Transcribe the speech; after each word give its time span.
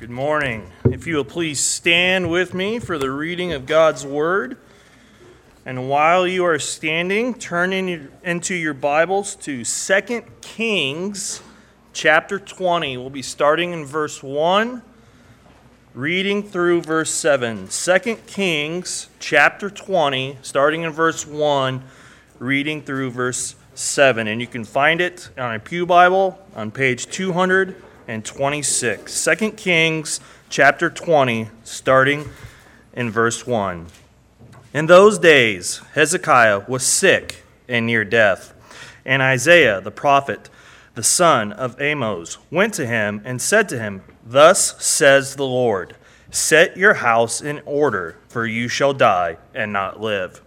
Good 0.00 0.08
morning. 0.08 0.66
If 0.90 1.06
you 1.06 1.16
will 1.16 1.26
please 1.26 1.60
stand 1.60 2.30
with 2.30 2.54
me 2.54 2.78
for 2.78 2.96
the 2.96 3.10
reading 3.10 3.52
of 3.52 3.66
God's 3.66 4.06
Word. 4.06 4.56
And 5.66 5.90
while 5.90 6.26
you 6.26 6.42
are 6.46 6.58
standing, 6.58 7.34
turn 7.34 7.74
in, 7.74 8.10
into 8.24 8.54
your 8.54 8.72
Bibles 8.72 9.34
to 9.36 9.62
2 9.62 10.22
Kings 10.40 11.42
chapter 11.92 12.38
20. 12.38 12.96
We'll 12.96 13.10
be 13.10 13.20
starting 13.20 13.74
in 13.74 13.84
verse 13.84 14.22
1, 14.22 14.80
reading 15.92 16.44
through 16.44 16.80
verse 16.80 17.10
7. 17.10 17.68
2 17.68 18.16
Kings 18.26 19.10
chapter 19.18 19.68
20, 19.68 20.38
starting 20.40 20.80
in 20.80 20.92
verse 20.92 21.26
1, 21.26 21.82
reading 22.38 22.80
through 22.80 23.10
verse 23.10 23.54
7. 23.74 24.26
And 24.28 24.40
you 24.40 24.46
can 24.46 24.64
find 24.64 25.02
it 25.02 25.28
on 25.36 25.54
a 25.54 25.58
Pew 25.58 25.84
Bible 25.84 26.38
on 26.56 26.70
page 26.70 27.04
200 27.08 27.76
and 28.10 28.24
26. 28.24 29.24
2 29.24 29.52
Kings 29.52 30.18
chapter 30.48 30.90
20, 30.90 31.48
starting 31.62 32.28
in 32.92 33.08
verse 33.08 33.46
1. 33.46 33.86
In 34.74 34.86
those 34.86 35.16
days, 35.16 35.80
Hezekiah 35.94 36.64
was 36.66 36.84
sick 36.84 37.44
and 37.68 37.86
near 37.86 38.04
death, 38.04 38.52
and 39.04 39.22
Isaiah 39.22 39.80
the 39.80 39.92
prophet, 39.92 40.50
the 40.96 41.04
son 41.04 41.52
of 41.52 41.80
Amos, 41.80 42.38
went 42.50 42.74
to 42.74 42.86
him 42.86 43.22
and 43.24 43.40
said 43.40 43.68
to 43.68 43.78
him, 43.78 44.02
Thus 44.26 44.84
says 44.84 45.36
the 45.36 45.46
Lord, 45.46 45.94
Set 46.32 46.76
your 46.76 46.94
house 46.94 47.40
in 47.40 47.62
order, 47.64 48.16
for 48.28 48.44
you 48.44 48.66
shall 48.66 48.92
die 48.92 49.36
and 49.54 49.72
not 49.72 50.00
live. 50.00 50.42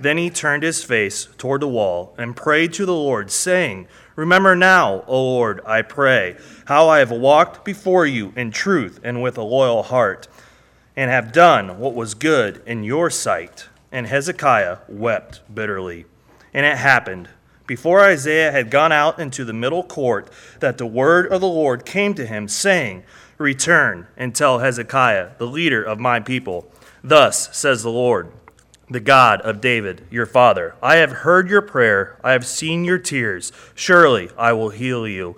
Then 0.00 0.18
he 0.18 0.30
turned 0.30 0.64
his 0.64 0.82
face 0.82 1.28
toward 1.38 1.62
the 1.62 1.68
wall 1.68 2.14
and 2.18 2.34
prayed 2.34 2.72
to 2.72 2.86
the 2.86 2.94
Lord, 2.94 3.30
saying, 3.30 3.86
Remember 4.18 4.56
now, 4.56 5.04
O 5.06 5.22
Lord, 5.22 5.60
I 5.64 5.82
pray, 5.82 6.36
how 6.64 6.88
I 6.88 6.98
have 6.98 7.12
walked 7.12 7.64
before 7.64 8.04
you 8.04 8.32
in 8.34 8.50
truth 8.50 8.98
and 9.04 9.22
with 9.22 9.38
a 9.38 9.42
loyal 9.42 9.84
heart, 9.84 10.26
and 10.96 11.08
have 11.08 11.30
done 11.30 11.78
what 11.78 11.94
was 11.94 12.14
good 12.14 12.60
in 12.66 12.82
your 12.82 13.10
sight. 13.10 13.68
And 13.92 14.08
Hezekiah 14.08 14.78
wept 14.88 15.42
bitterly. 15.54 16.04
And 16.52 16.66
it 16.66 16.78
happened, 16.78 17.28
before 17.68 18.00
Isaiah 18.00 18.50
had 18.50 18.72
gone 18.72 18.90
out 18.90 19.20
into 19.20 19.44
the 19.44 19.52
middle 19.52 19.84
court, 19.84 20.28
that 20.58 20.78
the 20.78 20.86
word 20.86 21.28
of 21.28 21.40
the 21.40 21.46
Lord 21.46 21.84
came 21.84 22.12
to 22.14 22.26
him, 22.26 22.48
saying, 22.48 23.04
Return 23.38 24.08
and 24.16 24.34
tell 24.34 24.58
Hezekiah, 24.58 25.34
the 25.38 25.46
leader 25.46 25.80
of 25.80 26.00
my 26.00 26.18
people, 26.18 26.68
Thus 27.04 27.56
says 27.56 27.84
the 27.84 27.92
Lord 27.92 28.32
the 28.90 29.00
God 29.00 29.40
of 29.42 29.60
David, 29.60 30.06
your 30.10 30.26
father. 30.26 30.74
I 30.82 30.96
have 30.96 31.12
heard 31.12 31.50
your 31.50 31.62
prayer, 31.62 32.18
I 32.24 32.32
have 32.32 32.46
seen 32.46 32.84
your 32.84 32.98
tears. 32.98 33.52
Surely 33.74 34.30
I 34.36 34.52
will 34.52 34.70
heal 34.70 35.06
you. 35.06 35.36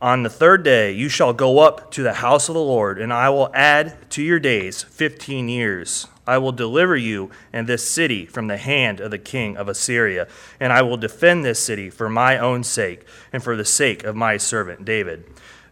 On 0.00 0.22
the 0.22 0.30
third 0.30 0.62
day 0.62 0.92
you 0.92 1.08
shall 1.08 1.32
go 1.32 1.58
up 1.58 1.90
to 1.92 2.02
the 2.02 2.14
house 2.14 2.48
of 2.48 2.54
the 2.54 2.60
Lord, 2.60 3.00
and 3.00 3.12
I 3.12 3.30
will 3.30 3.50
add 3.52 4.10
to 4.10 4.22
your 4.22 4.38
days 4.38 4.82
fifteen 4.82 5.48
years. 5.48 6.06
I 6.24 6.38
will 6.38 6.52
deliver 6.52 6.94
you 6.94 7.30
and 7.52 7.66
this 7.66 7.88
city 7.88 8.26
from 8.26 8.46
the 8.46 8.58
hand 8.58 9.00
of 9.00 9.10
the 9.10 9.18
king 9.18 9.56
of 9.56 9.66
Assyria, 9.66 10.28
and 10.60 10.72
I 10.72 10.82
will 10.82 10.98
defend 10.98 11.44
this 11.44 11.62
city 11.62 11.90
for 11.90 12.08
my 12.08 12.38
own 12.38 12.62
sake 12.62 13.06
and 13.32 13.42
for 13.42 13.56
the 13.56 13.64
sake 13.64 14.04
of 14.04 14.14
my 14.14 14.36
servant 14.36 14.84
David. 14.84 15.24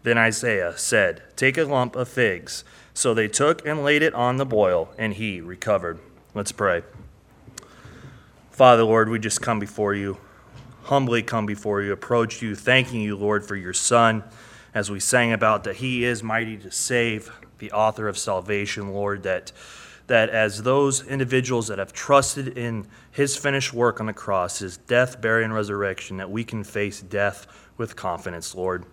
Then 0.02 0.18
Isaiah 0.18 0.77
said, 0.77 1.22
Take 1.36 1.58
a 1.58 1.64
lump 1.64 1.94
of 1.94 2.08
figs. 2.08 2.64
So 2.94 3.12
they 3.12 3.28
took 3.28 3.66
and 3.66 3.84
laid 3.84 4.02
it 4.02 4.14
on 4.14 4.38
the 4.38 4.46
boil, 4.46 4.88
and 4.96 5.12
he 5.12 5.42
recovered. 5.42 5.98
Let's 6.34 6.52
pray. 6.52 6.82
Father, 8.56 8.84
Lord, 8.84 9.10
we 9.10 9.18
just 9.18 9.42
come 9.42 9.60
before 9.60 9.92
you, 9.92 10.16
humbly 10.84 11.22
come 11.22 11.44
before 11.44 11.82
you, 11.82 11.92
approach 11.92 12.40
you, 12.40 12.54
thanking 12.54 13.02
you, 13.02 13.14
Lord, 13.14 13.44
for 13.44 13.54
your 13.54 13.74
Son, 13.74 14.24
as 14.72 14.90
we 14.90 14.98
sang 14.98 15.34
about 15.34 15.64
that 15.64 15.76
He 15.76 16.04
is 16.04 16.22
mighty 16.22 16.56
to 16.56 16.70
save, 16.70 17.30
the 17.58 17.70
author 17.72 18.08
of 18.08 18.16
salvation, 18.16 18.94
Lord, 18.94 19.24
that, 19.24 19.52
that 20.06 20.30
as 20.30 20.62
those 20.62 21.06
individuals 21.06 21.68
that 21.68 21.78
have 21.78 21.92
trusted 21.92 22.56
in 22.56 22.86
His 23.10 23.36
finished 23.36 23.74
work 23.74 24.00
on 24.00 24.06
the 24.06 24.14
cross, 24.14 24.61
His 24.61 24.78
death, 24.78 25.20
burial, 25.20 25.45
and 25.45 25.55
resurrection, 25.55 26.16
that 26.16 26.30
we 26.30 26.42
can 26.42 26.64
face 26.64 27.02
death 27.02 27.46
with 27.77 27.95
confidence, 27.95 28.55
Lord. 28.55 28.86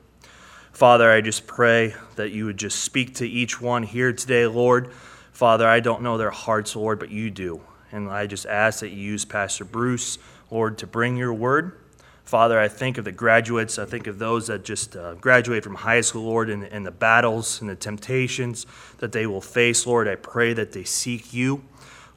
Father, 0.74 1.10
I 1.10 1.22
just 1.22 1.48
pray 1.48 1.96
that 2.18 2.32
you 2.32 2.48
would 2.48 2.58
just 2.58 2.82
speak 2.82 3.16
to 3.16 3.26
each 3.26 3.62
one 3.62 3.84
here 3.84 4.12
today, 4.12 4.46
Lord. 4.46 4.92
Father, 5.32 5.66
I 5.66 5.80
don't 5.80 6.02
know 6.02 6.18
their 6.18 6.32
hearts, 6.32 6.76
Lord, 6.76 7.00
but 7.00 7.12
you 7.12 7.32
do. 7.32 7.62
And 7.94 8.10
I 8.10 8.26
just 8.26 8.48
ask 8.48 8.80
that 8.80 8.90
you 8.90 8.98
use 8.98 9.24
Pastor 9.24 9.64
Bruce, 9.64 10.18
Lord, 10.50 10.80
to 10.80 10.88
bring 10.88 11.16
your 11.16 11.34
word. 11.34 11.80
Father, 12.24 12.60
I 12.60 12.68
think 12.68 12.98
of 12.98 13.06
the 13.06 13.12
graduates. 13.12 13.78
I 13.78 13.86
think 13.86 14.08
of 14.08 14.18
those 14.18 14.48
that 14.48 14.64
just 14.64 14.96
uh, 14.96 15.14
graduate 15.14 15.64
from 15.64 15.76
high 15.76 16.02
school, 16.02 16.24
Lord, 16.24 16.50
and, 16.50 16.64
and 16.64 16.84
the 16.84 16.92
battles 16.92 17.62
and 17.62 17.70
the 17.70 17.76
temptations 17.76 18.66
that 18.98 19.12
they 19.12 19.28
will 19.28 19.42
face. 19.42 19.86
Lord, 19.86 20.08
I 20.08 20.16
pray 20.16 20.54
that 20.54 20.72
they 20.72 20.84
seek 20.84 21.34
you. 21.34 21.64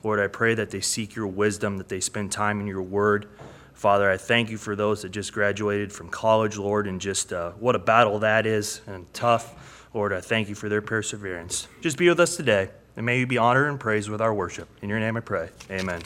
Lord, 0.02 0.18
I 0.18 0.28
pray 0.28 0.54
that 0.54 0.70
they 0.70 0.80
seek 0.80 1.14
your 1.14 1.26
wisdom, 1.26 1.76
that 1.76 1.90
they 1.90 2.00
spend 2.00 2.32
time 2.32 2.60
in 2.60 2.66
your 2.66 2.82
word. 2.82 3.28
Father, 3.74 4.10
I 4.10 4.16
thank 4.16 4.48
you 4.48 4.56
for 4.56 4.76
those 4.76 5.02
that 5.02 5.10
just 5.10 5.34
graduated 5.34 5.92
from 5.92 6.08
college, 6.08 6.56
Lord, 6.56 6.86
and 6.86 6.98
just 6.98 7.34
uh, 7.34 7.50
what 7.52 7.74
a 7.74 7.78
battle 7.78 8.20
that 8.20 8.46
is 8.46 8.80
and 8.86 9.12
tough. 9.12 9.88
Lord, 9.92 10.14
I 10.14 10.22
thank 10.22 10.48
you 10.48 10.54
for 10.54 10.70
their 10.70 10.80
perseverance. 10.80 11.68
Just 11.82 11.98
be 11.98 12.08
with 12.08 12.20
us 12.20 12.36
today. 12.36 12.70
And 12.96 13.04
may 13.04 13.18
you 13.20 13.26
be 13.26 13.36
honored 13.36 13.68
and 13.68 13.78
praised 13.78 14.08
with 14.08 14.22
our 14.22 14.32
worship. 14.32 14.68
In 14.80 14.88
your 14.88 14.98
name 14.98 15.16
I 15.16 15.20
pray. 15.20 15.50
Amen. 15.70 16.02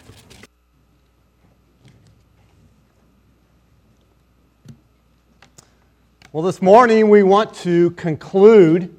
Well, 6.32 6.42
this 6.42 6.60
morning 6.60 7.08
we 7.08 7.22
want 7.22 7.54
to 7.54 7.90
conclude 7.92 8.94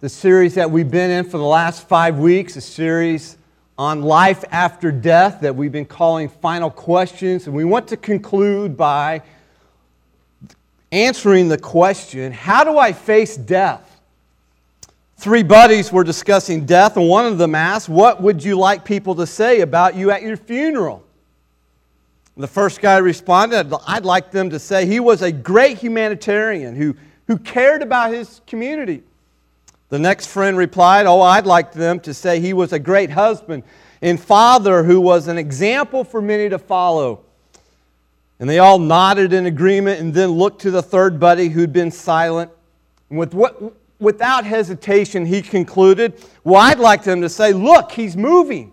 the 0.00 0.08
series 0.08 0.54
that 0.54 0.70
we've 0.70 0.90
been 0.90 1.10
in 1.10 1.24
for 1.24 1.38
the 1.38 1.44
last 1.44 1.88
five 1.88 2.18
weeks, 2.18 2.56
a 2.56 2.60
series 2.60 3.36
on 3.76 4.02
life 4.02 4.44
after 4.50 4.92
death 4.92 5.40
that 5.40 5.54
we've 5.54 5.72
been 5.72 5.86
calling 5.86 6.28
Final 6.28 6.70
Questions. 6.70 7.46
And 7.46 7.54
we 7.54 7.64
want 7.64 7.88
to 7.88 7.96
conclude 7.96 8.76
by 8.76 9.22
answering 10.92 11.48
the 11.48 11.58
question 11.58 12.32
how 12.32 12.64
do 12.64 12.78
I 12.78 12.92
face 12.92 13.36
death? 13.36 13.87
Three 15.18 15.42
buddies 15.42 15.90
were 15.90 16.04
discussing 16.04 16.64
death, 16.64 16.96
and 16.96 17.08
one 17.08 17.26
of 17.26 17.38
them 17.38 17.56
asked, 17.56 17.88
What 17.88 18.22
would 18.22 18.44
you 18.44 18.56
like 18.56 18.84
people 18.84 19.16
to 19.16 19.26
say 19.26 19.62
about 19.62 19.96
you 19.96 20.12
at 20.12 20.22
your 20.22 20.36
funeral? 20.36 21.02
The 22.36 22.46
first 22.46 22.80
guy 22.80 22.98
responded, 22.98 23.74
I'd 23.88 24.04
like 24.04 24.30
them 24.30 24.48
to 24.50 24.60
say 24.60 24.86
he 24.86 25.00
was 25.00 25.22
a 25.22 25.32
great 25.32 25.78
humanitarian 25.78 26.76
who, 26.76 26.94
who 27.26 27.36
cared 27.36 27.82
about 27.82 28.12
his 28.12 28.40
community. 28.46 29.02
The 29.88 29.98
next 29.98 30.28
friend 30.28 30.56
replied, 30.56 31.06
Oh, 31.06 31.20
I'd 31.20 31.46
like 31.46 31.72
them 31.72 31.98
to 32.00 32.14
say 32.14 32.38
he 32.38 32.52
was 32.52 32.72
a 32.72 32.78
great 32.78 33.10
husband 33.10 33.64
and 34.00 34.20
father 34.20 34.84
who 34.84 35.00
was 35.00 35.26
an 35.26 35.36
example 35.36 36.04
for 36.04 36.22
many 36.22 36.48
to 36.48 36.60
follow. 36.60 37.24
And 38.38 38.48
they 38.48 38.60
all 38.60 38.78
nodded 38.78 39.32
in 39.32 39.46
agreement 39.46 40.00
and 40.00 40.14
then 40.14 40.30
looked 40.30 40.62
to 40.62 40.70
the 40.70 40.82
third 40.82 41.18
buddy 41.18 41.48
who'd 41.48 41.72
been 41.72 41.90
silent. 41.90 42.52
And 43.10 43.18
with 43.18 43.34
what, 43.34 43.60
without 44.00 44.44
hesitation, 44.44 45.26
he 45.26 45.42
concluded, 45.42 46.22
Well, 46.44 46.60
I'd 46.60 46.78
like 46.78 47.04
them 47.04 47.20
to 47.22 47.28
say, 47.28 47.52
Look, 47.52 47.92
he's 47.92 48.16
moving. 48.16 48.72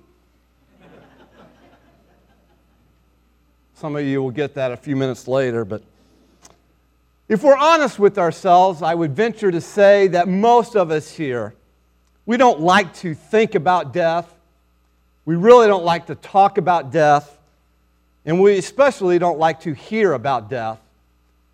Some 3.76 3.96
of 3.96 4.06
you 4.06 4.22
will 4.22 4.32
get 4.32 4.56
that 4.56 4.72
a 4.72 4.78
few 4.78 4.96
minutes 4.96 5.28
later, 5.28 5.66
but 5.66 5.84
if 7.28 7.44
we're 7.44 7.58
honest 7.58 8.00
with 8.00 8.18
ourselves, 8.18 8.82
I 8.82 8.94
would 8.94 9.16
venture 9.16 9.52
to 9.52 9.62
say 9.62 10.08
that 10.08 10.28
most 10.28 10.76
of 10.76 10.92
us 10.92 11.10
here, 11.10 11.56
we 12.26 12.38
don't 12.38 12.60
like 12.60 12.94
to 12.96 13.16
think 13.16 13.56
about 13.56 13.94
death. 13.94 14.32
We 15.26 15.36
really 15.36 15.68
don't 15.68 15.84
like 15.84 16.08
to 16.08 16.16
talk 16.16 16.58
about 16.58 16.92
death. 16.92 17.38
And 18.26 18.42
we 18.42 18.58
especially 18.58 19.20
don't 19.20 19.40
like 19.40 19.62
to 19.62 19.74
hear 19.74 20.14
about 20.14 20.50
death, 20.50 20.80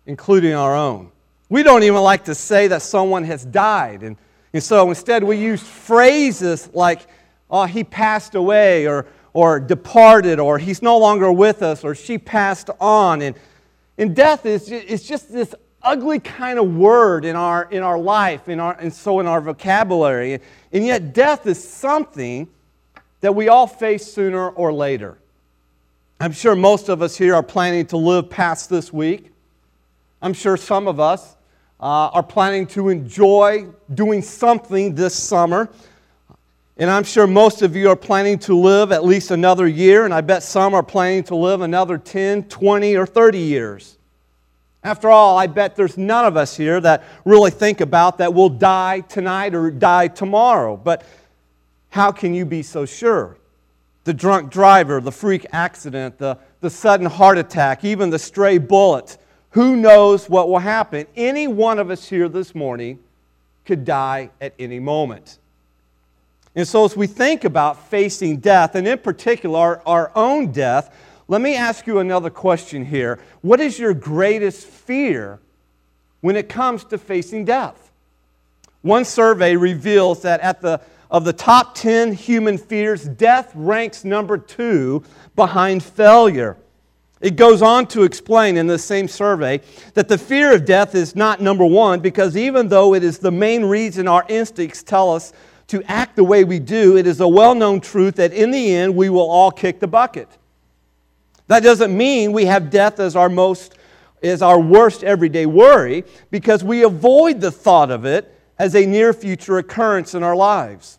including 0.06 0.54
our 0.54 0.74
own. 0.74 1.11
We 1.52 1.62
don't 1.62 1.82
even 1.82 2.00
like 2.00 2.24
to 2.24 2.34
say 2.34 2.68
that 2.68 2.80
someone 2.80 3.24
has 3.24 3.44
died. 3.44 4.02
And, 4.02 4.16
and 4.54 4.62
so 4.62 4.88
instead, 4.88 5.22
we 5.22 5.36
use 5.36 5.62
phrases 5.62 6.70
like, 6.72 7.02
oh, 7.50 7.66
he 7.66 7.84
passed 7.84 8.34
away, 8.34 8.86
or, 8.86 9.04
or 9.34 9.60
departed, 9.60 10.40
or 10.40 10.56
he's 10.56 10.80
no 10.80 10.96
longer 10.96 11.30
with 11.30 11.60
us, 11.62 11.84
or 11.84 11.94
she 11.94 12.16
passed 12.16 12.70
on. 12.80 13.20
And, 13.20 13.36
and 13.98 14.16
death 14.16 14.46
is 14.46 14.70
it's 14.70 15.06
just 15.06 15.30
this 15.30 15.54
ugly 15.82 16.20
kind 16.20 16.58
of 16.58 16.74
word 16.74 17.26
in 17.26 17.36
our, 17.36 17.64
in 17.70 17.82
our 17.82 17.98
life, 17.98 18.48
in 18.48 18.58
our, 18.58 18.72
and 18.80 18.90
so 18.90 19.20
in 19.20 19.26
our 19.26 19.42
vocabulary. 19.42 20.40
And 20.72 20.86
yet, 20.86 21.12
death 21.12 21.46
is 21.46 21.62
something 21.62 22.48
that 23.20 23.34
we 23.34 23.48
all 23.48 23.66
face 23.66 24.10
sooner 24.10 24.48
or 24.48 24.72
later. 24.72 25.18
I'm 26.18 26.32
sure 26.32 26.56
most 26.56 26.88
of 26.88 27.02
us 27.02 27.14
here 27.18 27.34
are 27.34 27.42
planning 27.42 27.84
to 27.88 27.98
live 27.98 28.30
past 28.30 28.70
this 28.70 28.90
week. 28.90 29.30
I'm 30.22 30.32
sure 30.32 30.56
some 30.56 30.88
of 30.88 30.98
us 30.98 31.36
uh, 31.82 32.10
are 32.12 32.22
planning 32.22 32.64
to 32.64 32.90
enjoy 32.90 33.66
doing 33.92 34.22
something 34.22 34.94
this 34.94 35.14
summer. 35.16 35.68
And 36.76 36.88
I'm 36.88 37.02
sure 37.02 37.26
most 37.26 37.60
of 37.62 37.74
you 37.74 37.90
are 37.90 37.96
planning 37.96 38.38
to 38.40 38.56
live 38.56 38.92
at 38.92 39.04
least 39.04 39.32
another 39.32 39.66
year, 39.66 40.04
and 40.04 40.14
I 40.14 40.20
bet 40.20 40.44
some 40.44 40.74
are 40.74 40.82
planning 40.82 41.24
to 41.24 41.34
live 41.34 41.60
another 41.60 41.98
10, 41.98 42.44
20, 42.44 42.96
or 42.96 43.04
30 43.04 43.38
years. 43.38 43.98
After 44.84 45.10
all, 45.10 45.36
I 45.36 45.48
bet 45.48 45.74
there's 45.76 45.98
none 45.98 46.24
of 46.24 46.36
us 46.36 46.56
here 46.56 46.80
that 46.80 47.04
really 47.24 47.50
think 47.50 47.80
about 47.80 48.18
that 48.18 48.32
we'll 48.32 48.48
die 48.48 49.00
tonight 49.00 49.54
or 49.54 49.70
die 49.70 50.08
tomorrow. 50.08 50.76
But 50.76 51.04
how 51.90 52.10
can 52.10 52.32
you 52.32 52.44
be 52.44 52.62
so 52.62 52.86
sure? 52.86 53.36
The 54.04 54.14
drunk 54.14 54.50
driver, 54.50 55.00
the 55.00 55.12
freak 55.12 55.46
accident, 55.52 56.18
the, 56.18 56.38
the 56.60 56.70
sudden 56.70 57.06
heart 57.06 57.38
attack, 57.38 57.84
even 57.84 58.10
the 58.10 58.18
stray 58.18 58.58
bullet. 58.58 59.18
Who 59.52 59.76
knows 59.76 60.28
what 60.28 60.48
will 60.48 60.58
happen? 60.58 61.06
Any 61.14 61.46
one 61.46 61.78
of 61.78 61.90
us 61.90 62.08
here 62.08 62.28
this 62.28 62.54
morning 62.54 62.98
could 63.64 63.84
die 63.84 64.30
at 64.40 64.54
any 64.58 64.80
moment. 64.80 65.38
And 66.54 66.66
so, 66.66 66.84
as 66.84 66.96
we 66.96 67.06
think 67.06 67.44
about 67.44 67.88
facing 67.88 68.38
death, 68.38 68.74
and 68.74 68.86
in 68.86 68.98
particular 68.98 69.58
our, 69.58 69.82
our 69.86 70.12
own 70.14 70.52
death, 70.52 70.94
let 71.28 71.40
me 71.40 71.54
ask 71.54 71.86
you 71.86 71.98
another 71.98 72.30
question 72.30 72.84
here. 72.84 73.18
What 73.40 73.60
is 73.60 73.78
your 73.78 73.94
greatest 73.94 74.66
fear 74.66 75.38
when 76.20 76.36
it 76.36 76.48
comes 76.48 76.84
to 76.84 76.98
facing 76.98 77.44
death? 77.44 77.90
One 78.82 79.04
survey 79.04 79.56
reveals 79.56 80.22
that 80.22 80.40
at 80.40 80.60
the 80.60 80.80
of 81.10 81.24
the 81.24 81.32
top 81.32 81.74
10 81.74 82.14
human 82.14 82.56
fears, 82.56 83.04
death 83.04 83.52
ranks 83.54 84.02
number 84.02 84.38
2 84.38 85.04
behind 85.36 85.82
failure. 85.82 86.56
It 87.22 87.36
goes 87.36 87.62
on 87.62 87.86
to 87.86 88.02
explain 88.02 88.56
in 88.56 88.66
the 88.66 88.80
same 88.80 89.06
survey 89.06 89.60
that 89.94 90.08
the 90.08 90.18
fear 90.18 90.52
of 90.52 90.64
death 90.64 90.96
is 90.96 91.14
not 91.14 91.40
number 91.40 91.64
1 91.64 92.00
because 92.00 92.36
even 92.36 92.66
though 92.66 92.94
it 92.94 93.04
is 93.04 93.18
the 93.18 93.30
main 93.30 93.64
reason 93.64 94.08
our 94.08 94.26
instincts 94.28 94.82
tell 94.82 95.14
us 95.14 95.32
to 95.68 95.84
act 95.84 96.16
the 96.16 96.24
way 96.24 96.42
we 96.42 96.58
do, 96.58 96.96
it 96.96 97.06
is 97.06 97.20
a 97.20 97.28
well 97.28 97.54
known 97.54 97.80
truth 97.80 98.16
that 98.16 98.32
in 98.32 98.50
the 98.50 98.74
end 98.74 98.96
we 98.96 99.08
will 99.08 99.30
all 99.30 99.52
kick 99.52 99.78
the 99.78 99.86
bucket. 99.86 100.28
That 101.46 101.62
doesn't 101.62 101.96
mean 101.96 102.32
we 102.32 102.46
have 102.46 102.70
death 102.70 102.98
as 102.98 103.14
our 103.14 103.28
most 103.28 103.78
as 104.20 104.42
our 104.42 104.60
worst 104.60 105.04
everyday 105.04 105.46
worry 105.46 106.04
because 106.30 106.62
we 106.62 106.82
avoid 106.82 107.40
the 107.40 107.50
thought 107.50 107.90
of 107.90 108.04
it 108.04 108.36
as 108.58 108.74
a 108.74 108.84
near 108.84 109.12
future 109.12 109.58
occurrence 109.58 110.14
in 110.14 110.22
our 110.22 110.36
lives. 110.36 110.98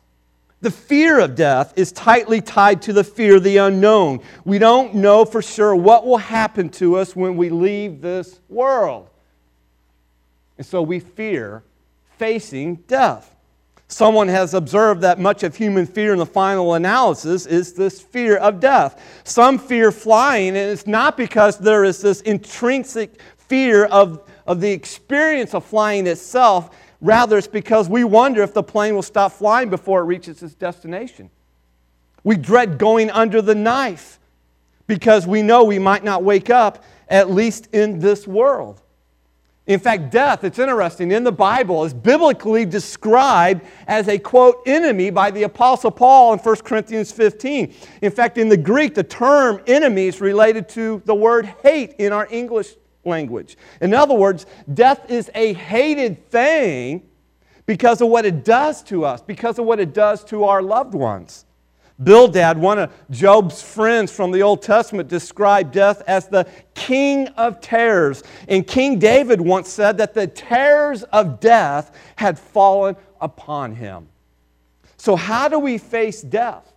The 0.64 0.72
fear 0.72 1.20
of 1.20 1.36
death 1.36 1.74
is 1.76 1.92
tightly 1.92 2.40
tied 2.40 2.82
to 2.84 2.94
the 2.94 3.04
fear 3.04 3.36
of 3.36 3.44
the 3.44 3.58
unknown. 3.58 4.22
We 4.46 4.60
don't 4.60 4.96
know 4.96 5.26
for 5.26 5.42
sure 5.42 5.76
what 5.76 6.06
will 6.06 6.18
happen 6.18 6.70
to 6.70 6.96
us 6.96 7.18
when 7.18 7.36
we 7.36 7.50
leave 7.50 8.00
this 8.00 8.40
world. 8.48 9.10
And 10.58 10.66
so 10.66 10.82
we 10.82 11.02
fear 11.02 11.64
facing 12.18 12.76
death. 12.76 13.36
Someone 13.90 14.30
has 14.30 14.54
observed 14.54 15.02
that 15.02 15.20
much 15.20 15.44
of 15.44 15.54
human 15.54 15.86
fear 15.86 16.14
in 16.14 16.20
the 16.20 16.26
final 16.26 16.76
analysis 16.76 17.46
is 17.46 17.74
this 17.74 18.00
fear 18.00 18.38
of 18.38 18.62
death. 18.62 19.04
Some 19.26 19.60
fear 19.60 19.92
flying, 19.92 20.56
and 20.56 20.72
it's 20.72 20.88
not 20.88 21.18
because 21.18 21.58
there 21.58 21.84
is 21.84 22.02
this 22.02 22.22
intrinsic 22.22 23.20
fear 23.36 23.84
of, 23.84 24.24
of 24.48 24.62
the 24.62 24.72
experience 24.72 25.54
of 25.54 25.66
flying 25.66 26.08
itself. 26.08 26.74
Rather, 27.04 27.38
it's 27.38 27.48
because 27.48 27.90
we 27.90 28.06
wonder 28.06 28.42
if 28.42 28.54
the 28.54 28.64
plane 28.64 28.96
will 28.96 29.02
stop 29.02 29.34
flying 29.34 29.70
before 29.70 30.00
it 30.00 30.06
reaches 30.06 30.42
its 30.42 30.56
destination. 30.56 31.30
We 32.24 32.38
dread 32.38 32.78
going 32.78 33.12
under 33.12 33.42
the 33.42 33.54
knife 33.54 34.20
because 34.88 35.28
we 35.28 35.42
know 35.42 35.66
we 35.66 35.80
might 35.80 36.06
not 36.06 36.24
wake 36.24 36.50
up, 36.50 36.82
at 37.10 37.30
least 37.30 37.68
in 37.74 38.00
this 38.00 38.26
world. 38.26 38.82
In 39.68 39.82
fact, 39.82 40.12
death, 40.12 40.46
it's 40.46 40.60
interesting, 40.60 41.12
in 41.12 41.26
the 41.26 41.32
Bible 41.32 41.84
is 41.84 41.94
biblically 41.94 42.66
described 42.66 43.66
as 43.86 44.08
a 44.08 44.18
quote 44.18 44.62
enemy 44.66 45.10
by 45.10 45.30
the 45.30 45.44
Apostle 45.44 45.92
Paul 45.92 46.32
in 46.32 46.40
1 46.40 46.56
Corinthians 46.58 47.12
15. 47.12 47.74
In 48.02 48.12
fact, 48.12 48.38
in 48.38 48.48
the 48.48 48.58
Greek, 48.58 48.96
the 48.96 49.04
term 49.04 49.62
enemy 49.68 50.08
is 50.08 50.22
related 50.22 50.70
to 50.70 51.02
the 51.06 51.16
word 51.16 51.46
hate 51.64 51.96
in 51.98 52.14
our 52.14 52.30
English 52.32 52.76
language. 53.06 53.58
In 53.82 53.94
other 53.94 54.16
words, 54.16 54.46
death 54.74 55.10
is 55.10 55.30
a 55.36 55.54
hated 55.54 56.30
thing 56.30 57.04
because 57.66 58.02
of 58.02 58.10
what 58.10 58.26
it 58.26 58.44
does 58.44 58.84
to 58.84 59.06
us, 59.06 59.22
because 59.22 59.60
of 59.60 59.66
what 59.66 59.80
it 59.80 59.94
does 59.94 60.24
to 60.26 60.46
our 60.46 60.62
loved 60.62 60.94
ones. 60.94 61.46
Bildad, 62.02 62.58
one 62.58 62.80
of 62.80 62.92
Job's 63.12 63.62
friends 63.62 64.12
from 64.12 64.32
the 64.32 64.42
Old 64.42 64.62
Testament, 64.62 65.08
described 65.10 65.74
death 65.74 66.02
as 66.08 66.28
the 66.28 66.48
king 66.74 67.28
of 67.30 67.62
terrors. 67.62 68.24
And 68.48 68.66
King 68.66 68.98
David 69.00 69.40
once 69.40 69.70
said 69.70 69.98
that 70.00 70.14
the 70.14 70.28
terrors 70.28 71.04
of 71.04 71.40
death 71.40 71.96
had 72.16 72.40
fallen 72.40 72.96
upon 73.22 73.76
him. 73.76 74.10
So, 74.98 75.16
how 75.16 75.48
do 75.48 75.60
we 75.60 75.78
face 75.78 76.22
death? 76.22 76.74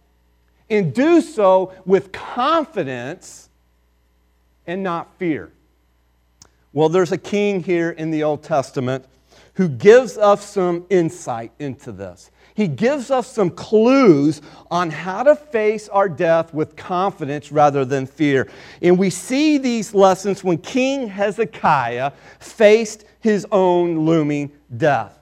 And 0.69 0.93
do 0.93 1.21
so 1.21 1.73
with 1.87 2.13
confidence 2.13 3.49
and 4.67 4.83
not 4.83 5.17
fear. 5.17 5.51
Well, 6.77 6.91
there's 6.91 7.11
a 7.11 7.17
king 7.17 7.63
here 7.63 7.89
in 7.89 8.11
the 8.11 8.23
Old 8.23 8.43
Testament 8.43 9.07
who 9.55 9.67
gives 9.67 10.19
us 10.19 10.45
some 10.45 10.85
insight 10.91 11.51
into 11.59 11.91
this. 11.91 12.31
He 12.55 12.69
gives 12.69 13.11
us 13.11 13.33
some 13.33 13.49
clues 13.49 14.43
on 14.71 14.91
how 14.91 15.23
to 15.23 15.37
face 15.37 15.89
our 15.89 16.07
death 16.07 16.53
with 16.53 16.77
confidence 16.77 17.51
rather 17.51 17.87
than 17.87 18.05
fear. 18.05 18.51
And 18.83 18.99
we 18.99 19.09
see 19.09 19.57
these 19.57 19.95
lessons 19.95 20.45
when 20.45 20.59
King 20.59 21.09
Hezekiah 21.09 22.13
faced 22.41 23.07
his 23.21 23.47
own 23.51 24.05
looming 24.05 24.53
death. 24.77 25.19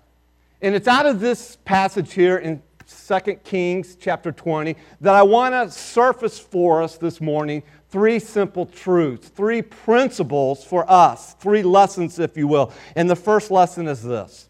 And 0.61 0.75
it's 0.75 0.89
out 0.89 1.07
of 1.07 1.21
this 1.21 1.57
passage 1.65 2.15
here 2.15 2.39
in 2.39 2.61
2 2.89 3.21
Kings 3.45 3.97
chapter 4.01 4.33
20 4.33 4.75
that 5.03 5.15
I 5.15 5.23
want 5.23 5.55
to 5.55 5.71
surface 5.71 6.37
for 6.37 6.83
us 6.83 6.97
this 6.97 7.21
morning 7.21 7.63
three 7.95 8.19
simple 8.19 8.67
truths, 8.67 9.29
three 9.29 9.63
principles 9.63 10.65
for 10.65 10.85
us, 10.91 11.35
three 11.35 11.63
lessons, 11.63 12.19
if 12.19 12.37
you 12.37 12.49
will. 12.49 12.73
And 12.97 13.09
the 13.09 13.15
first 13.15 13.53
lesson 13.53 13.87
is 13.87 14.03
this 14.03 14.49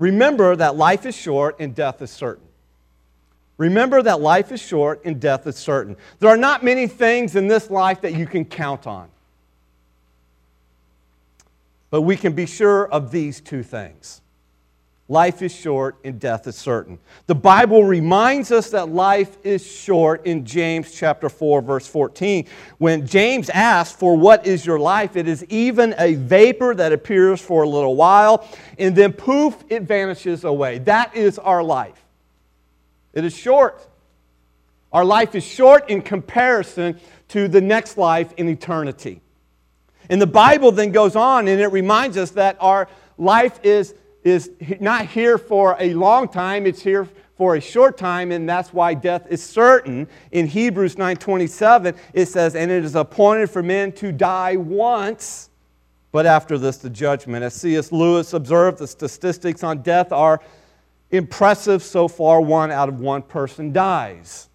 Remember 0.00 0.56
that 0.56 0.74
life 0.74 1.06
is 1.06 1.14
short 1.14 1.60
and 1.60 1.76
death 1.76 2.02
is 2.02 2.10
certain. 2.10 2.44
Remember 3.56 4.02
that 4.02 4.20
life 4.20 4.50
is 4.50 4.60
short 4.60 5.00
and 5.04 5.20
death 5.20 5.46
is 5.46 5.54
certain. 5.54 5.96
There 6.18 6.28
are 6.28 6.36
not 6.36 6.64
many 6.64 6.88
things 6.88 7.36
in 7.36 7.46
this 7.46 7.70
life 7.70 8.00
that 8.00 8.14
you 8.14 8.26
can 8.26 8.44
count 8.44 8.88
on. 8.88 9.08
But 11.90 12.02
we 12.02 12.16
can 12.16 12.32
be 12.32 12.46
sure 12.46 12.88
of 12.88 13.12
these 13.12 13.40
two 13.40 13.62
things 13.62 14.22
Life 15.12 15.42
is 15.42 15.54
short 15.54 15.98
and 16.04 16.18
death 16.18 16.46
is 16.46 16.56
certain. 16.56 16.98
The 17.26 17.34
Bible 17.34 17.84
reminds 17.84 18.50
us 18.50 18.70
that 18.70 18.88
life 18.88 19.36
is 19.44 19.62
short 19.62 20.24
in 20.24 20.46
James 20.46 20.90
chapter 20.94 21.28
4 21.28 21.60
verse 21.60 21.86
14. 21.86 22.46
When 22.78 23.06
James 23.06 23.50
asks 23.50 23.94
for 23.94 24.16
what 24.16 24.46
is 24.46 24.64
your 24.64 24.78
life, 24.78 25.14
it 25.14 25.28
is 25.28 25.44
even 25.50 25.94
a 25.98 26.14
vapor 26.14 26.74
that 26.76 26.94
appears 26.94 27.42
for 27.42 27.62
a 27.62 27.68
little 27.68 27.94
while 27.94 28.48
and 28.78 28.96
then 28.96 29.12
poof 29.12 29.62
it 29.68 29.82
vanishes 29.82 30.44
away. 30.44 30.78
That 30.78 31.14
is 31.14 31.38
our 31.38 31.62
life. 31.62 32.02
It 33.12 33.26
is 33.26 33.36
short. 33.36 33.86
Our 34.94 35.04
life 35.04 35.34
is 35.34 35.44
short 35.44 35.90
in 35.90 36.00
comparison 36.00 36.98
to 37.28 37.48
the 37.48 37.60
next 37.60 37.98
life 37.98 38.32
in 38.38 38.48
eternity. 38.48 39.20
And 40.08 40.22
the 40.22 40.26
Bible 40.26 40.72
then 40.72 40.90
goes 40.90 41.16
on 41.16 41.48
and 41.48 41.60
it 41.60 41.68
reminds 41.68 42.16
us 42.16 42.30
that 42.30 42.56
our 42.60 42.88
life 43.18 43.60
is 43.62 43.94
is 44.24 44.50
not 44.80 45.06
here 45.06 45.38
for 45.38 45.76
a 45.78 45.94
long 45.94 46.28
time, 46.28 46.66
it's 46.66 46.82
here 46.82 47.08
for 47.36 47.56
a 47.56 47.60
short 47.60 47.98
time, 47.98 48.30
and 48.30 48.48
that's 48.48 48.72
why 48.72 48.94
death 48.94 49.26
is 49.28 49.42
certain. 49.42 50.06
In 50.30 50.46
Hebrews 50.46 50.96
9:27, 50.96 51.94
it 52.12 52.26
says, 52.26 52.54
"And 52.54 52.70
it 52.70 52.84
is 52.84 52.94
appointed 52.94 53.50
for 53.50 53.62
men 53.62 53.92
to 53.92 54.12
die 54.12 54.56
once, 54.56 55.50
but 56.12 56.26
after 56.26 56.56
this 56.56 56.76
the 56.76 56.90
judgment." 56.90 57.42
As 57.42 57.54
C.S. 57.54 57.90
Lewis 57.90 58.32
observed, 58.32 58.78
the 58.78 58.86
statistics 58.86 59.64
on 59.64 59.82
death 59.82 60.12
are 60.12 60.40
impressive 61.10 61.82
so 61.82 62.06
far. 62.06 62.40
One 62.40 62.70
out 62.70 62.88
of 62.88 63.00
one 63.00 63.22
person 63.22 63.72
dies. 63.72 64.48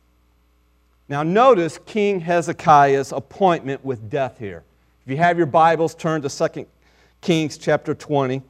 Now, 1.10 1.24
notice 1.24 1.80
King 1.86 2.20
Hezekiah's 2.20 3.12
appointment 3.12 3.84
with 3.84 4.10
death 4.10 4.38
here. 4.40 4.64
If 5.06 5.12
you 5.12 5.18
have 5.18 5.38
your 5.38 5.48
Bibles, 5.48 5.96
turn 5.96 6.22
to 6.22 6.30
2 6.30 6.68
Kings 7.22 7.58
chapter 7.58 7.94
20. 7.94 8.44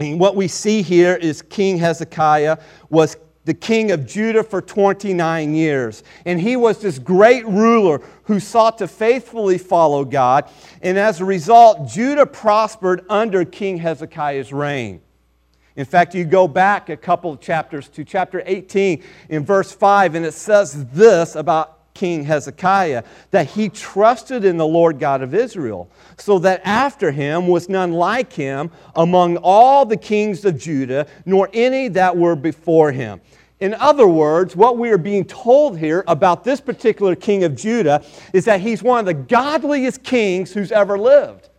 And 0.00 0.18
what 0.18 0.34
we 0.34 0.48
see 0.48 0.80
here 0.80 1.14
is 1.14 1.42
King 1.42 1.76
Hezekiah 1.76 2.58
was 2.88 3.18
the 3.44 3.54
king 3.54 3.90
of 3.90 4.06
Judah 4.06 4.42
for 4.42 4.62
29 4.62 5.54
years. 5.54 6.02
And 6.24 6.40
he 6.40 6.56
was 6.56 6.78
this 6.78 6.98
great 6.98 7.46
ruler 7.46 8.00
who 8.24 8.40
sought 8.40 8.78
to 8.78 8.88
faithfully 8.88 9.58
follow 9.58 10.04
God. 10.04 10.50
And 10.82 10.98
as 10.98 11.20
a 11.20 11.24
result, 11.24 11.86
Judah 11.86 12.26
prospered 12.26 13.04
under 13.08 13.44
King 13.44 13.76
Hezekiah's 13.76 14.52
reign. 14.52 15.02
In 15.76 15.84
fact, 15.84 16.14
you 16.14 16.24
go 16.24 16.48
back 16.48 16.88
a 16.88 16.96
couple 16.96 17.32
of 17.32 17.40
chapters 17.40 17.88
to 17.90 18.04
chapter 18.04 18.42
18 18.44 19.02
in 19.28 19.44
verse 19.44 19.70
5, 19.72 20.14
and 20.14 20.26
it 20.26 20.34
says 20.34 20.86
this 20.86 21.36
about 21.36 21.79
King 22.00 22.24
Hezekiah, 22.24 23.04
that 23.30 23.46
he 23.46 23.68
trusted 23.68 24.42
in 24.42 24.56
the 24.56 24.66
Lord 24.66 24.98
God 24.98 25.20
of 25.20 25.34
Israel, 25.34 25.90
so 26.16 26.38
that 26.38 26.62
after 26.64 27.10
him 27.10 27.46
was 27.46 27.68
none 27.68 27.92
like 27.92 28.32
him 28.32 28.70
among 28.96 29.36
all 29.36 29.84
the 29.84 29.98
kings 29.98 30.46
of 30.46 30.58
Judah, 30.58 31.06
nor 31.26 31.50
any 31.52 31.88
that 31.88 32.16
were 32.16 32.34
before 32.34 32.90
him. 32.90 33.20
In 33.60 33.74
other 33.74 34.06
words, 34.06 34.56
what 34.56 34.78
we 34.78 34.88
are 34.88 34.96
being 34.96 35.26
told 35.26 35.78
here 35.78 36.02
about 36.08 36.42
this 36.42 36.58
particular 36.58 37.14
king 37.14 37.44
of 37.44 37.54
Judah 37.54 38.02
is 38.32 38.46
that 38.46 38.62
he's 38.62 38.82
one 38.82 39.00
of 39.00 39.04
the 39.04 39.12
godliest 39.12 40.02
kings 40.02 40.54
who's 40.54 40.72
ever 40.72 40.98
lived. 40.98 41.50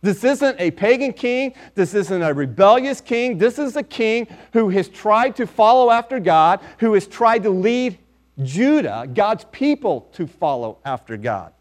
This 0.00 0.24
isn't 0.24 0.58
a 0.58 0.70
pagan 0.70 1.12
king. 1.12 1.52
This 1.74 1.92
isn't 1.92 2.22
a 2.22 2.32
rebellious 2.32 3.02
king. 3.02 3.36
This 3.36 3.58
is 3.58 3.76
a 3.76 3.82
king 3.82 4.28
who 4.54 4.70
has 4.70 4.88
tried 4.88 5.36
to 5.36 5.46
follow 5.46 5.90
after 5.90 6.18
God, 6.18 6.60
who 6.78 6.94
has 6.94 7.06
tried 7.06 7.42
to 7.42 7.50
lead 7.50 7.98
Judah, 8.42 9.08
God's 9.12 9.44
people, 9.52 10.08
to 10.12 10.26
follow 10.26 10.78
after 10.84 11.16
God. 11.16 11.52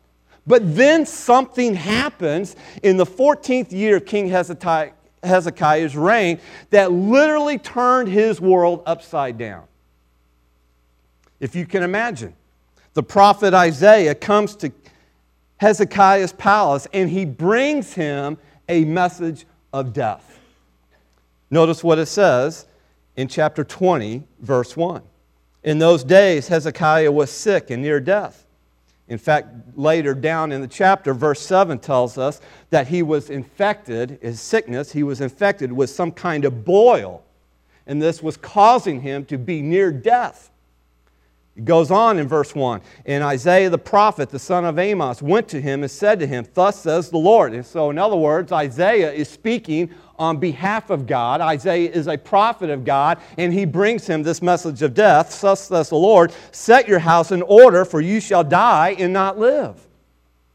But 0.47 0.75
then 0.75 1.05
something 1.05 1.75
happens 1.75 2.55
in 2.81 2.97
the 2.97 3.05
14th 3.05 3.71
year 3.71 3.97
of 3.97 4.05
King 4.05 4.27
Hezekiah's 4.27 5.95
reign 5.95 6.39
that 6.69 6.91
literally 6.91 7.57
turned 7.57 8.07
his 8.09 8.41
world 8.41 8.83
upside 8.85 9.37
down. 9.37 9.63
If 11.39 11.55
you 11.55 11.65
can 11.65 11.83
imagine, 11.83 12.35
the 12.93 13.03
prophet 13.03 13.53
Isaiah 13.53 14.15
comes 14.15 14.55
to 14.57 14.71
Hezekiah's 15.57 16.33
palace 16.33 16.87
and 16.93 17.09
he 17.09 17.25
brings 17.25 17.93
him 17.93 18.37
a 18.67 18.83
message 18.85 19.45
of 19.73 19.93
death. 19.93 20.39
Notice 21.49 21.83
what 21.83 21.99
it 21.99 22.07
says 22.07 22.65
in 23.15 23.27
chapter 23.27 23.63
20, 23.63 24.23
verse 24.39 24.75
1. 24.75 25.01
In 25.63 25.79
those 25.79 26.03
days, 26.03 26.47
Hezekiah 26.47 27.11
was 27.11 27.29
sick 27.29 27.69
and 27.69 27.81
near 27.81 27.99
death. 27.99 28.45
In 29.07 29.17
fact, 29.17 29.49
later 29.75 30.13
down 30.13 30.51
in 30.51 30.61
the 30.61 30.67
chapter, 30.67 31.13
verse 31.13 31.41
7 31.41 31.79
tells 31.79 32.17
us 32.17 32.39
that 32.69 32.87
he 32.87 33.03
was 33.03 33.29
infected, 33.29 34.17
his 34.21 34.39
sickness, 34.39 34.93
he 34.93 35.03
was 35.03 35.19
infected 35.19 35.71
with 35.71 35.89
some 35.89 36.11
kind 36.11 36.45
of 36.45 36.63
boil. 36.63 37.21
And 37.85 38.01
this 38.01 38.23
was 38.23 38.37
causing 38.37 39.01
him 39.01 39.25
to 39.25 39.37
be 39.37 39.61
near 39.61 39.91
death. 39.91 40.49
It 41.57 41.65
goes 41.65 41.91
on 41.91 42.19
in 42.19 42.27
verse 42.27 42.55
1. 42.55 42.81
And 43.05 43.23
Isaiah 43.23 43.69
the 43.69 43.77
prophet, 43.77 44.29
the 44.29 44.39
son 44.39 44.63
of 44.63 44.79
Amos, 44.79 45.21
went 45.21 45.49
to 45.49 45.59
him 45.59 45.83
and 45.83 45.91
said 45.91 46.19
to 46.21 46.27
him, 46.27 46.47
Thus 46.53 46.79
says 46.79 47.09
the 47.09 47.17
Lord. 47.17 47.53
And 47.53 47.65
so, 47.65 47.89
in 47.89 47.97
other 47.97 48.15
words, 48.15 48.53
Isaiah 48.53 49.11
is 49.11 49.27
speaking 49.27 49.93
on 50.21 50.37
behalf 50.37 50.91
of 50.91 51.07
God. 51.07 51.41
Isaiah 51.41 51.89
is 51.89 52.07
a 52.07 52.15
prophet 52.15 52.69
of 52.69 52.85
God, 52.85 53.17
and 53.39 53.51
he 53.51 53.65
brings 53.65 54.05
him 54.05 54.21
this 54.21 54.39
message 54.39 54.83
of 54.83 54.93
death. 54.93 55.41
Thus 55.41 55.61
says 55.61 55.89
the 55.89 55.95
Lord, 55.95 56.31
Set 56.51 56.87
your 56.87 56.99
house 56.99 57.31
in 57.31 57.41
order, 57.41 57.83
for 57.83 57.99
you 57.99 58.21
shall 58.21 58.43
die 58.43 58.95
and 58.99 59.11
not 59.11 59.39
live. 59.39 59.75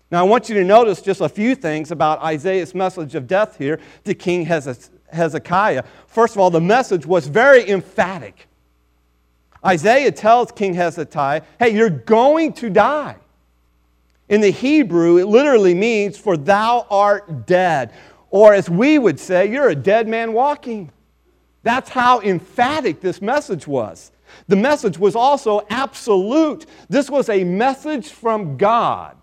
Now, 0.08 0.20
I 0.20 0.22
want 0.22 0.48
you 0.48 0.54
to 0.54 0.64
notice 0.64 1.02
just 1.02 1.20
a 1.20 1.28
few 1.28 1.56
things 1.56 1.90
about 1.90 2.22
Isaiah's 2.22 2.76
message 2.76 3.16
of 3.16 3.26
death 3.26 3.58
here 3.58 3.80
to 4.04 4.14
King 4.14 4.46
Hezekiah. 4.46 5.82
First 6.06 6.36
of 6.36 6.40
all, 6.40 6.50
the 6.50 6.60
message 6.60 7.04
was 7.04 7.26
very 7.26 7.68
emphatic. 7.68 8.46
Isaiah 9.64 10.12
tells 10.12 10.52
King 10.52 10.74
Hezekiah, 10.74 11.42
hey, 11.58 11.70
you're 11.70 11.90
going 11.90 12.52
to 12.52 12.70
die. 12.70 13.16
In 14.28 14.40
the 14.40 14.50
Hebrew, 14.50 15.18
it 15.18 15.26
literally 15.26 15.74
means, 15.74 16.16
for 16.16 16.36
thou 16.36 16.86
art 16.88 17.46
dead. 17.46 17.92
Or 18.30 18.54
as 18.54 18.68
we 18.68 18.98
would 18.98 19.20
say, 19.20 19.50
you're 19.50 19.68
a 19.68 19.74
dead 19.74 20.08
man 20.08 20.32
walking. 20.32 20.90
That's 21.62 21.90
how 21.90 22.20
emphatic 22.20 23.00
this 23.00 23.20
message 23.20 23.66
was. 23.66 24.12
The 24.48 24.56
message 24.56 24.98
was 24.98 25.16
also 25.16 25.66
absolute. 25.70 26.66
This 26.88 27.10
was 27.10 27.28
a 27.28 27.44
message 27.44 28.10
from 28.10 28.56
God 28.56 29.16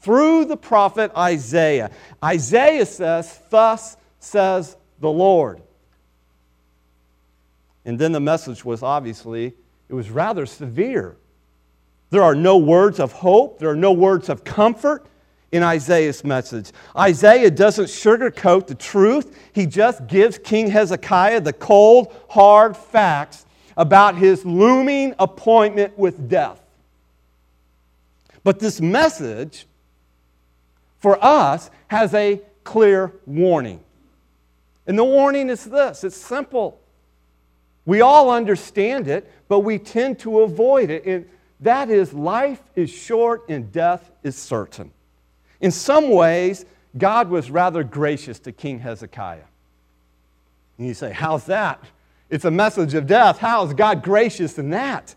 through 0.00 0.46
the 0.46 0.56
prophet 0.56 1.12
Isaiah. 1.16 1.90
Isaiah 2.22 2.86
says, 2.86 3.40
Thus 3.50 3.96
says 4.18 4.76
the 5.00 5.10
Lord. 5.10 5.62
And 7.84 7.98
then 7.98 8.12
the 8.12 8.20
message 8.20 8.64
was 8.64 8.82
obviously, 8.82 9.54
it 9.88 9.94
was 9.94 10.10
rather 10.10 10.46
severe. 10.46 11.16
There 12.10 12.22
are 12.22 12.34
no 12.34 12.58
words 12.58 13.00
of 13.00 13.12
hope, 13.12 13.58
there 13.58 13.70
are 13.70 13.76
no 13.76 13.92
words 13.92 14.28
of 14.28 14.44
comfort 14.44 15.06
in 15.52 15.62
Isaiah's 15.62 16.24
message. 16.24 16.70
Isaiah 16.96 17.50
doesn't 17.50 17.86
sugarcoat 17.86 18.66
the 18.66 18.74
truth, 18.74 19.36
he 19.52 19.66
just 19.66 20.06
gives 20.06 20.38
King 20.38 20.70
Hezekiah 20.70 21.40
the 21.40 21.52
cold, 21.52 22.14
hard 22.28 22.76
facts 22.76 23.46
about 23.76 24.16
his 24.16 24.44
looming 24.44 25.14
appointment 25.18 25.98
with 25.98 26.28
death. 26.28 26.60
But 28.44 28.58
this 28.58 28.80
message 28.80 29.66
for 30.98 31.22
us 31.22 31.70
has 31.88 32.14
a 32.14 32.40
clear 32.64 33.12
warning. 33.26 33.80
And 34.86 34.98
the 34.98 35.04
warning 35.04 35.48
is 35.48 35.64
this 35.64 36.04
it's 36.04 36.16
simple. 36.16 36.80
We 37.86 38.02
all 38.02 38.30
understand 38.30 39.08
it, 39.08 39.30
but 39.48 39.60
we 39.60 39.78
tend 39.78 40.18
to 40.20 40.40
avoid 40.40 40.90
it. 40.90 41.06
And 41.06 41.28
that 41.60 41.90
is, 41.90 42.12
life 42.12 42.62
is 42.76 42.90
short 42.90 43.48
and 43.48 43.72
death 43.72 44.10
is 44.22 44.36
certain. 44.36 44.92
In 45.60 45.70
some 45.70 46.10
ways, 46.10 46.64
God 46.96 47.28
was 47.28 47.50
rather 47.50 47.84
gracious 47.84 48.38
to 48.40 48.52
King 48.52 48.78
Hezekiah. 48.80 49.44
And 50.78 50.86
you 50.86 50.94
say, 50.94 51.12
How's 51.12 51.46
that? 51.46 51.82
It's 52.30 52.44
a 52.44 52.50
message 52.50 52.94
of 52.94 53.06
death. 53.06 53.38
How 53.38 53.64
is 53.66 53.74
God 53.74 54.02
gracious 54.02 54.58
in 54.58 54.70
that? 54.70 55.14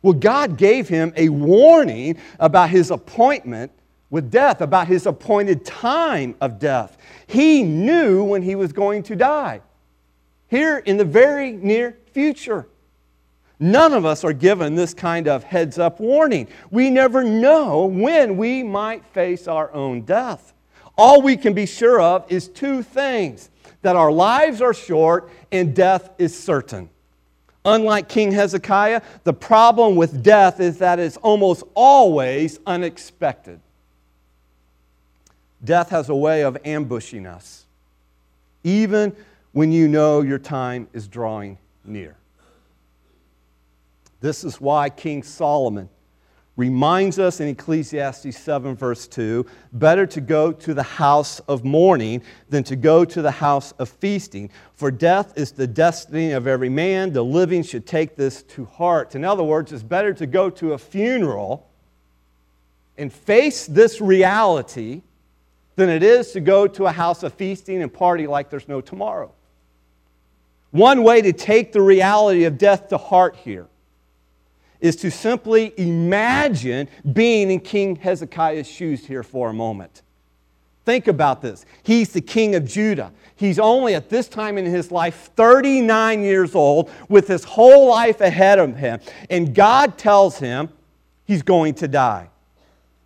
Well, 0.00 0.12
God 0.12 0.56
gave 0.56 0.88
him 0.88 1.12
a 1.16 1.28
warning 1.28 2.18
about 2.38 2.70
his 2.70 2.90
appointment 2.90 3.72
with 4.10 4.30
death, 4.30 4.60
about 4.60 4.88
his 4.88 5.06
appointed 5.06 5.64
time 5.64 6.34
of 6.40 6.58
death. 6.58 6.98
He 7.26 7.62
knew 7.62 8.24
when 8.24 8.42
he 8.42 8.54
was 8.54 8.72
going 8.72 9.04
to 9.04 9.16
die. 9.16 9.60
Here 10.48 10.78
in 10.78 10.98
the 10.98 11.04
very 11.04 11.52
near 11.52 11.96
future. 12.12 12.66
None 13.62 13.92
of 13.92 14.04
us 14.04 14.24
are 14.24 14.32
given 14.32 14.74
this 14.74 14.92
kind 14.92 15.28
of 15.28 15.44
heads 15.44 15.78
up 15.78 16.00
warning. 16.00 16.48
We 16.72 16.90
never 16.90 17.22
know 17.22 17.84
when 17.84 18.36
we 18.36 18.64
might 18.64 19.04
face 19.04 19.46
our 19.46 19.72
own 19.72 20.00
death. 20.00 20.52
All 20.98 21.22
we 21.22 21.36
can 21.36 21.54
be 21.54 21.64
sure 21.64 22.00
of 22.00 22.24
is 22.28 22.48
two 22.48 22.82
things 22.82 23.50
that 23.82 23.94
our 23.94 24.10
lives 24.10 24.60
are 24.60 24.74
short 24.74 25.30
and 25.52 25.76
death 25.76 26.10
is 26.18 26.36
certain. 26.36 26.90
Unlike 27.64 28.08
King 28.08 28.32
Hezekiah, 28.32 29.00
the 29.22 29.32
problem 29.32 29.94
with 29.94 30.24
death 30.24 30.58
is 30.58 30.78
that 30.78 30.98
it's 30.98 31.16
almost 31.18 31.62
always 31.76 32.58
unexpected. 32.66 33.60
Death 35.62 35.90
has 35.90 36.08
a 36.08 36.16
way 36.16 36.42
of 36.42 36.58
ambushing 36.64 37.26
us, 37.26 37.66
even 38.64 39.14
when 39.52 39.70
you 39.70 39.86
know 39.86 40.20
your 40.20 40.40
time 40.40 40.88
is 40.92 41.06
drawing 41.06 41.58
near. 41.84 42.16
This 44.22 44.44
is 44.44 44.60
why 44.60 44.88
King 44.88 45.24
Solomon 45.24 45.90
reminds 46.56 47.18
us 47.18 47.40
in 47.40 47.48
Ecclesiastes 47.48 48.38
7, 48.38 48.76
verse 48.76 49.08
2 49.08 49.44
better 49.72 50.06
to 50.06 50.20
go 50.20 50.52
to 50.52 50.74
the 50.74 50.82
house 50.82 51.40
of 51.40 51.64
mourning 51.64 52.22
than 52.48 52.62
to 52.64 52.76
go 52.76 53.04
to 53.04 53.20
the 53.20 53.32
house 53.32 53.72
of 53.72 53.88
feasting. 53.88 54.48
For 54.76 54.92
death 54.92 55.32
is 55.36 55.50
the 55.52 55.66
destiny 55.66 56.32
of 56.32 56.46
every 56.46 56.68
man. 56.68 57.12
The 57.12 57.24
living 57.24 57.64
should 57.64 57.84
take 57.84 58.14
this 58.14 58.44
to 58.44 58.64
heart. 58.64 59.16
In 59.16 59.24
other 59.24 59.42
words, 59.42 59.72
it's 59.72 59.82
better 59.82 60.14
to 60.14 60.26
go 60.26 60.50
to 60.50 60.74
a 60.74 60.78
funeral 60.78 61.68
and 62.96 63.12
face 63.12 63.66
this 63.66 64.00
reality 64.00 65.02
than 65.74 65.88
it 65.88 66.04
is 66.04 66.30
to 66.32 66.40
go 66.40 66.68
to 66.68 66.86
a 66.86 66.92
house 66.92 67.24
of 67.24 67.32
feasting 67.32 67.82
and 67.82 67.92
party 67.92 68.28
like 68.28 68.50
there's 68.50 68.68
no 68.68 68.80
tomorrow. 68.80 69.32
One 70.70 71.02
way 71.02 71.22
to 71.22 71.32
take 71.32 71.72
the 71.72 71.82
reality 71.82 72.44
of 72.44 72.56
death 72.56 72.88
to 72.90 72.98
heart 72.98 73.34
here 73.34 73.66
is 74.82 74.96
to 74.96 75.10
simply 75.10 75.72
imagine 75.78 76.88
being 77.12 77.50
in 77.50 77.60
King 77.60 77.96
Hezekiah's 77.96 78.68
shoes 78.68 79.06
here 79.06 79.22
for 79.22 79.48
a 79.48 79.54
moment. 79.54 80.02
Think 80.84 81.06
about 81.06 81.40
this. 81.40 81.64
He's 81.84 82.12
the 82.12 82.20
king 82.20 82.56
of 82.56 82.66
Judah. 82.66 83.12
He's 83.36 83.60
only 83.60 83.94
at 83.94 84.10
this 84.10 84.28
time 84.28 84.58
in 84.58 84.66
his 84.66 84.90
life 84.90 85.30
39 85.36 86.22
years 86.22 86.56
old 86.56 86.90
with 87.08 87.28
his 87.28 87.44
whole 87.44 87.88
life 87.88 88.20
ahead 88.20 88.58
of 88.58 88.76
him. 88.76 89.00
And 89.30 89.54
God 89.54 89.96
tells 89.96 90.38
him 90.38 90.68
he's 91.24 91.42
going 91.42 91.74
to 91.74 91.86
die. 91.86 92.28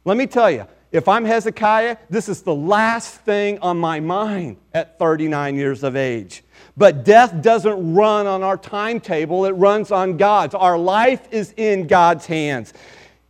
Let 0.06 0.16
me 0.16 0.26
tell 0.26 0.50
you, 0.50 0.66
if 0.92 1.08
I'm 1.08 1.26
Hezekiah, 1.26 1.98
this 2.08 2.30
is 2.30 2.40
the 2.40 2.54
last 2.54 3.16
thing 3.16 3.58
on 3.58 3.76
my 3.76 4.00
mind 4.00 4.56
at 4.72 4.98
39 4.98 5.56
years 5.56 5.82
of 5.82 5.96
age. 5.96 6.42
But 6.76 7.04
death 7.04 7.42
doesn't 7.42 7.94
run 7.94 8.26
on 8.26 8.42
our 8.42 8.56
timetable, 8.56 9.44
it 9.46 9.52
runs 9.52 9.90
on 9.90 10.16
God's. 10.16 10.54
Our 10.54 10.78
life 10.78 11.26
is 11.30 11.54
in 11.56 11.86
God's 11.86 12.26
hands. 12.26 12.74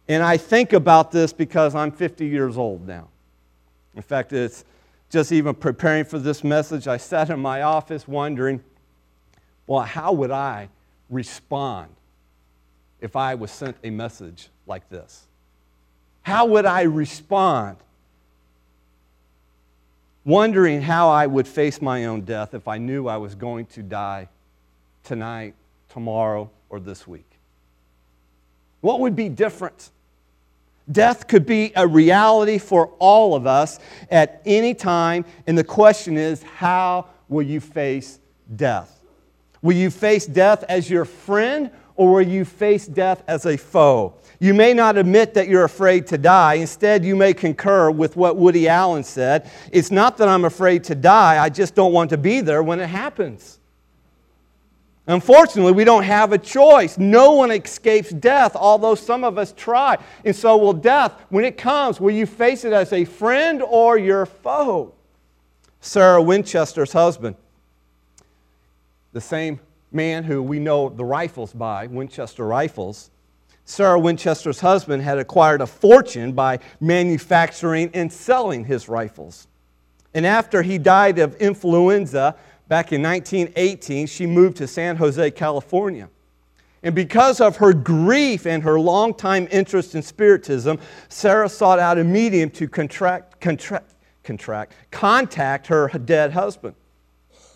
And 0.09 0.23
I 0.23 0.37
think 0.37 0.73
about 0.73 1.11
this 1.11 1.33
because 1.33 1.75
I'm 1.75 1.91
50 1.91 2.27
years 2.27 2.57
old 2.59 2.87
now. 2.87 3.09
In 3.95 4.03
fact, 4.03 4.33
it's 4.33 4.65
just 5.11 5.33
even 5.33 5.55
preparing 5.55 6.05
for 6.05 6.19
this 6.19 6.45
message, 6.45 6.89
I 6.89 6.97
sat 6.97 7.31
in 7.31 7.41
my 7.41 7.63
office 7.63 8.07
wondering, 8.07 8.63
well, 9.67 9.83
how 9.83 10.13
would 10.13 10.31
I 10.31 10.69
respond 11.11 11.89
if 13.01 13.17
I 13.17 13.35
was 13.35 13.51
sent 13.51 13.77
a 13.85 13.91
message 13.91 14.49
like 14.67 14.89
this? 14.89 15.27
How 16.23 16.47
would 16.47 16.67
I 16.67 16.83
respond 16.83 17.77
wondering 20.27 20.83
how 20.83 21.09
I 21.09 21.27
would 21.27 21.47
face 21.47 21.81
my 21.81 22.05
own 22.05 22.23
death 22.23 22.53
if 22.53 22.67
I 22.69 22.77
knew 22.77 23.07
I 23.07 23.17
was 23.17 23.35
going 23.35 23.67
to 23.67 23.83
die 23.83 24.29
tonight, 25.05 25.55
tomorrow, 25.89 26.51
or 26.69 26.81
this 26.81 27.07
week. 27.07 27.31
What 28.81 29.01
would 29.01 29.15
be 29.15 29.29
different? 29.29 29.91
Death 30.91 31.29
could 31.29 31.47
be 31.47 31.73
a 31.77 31.87
reality 31.87 32.59
for 32.59 32.89
all 32.99 33.35
of 33.35 33.47
us 33.47 33.79
at 34.11 34.43
any 34.45 34.75
time, 34.75 35.25
and 35.47 35.57
the 35.57 35.65
question 35.65 36.17
is 36.17 36.43
how 36.43 37.07
will 37.29 37.43
you 37.43 37.61
face 37.61 38.19
death? 38.57 39.01
Will 39.63 39.77
you 39.77 39.91
face 39.91 40.27
death 40.27 40.65
as 40.69 40.91
your 40.91 41.05
friend, 41.05 41.71
or 41.95 42.13
will 42.15 42.29
you 42.29 42.45
face 42.45 42.87
death 42.87 43.23
as 43.29 43.47
a 43.47 43.57
foe? 43.57 44.15
You 44.39 44.53
may 44.53 44.75
not 44.75 44.97
admit 44.99 45.35
that 45.35 45.49
you're 45.49 45.65
afraid 45.65 46.07
to 46.09 46.19
die. 46.19 46.55
Instead, 46.55 47.05
you 47.05 47.17
may 47.17 47.33
concur 47.33 47.91
with 47.91 48.17
what 48.17 48.37
Woody 48.37 48.69
Allen 48.69 49.03
said 49.03 49.51
It's 49.73 49.91
not 49.91 50.17
that 50.19 50.29
I'm 50.29 50.45
afraid 50.45 50.85
to 50.85 50.95
die, 50.95 51.43
I 51.43 51.49
just 51.49 51.75
don't 51.75 51.93
want 51.93 52.11
to 52.11 52.19
be 52.19 52.41
there 52.41 52.63
when 52.63 52.81
it 52.81 52.89
happens. 52.89 53.59
Unfortunately, 55.09 55.73
we 55.73 55.85
don't 55.85 56.03
have 56.03 56.33
a 56.33 56.39
choice. 56.39 56.99
No 56.99 57.33
one 57.33 57.53
escapes 57.53 58.11
death, 58.11 58.57
although 58.57 58.97
some 58.97 59.23
of 59.23 59.39
us 59.39 59.53
try. 59.57 59.97
And 60.25 60.35
so, 60.35 60.57
will 60.57 60.73
death, 60.73 61.13
when 61.29 61.45
it 61.45 61.57
comes, 61.57 62.01
will 62.01 62.11
you 62.11 62.27
face 62.27 62.65
it 62.65 62.73
as 62.73 62.93
a 62.93 63.05
friend 63.05 63.63
or 63.63 63.97
your 63.97 64.27
foe? 64.27 64.93
Sarah 65.81 66.21
Winchester's 66.21 66.93
husband, 66.93 67.37
the 69.13 69.21
same 69.21 69.61
man 69.93 70.25
who 70.25 70.43
we 70.43 70.59
know 70.59 70.89
the 70.89 71.05
rifles 71.05 71.53
by, 71.53 71.87
Winchester 71.87 72.45
Rifles, 72.45 73.11
Sarah 73.67 73.99
Winchester's 73.99 74.61
husband 74.61 75.03
had 75.03 75.19
acquired 75.19 75.61
a 75.61 75.67
fortune 75.67 76.33
by 76.33 76.61
manufacturing 76.81 77.91
and 77.95 78.11
selling 78.11 78.65
his 78.65 78.89
rifles. 78.89 79.49
And 80.15 80.25
after 80.25 80.63
he 80.63 80.79
died 80.79 81.19
of 81.19 81.35
influenza 81.37 82.37
back 82.69 82.93
in 82.93 83.03
1918, 83.03 84.07
she 84.07 84.25
moved 84.25 84.57
to 84.59 84.69
San 84.69 84.97
Jose, 84.97 85.33
California. 85.33 86.09
And 86.85 86.95
because 86.95 87.41
of 87.41 87.57
her 87.57 87.73
grief 87.75 88.47
and 88.47 88.63
her 88.63 88.79
longtime 88.79 89.49
interest 89.51 89.97
in 89.97 90.03
Spiritism, 90.03 90.79
Sarah 91.09 91.49
sought 91.49 91.81
out 91.81 91.99
a 91.99 92.05
medium 92.05 92.51
to 92.51 92.69
contract, 92.69 93.41
contract, 93.41 93.95
contract, 94.23 94.75
contact 94.93 95.67
her 95.67 95.89
dead 95.89 96.33
husband. 96.33 96.77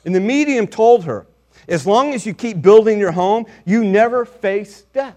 And 0.05 0.12
the 0.12 0.21
medium 0.21 0.67
told 0.67 1.05
her, 1.05 1.29
as 1.69 1.87
long 1.87 2.14
as 2.14 2.26
you 2.26 2.35
keep 2.35 2.61
building 2.61 2.99
your 2.99 3.12
home, 3.12 3.47
you 3.64 3.85
never 3.85 4.25
face 4.25 4.83
death. 4.93 5.17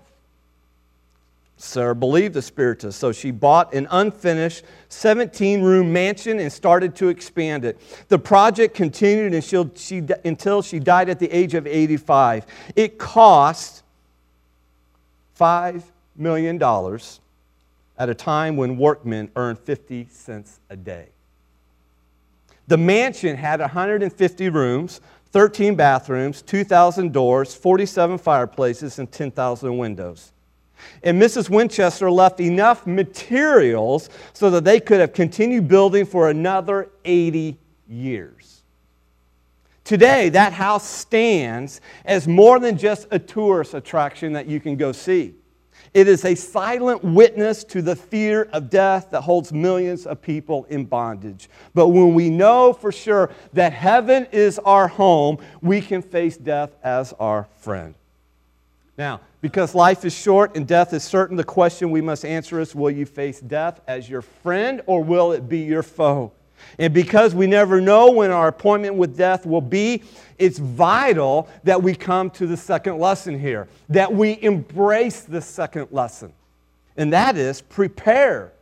Sarah 1.64 1.96
believed 1.96 2.34
the 2.34 2.42
Spiritist, 2.42 3.00
so 3.00 3.14
she 3.14 3.32
bought 3.32 3.74
an 3.74 3.88
unfinished 3.90 4.66
17 4.90 5.62
room 5.62 5.94
mansion 5.94 6.40
and 6.40 6.52
started 6.52 6.94
to 6.98 7.08
expand 7.08 7.64
it. 7.64 7.80
The 8.10 8.20
project 8.20 8.76
continued 8.76 9.34
until 9.34 9.72
she, 9.74 10.04
until 10.26 10.62
she 10.62 10.80
died 10.80 11.08
at 11.08 11.20
the 11.20 11.32
age 11.32 11.54
of 11.54 11.66
85. 11.66 12.46
It 12.76 12.98
cost 12.98 13.84
$5 15.40 15.84
million 16.18 16.62
at 17.98 18.10
a 18.10 18.14
time 18.14 18.58
when 18.58 18.78
workmen 18.78 19.32
earned 19.38 19.58
50 19.58 20.08
cents 20.12 20.60
a 20.70 20.76
day. 20.76 21.08
The 22.68 22.78
mansion 22.78 23.38
had 23.38 23.62
150 23.62 24.50
rooms, 24.50 25.00
13 25.32 25.76
bathrooms, 25.76 26.42
2,000 26.42 27.14
doors, 27.14 27.56
47 27.56 28.18
fireplaces, 28.18 29.00
and 29.00 29.10
10,000 29.10 29.78
windows. 29.78 30.34
And 31.04 31.22
Mrs. 31.22 31.50
Winchester 31.50 32.10
left 32.10 32.40
enough 32.40 32.88
materials 32.88 34.10
so 34.34 34.50
that 34.50 34.64
they 34.64 34.80
could 34.80 35.00
have 35.00 35.14
continued 35.14 35.68
building 35.68 36.06
for 36.06 36.30
another 36.30 36.90
80 37.06 37.58
years. 37.88 38.62
Today, 39.84 40.30
that 40.30 40.54
house 40.54 40.88
stands 40.88 41.82
as 42.06 42.28
more 42.28 42.60
than 42.60 42.78
just 42.78 43.08
a 43.12 43.20
tourist 43.20 43.74
attraction 43.74 44.34
that 44.34 44.48
you 44.48 44.60
can 44.60 44.78
go 44.78 44.94
see. 44.94 45.36
It 45.94 46.08
is 46.08 46.26
a 46.26 46.34
silent 46.34 47.04
witness 47.04 47.64
to 47.66 47.82
the 47.82 47.96
fear 47.96 48.50
of 48.54 48.70
death 48.70 49.12
that 49.12 49.22
holds 49.22 49.54
millions 49.54 50.08
of 50.08 50.22
people 50.22 50.64
in 50.66 50.86
bondage. 50.86 51.50
But 51.76 51.90
when 51.90 52.16
we 52.16 52.30
know 52.30 52.74
for 52.74 52.92
sure 52.92 53.30
that 53.54 53.74
heaven 53.74 54.28
is 54.32 54.58
our 54.60 54.88
home, 54.88 55.38
we 55.62 55.82
can 55.82 56.02
face 56.02 56.36
death 56.36 56.72
as 56.84 57.14
our 57.20 57.48
friend. 57.58 57.94
Now, 58.98 59.20
because 59.44 59.76
life 59.76 60.06
is 60.06 60.14
short 60.14 60.56
and 60.56 60.66
death 60.66 60.94
is 60.94 61.04
certain, 61.04 61.36
the 61.36 61.44
question 61.44 61.92
we 61.92 62.00
must 62.00 62.24
answer 62.24 62.62
is 62.62 62.74
will 62.74 62.90
you 62.90 63.06
face 63.06 63.42
death 63.42 63.82
as 63.90 64.10
your 64.10 64.22
friend 64.22 64.82
or 64.86 65.04
will 65.04 65.34
it 65.34 65.50
be 65.50 65.60
your 65.60 65.84
foe? 65.84 66.32
And 66.80 66.94
because 66.94 67.36
we 67.36 67.46
never 67.46 67.82
know 67.82 68.10
when 68.10 68.32
our 68.32 68.48
appointment 68.48 68.96
with 68.96 69.18
death 69.18 69.46
will 69.46 69.60
be, 69.60 70.04
it's 70.38 70.60
vital 70.60 71.50
that 71.66 71.84
we 71.84 71.94
come 71.94 72.30
to 72.30 72.48
the 72.48 72.56
second 72.56 73.00
lesson 73.00 73.38
here, 73.38 73.68
that 73.90 74.14
we 74.14 74.42
embrace 74.42 75.24
the 75.24 75.42
second 75.42 75.90
lesson. 75.92 76.32
And 76.96 77.12
that 77.12 77.36
is 77.36 77.60
prepare 77.60 78.54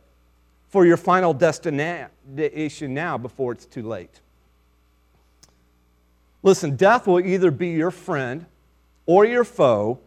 for 0.68 0.84
your 0.84 0.96
final 0.96 1.32
destination 1.32 2.92
now 2.92 3.16
before 3.16 3.52
it's 3.52 3.66
too 3.66 3.86
late. 3.86 4.20
Listen, 6.42 6.74
death 6.74 7.06
will 7.06 7.20
either 7.20 7.52
be 7.52 7.68
your 7.68 7.92
friend 7.92 8.46
or 9.06 9.24
your 9.24 9.44
foe 9.44 10.00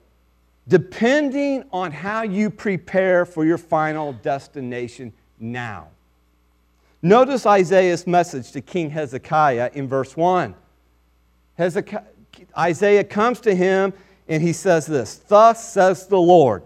depending 0.68 1.64
on 1.72 1.92
how 1.92 2.24
you 2.24 2.50
prepare 2.50 3.26
for 3.26 3.46
your 3.46 3.58
final 3.58 4.14
destination 4.14 5.14
now. 5.40 5.88
Notice 7.02 7.46
Isaiah's 7.46 8.08
message 8.08 8.52
to 8.54 8.62
King 8.62 8.90
Hezekiah 8.90 9.72
in 9.74 9.88
verse 9.88 10.18
1. 10.18 10.56
Hezekiah, 11.56 12.04
Isaiah 12.58 13.04
comes 13.04 13.40
to 13.42 13.56
him 13.56 13.94
and 14.28 14.42
he 14.42 14.54
says 14.54 14.86
this 14.86 15.22
Thus 15.28 15.72
says 15.72 16.08
the 16.08 16.20
Lord, 16.20 16.64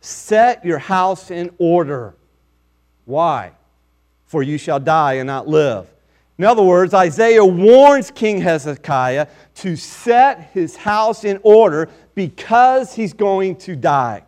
set 0.00 0.64
your 0.64 0.78
house 0.78 1.30
in 1.30 1.50
order. 1.58 2.14
Why? 3.04 3.52
For 4.26 4.42
you 4.42 4.56
shall 4.56 4.80
die 4.80 5.14
and 5.14 5.26
not 5.26 5.48
live. 5.48 5.92
In 6.38 6.44
other 6.44 6.62
words, 6.62 6.94
Isaiah 6.94 7.44
warns 7.44 8.10
King 8.10 8.40
Hezekiah 8.40 9.26
to 9.56 9.76
set 9.76 10.50
his 10.52 10.76
house 10.76 11.24
in 11.24 11.38
order 11.42 11.90
because 12.14 12.94
he's 12.94 13.12
going 13.12 13.56
to 13.56 13.76
die. 13.76 14.24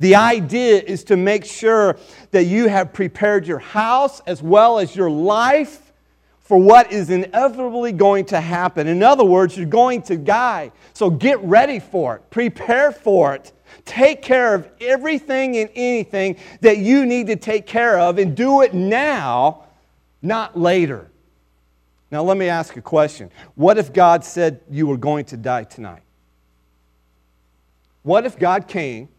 The 0.00 0.14
idea 0.14 0.80
is 0.80 1.04
to 1.04 1.16
make 1.16 1.44
sure 1.44 1.98
that 2.30 2.44
you 2.44 2.68
have 2.68 2.92
prepared 2.92 3.46
your 3.46 3.58
house 3.58 4.20
as 4.26 4.42
well 4.42 4.78
as 4.78 4.94
your 4.94 5.10
life 5.10 5.92
for 6.40 6.56
what 6.56 6.92
is 6.92 7.10
inevitably 7.10 7.92
going 7.92 8.24
to 8.26 8.40
happen. 8.40 8.86
In 8.86 9.02
other 9.02 9.24
words, 9.24 9.56
you're 9.56 9.66
going 9.66 10.02
to 10.02 10.16
die. 10.16 10.72
So 10.94 11.10
get 11.10 11.40
ready 11.40 11.78
for 11.78 12.16
it, 12.16 12.30
prepare 12.30 12.92
for 12.92 13.34
it. 13.34 13.52
Take 13.84 14.22
care 14.22 14.54
of 14.54 14.68
everything 14.80 15.56
and 15.58 15.68
anything 15.74 16.36
that 16.60 16.78
you 16.78 17.04
need 17.04 17.26
to 17.26 17.36
take 17.36 17.66
care 17.66 17.98
of 17.98 18.18
and 18.18 18.36
do 18.36 18.62
it 18.62 18.72
now, 18.74 19.64
not 20.22 20.58
later. 20.58 21.10
Now, 22.10 22.22
let 22.22 22.38
me 22.38 22.48
ask 22.48 22.76
a 22.76 22.82
question. 22.82 23.30
What 23.54 23.76
if 23.76 23.92
God 23.92 24.24
said 24.24 24.60
you 24.70 24.86
were 24.86 24.96
going 24.96 25.26
to 25.26 25.36
die 25.36 25.64
tonight? 25.64 26.02
What 28.08 28.24
if 28.24 28.38
God 28.38 28.68
came 28.68 29.10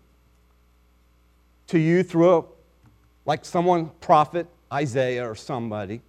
to 1.67 1.77
you 1.77 2.01
through, 2.01 2.37
a, 2.37 2.43
like 3.23 3.45
someone, 3.45 3.91
prophet 4.01 4.47
Isaiah 4.73 5.29
or 5.29 5.35
somebody, 5.35 6.01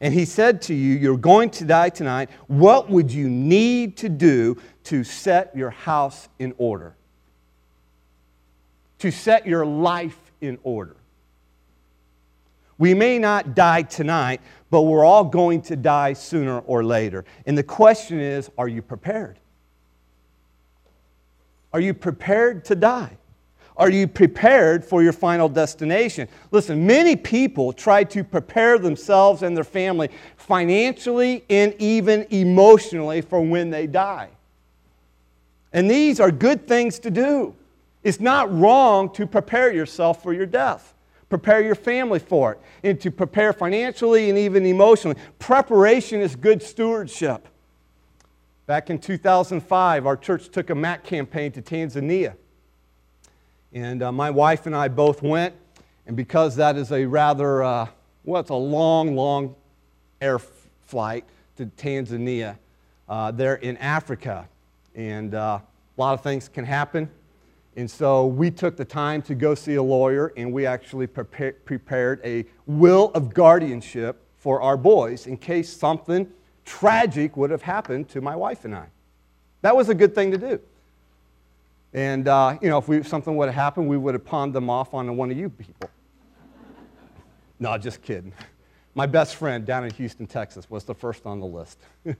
and 0.00 0.14
he 0.14 0.24
said 0.24 0.62
to 0.62 0.72
you, 0.72 0.94
You're 0.94 1.16
going 1.16 1.50
to 1.50 1.64
die 1.64 1.88
tonight. 1.88 2.30
What 2.46 2.88
would 2.90 3.10
you 3.10 3.28
need 3.28 3.96
to 3.96 4.08
do 4.08 4.56
to 4.84 5.02
set 5.02 5.56
your 5.56 5.70
house 5.70 6.28
in 6.38 6.54
order? 6.58 6.94
To 9.00 9.10
set 9.10 9.44
your 9.44 9.66
life 9.66 10.16
in 10.40 10.60
order? 10.62 10.94
We 12.78 12.94
may 12.94 13.18
not 13.18 13.56
die 13.56 13.82
tonight, 13.82 14.42
but 14.70 14.82
we're 14.82 15.04
all 15.04 15.24
going 15.24 15.62
to 15.62 15.74
die 15.74 16.12
sooner 16.12 16.60
or 16.60 16.84
later. 16.84 17.24
And 17.46 17.58
the 17.58 17.64
question 17.64 18.20
is 18.20 18.48
are 18.56 18.68
you 18.68 18.80
prepared? 18.80 19.39
Are 21.72 21.80
you 21.80 21.94
prepared 21.94 22.64
to 22.66 22.74
die? 22.74 23.16
Are 23.76 23.90
you 23.90 24.06
prepared 24.06 24.84
for 24.84 25.02
your 25.02 25.12
final 25.12 25.48
destination? 25.48 26.28
Listen, 26.50 26.86
many 26.86 27.16
people 27.16 27.72
try 27.72 28.04
to 28.04 28.22
prepare 28.22 28.78
themselves 28.78 29.42
and 29.42 29.56
their 29.56 29.64
family 29.64 30.10
financially 30.36 31.44
and 31.48 31.74
even 31.78 32.26
emotionally 32.30 33.22
for 33.22 33.40
when 33.40 33.70
they 33.70 33.86
die. 33.86 34.28
And 35.72 35.90
these 35.90 36.20
are 36.20 36.30
good 36.30 36.68
things 36.68 36.98
to 37.00 37.10
do. 37.10 37.54
It's 38.02 38.20
not 38.20 38.52
wrong 38.52 39.12
to 39.14 39.26
prepare 39.26 39.72
yourself 39.72 40.22
for 40.22 40.34
your 40.34 40.46
death 40.46 40.94
prepare 41.30 41.62
your 41.62 41.76
family 41.76 42.18
for 42.18 42.52
it, 42.52 42.60
and 42.82 43.00
to 43.00 43.10
prepare 43.10 43.52
financially 43.52 44.28
and 44.28 44.36
even 44.36 44.66
emotionally. 44.66 45.16
Preparation 45.38 46.20
is 46.20 46.36
good 46.36 46.62
stewardship. 46.62 47.48
Back 48.70 48.88
in 48.88 49.00
2005, 49.00 50.06
our 50.06 50.16
church 50.16 50.48
took 50.48 50.70
a 50.70 50.76
MAC 50.76 51.02
campaign 51.02 51.50
to 51.50 51.60
Tanzania. 51.60 52.36
And 53.72 54.00
uh, 54.00 54.12
my 54.12 54.30
wife 54.30 54.66
and 54.66 54.76
I 54.76 54.86
both 54.86 55.24
went, 55.24 55.56
and 56.06 56.16
because 56.16 56.54
that 56.54 56.76
is 56.76 56.92
a 56.92 57.04
rather, 57.04 57.64
uh, 57.64 57.88
well, 58.22 58.40
it's 58.40 58.50
a 58.50 58.54
long, 58.54 59.16
long 59.16 59.56
air 60.20 60.38
flight 60.86 61.24
to 61.56 61.66
Tanzania, 61.66 62.58
uh, 63.08 63.32
they're 63.32 63.56
in 63.56 63.76
Africa. 63.78 64.48
And 64.94 65.34
uh, 65.34 65.58
a 65.58 66.00
lot 66.00 66.14
of 66.14 66.22
things 66.22 66.48
can 66.48 66.64
happen 66.64 67.10
And 67.74 67.90
so 67.90 68.26
we 68.26 68.52
took 68.52 68.76
the 68.76 68.84
time 68.84 69.20
to 69.22 69.34
go 69.34 69.56
see 69.56 69.74
a 69.74 69.82
lawyer, 69.82 70.32
and 70.36 70.52
we 70.52 70.64
actually 70.64 71.08
prepared 71.08 72.20
a 72.24 72.44
will 72.66 73.10
of 73.16 73.34
guardianship 73.34 74.22
for 74.36 74.62
our 74.62 74.76
boys 74.76 75.26
in 75.26 75.38
case 75.38 75.76
something 75.76 76.30
tragic 76.70 77.36
would 77.36 77.50
have 77.50 77.62
happened 77.62 78.08
to 78.08 78.20
my 78.20 78.36
wife 78.36 78.64
and 78.64 78.76
I. 78.76 78.86
That 79.62 79.76
was 79.76 79.88
a 79.88 79.94
good 79.94 80.14
thing 80.14 80.30
to 80.30 80.38
do. 80.38 80.60
And, 81.92 82.28
uh, 82.28 82.58
you 82.62 82.68
know, 82.68 82.78
if 82.78 82.86
we, 82.86 83.02
something 83.02 83.36
would 83.36 83.46
have 83.46 83.56
happened, 83.56 83.88
we 83.88 83.96
would 83.96 84.14
have 84.14 84.24
pawned 84.24 84.54
them 84.54 84.70
off 84.70 84.94
on 84.94 85.16
one 85.16 85.32
of 85.32 85.36
you 85.36 85.50
people. 85.50 85.90
no, 87.58 87.76
just 87.76 88.00
kidding. 88.02 88.32
My 88.94 89.06
best 89.06 89.34
friend 89.34 89.66
down 89.66 89.84
in 89.84 89.90
Houston, 89.94 90.28
Texas, 90.28 90.70
was 90.70 90.84
the 90.84 90.94
first 90.94 91.26
on 91.26 91.40
the 91.40 91.46
list. 91.46 91.80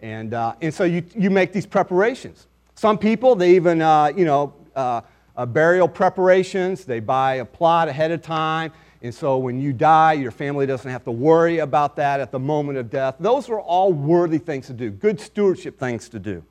and, 0.00 0.34
uh, 0.34 0.54
and 0.60 0.72
so 0.72 0.84
you, 0.84 1.02
you 1.16 1.30
make 1.30 1.54
these 1.54 1.66
preparations. 1.66 2.46
Some 2.74 2.98
people, 2.98 3.34
they 3.34 3.56
even, 3.56 3.80
uh, 3.80 4.12
you 4.14 4.26
know, 4.26 4.52
uh, 4.76 5.00
uh, 5.34 5.46
burial 5.46 5.88
preparations, 5.88 6.84
they 6.84 7.00
buy 7.00 7.36
a 7.36 7.44
plot 7.44 7.88
ahead 7.88 8.10
of 8.10 8.20
time. 8.20 8.70
And 9.02 9.14
so 9.14 9.38
when 9.38 9.60
you 9.60 9.72
die, 9.72 10.14
your 10.14 10.32
family 10.32 10.66
doesn't 10.66 10.90
have 10.90 11.04
to 11.04 11.12
worry 11.12 11.58
about 11.58 11.96
that 11.96 12.20
at 12.20 12.32
the 12.32 12.38
moment 12.38 12.78
of 12.78 12.90
death. 12.90 13.16
Those 13.20 13.48
are 13.48 13.60
all 13.60 13.92
worthy 13.92 14.38
things 14.38 14.66
to 14.66 14.72
do, 14.72 14.90
good 14.90 15.20
stewardship 15.20 15.78
things 15.78 16.08
to 16.10 16.18
do. 16.18 16.42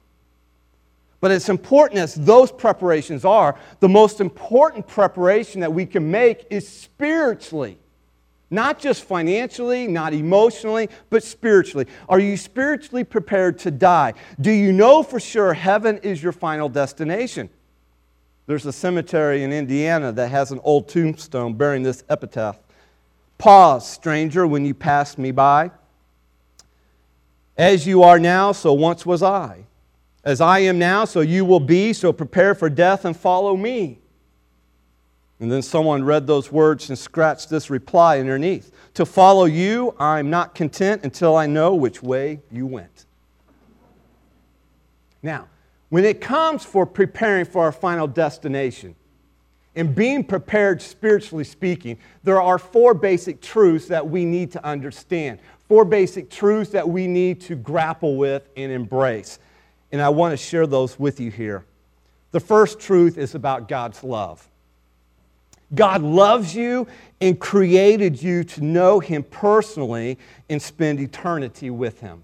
But 1.19 1.31
as 1.31 1.49
important 1.49 1.99
as 1.99 2.13
those 2.15 2.51
preparations 2.51 3.25
are, 3.25 3.57
the 3.79 3.89
most 3.89 4.21
important 4.21 4.87
preparation 4.87 5.61
that 5.61 5.73
we 5.73 5.85
can 5.85 6.09
make 6.09 6.45
is 6.49 6.67
spiritually. 6.67 7.77
Not 8.49 8.79
just 8.79 9.03
financially, 9.03 9.87
not 9.87 10.13
emotionally, 10.13 10.89
but 11.09 11.23
spiritually. 11.23 11.87
Are 12.07 12.19
you 12.19 12.37
spiritually 12.37 13.03
prepared 13.03 13.59
to 13.59 13.71
die? 13.71 14.13
Do 14.39 14.51
you 14.51 14.71
know 14.71 15.03
for 15.03 15.19
sure 15.19 15.53
heaven 15.53 15.97
is 15.97 16.23
your 16.23 16.31
final 16.31 16.69
destination? 16.69 17.49
There's 18.47 18.65
a 18.65 18.73
cemetery 18.73 19.43
in 19.43 19.53
Indiana 19.53 20.11
that 20.13 20.29
has 20.29 20.51
an 20.51 20.59
old 20.63 20.87
tombstone 20.87 21.53
bearing 21.53 21.83
this 21.83 22.03
epitaph 22.09 22.57
Pause, 23.37 23.87
stranger, 23.87 24.47
when 24.47 24.65
you 24.65 24.73
pass 24.73 25.15
me 25.15 25.31
by. 25.31 25.69
As 27.55 27.85
you 27.85 28.01
are 28.01 28.17
now, 28.17 28.51
so 28.51 28.73
once 28.73 29.05
was 29.05 29.21
I. 29.21 29.65
As 30.23 30.41
I 30.41 30.59
am 30.59 30.79
now, 30.79 31.05
so 31.05 31.21
you 31.21 31.45
will 31.45 31.59
be, 31.59 31.93
so 31.93 32.11
prepare 32.11 32.55
for 32.55 32.69
death 32.69 33.05
and 33.05 33.15
follow 33.15 33.55
me. 33.55 33.99
And 35.39 35.51
then 35.51 35.61
someone 35.61 36.03
read 36.03 36.25
those 36.25 36.51
words 36.51 36.89
and 36.89 36.97
scratched 36.97 37.49
this 37.49 37.69
reply 37.69 38.19
underneath 38.19 38.71
To 38.95 39.05
follow 39.05 39.45
you, 39.45 39.95
I'm 39.99 40.31
not 40.31 40.55
content 40.55 41.03
until 41.03 41.35
I 41.35 41.45
know 41.45 41.75
which 41.75 42.01
way 42.01 42.41
you 42.51 42.65
went. 42.65 43.05
Now, 45.21 45.47
when 45.89 46.03
it 46.03 46.19
comes 46.19 46.63
for 46.63 46.85
preparing 46.85 47.45
for 47.45 47.63
our 47.63 47.71
final 47.71 48.07
destination 48.07 48.95
and 49.75 49.95
being 49.95 50.23
prepared 50.23 50.81
spiritually 50.81 51.43
speaking, 51.43 51.97
there 52.23 52.41
are 52.41 52.57
four 52.57 52.93
basic 52.93 53.41
truths 53.41 53.87
that 53.87 54.07
we 54.07 54.25
need 54.25 54.51
to 54.51 54.65
understand, 54.65 55.39
four 55.67 55.85
basic 55.85 56.29
truths 56.29 56.71
that 56.71 56.87
we 56.87 57.07
need 57.07 57.39
to 57.41 57.55
grapple 57.55 58.17
with 58.17 58.49
and 58.57 58.71
embrace. 58.71 59.39
And 59.91 60.01
I 60.01 60.09
want 60.09 60.33
to 60.33 60.37
share 60.37 60.67
those 60.67 60.99
with 60.99 61.19
you 61.19 61.31
here. 61.31 61.63
The 62.31 62.39
first 62.39 62.79
truth 62.79 63.17
is 63.17 63.35
about 63.35 63.69
God's 63.69 64.03
love. 64.03 64.47
God 65.73 66.01
loves 66.01 66.55
you 66.55 66.87
and 67.19 67.39
created 67.39 68.21
you 68.21 68.43
to 68.43 68.63
know 68.63 68.99
Him 68.99 69.23
personally 69.23 70.17
and 70.49 70.61
spend 70.61 70.99
eternity 70.99 71.69
with 71.69 71.99
Him. 71.99 72.23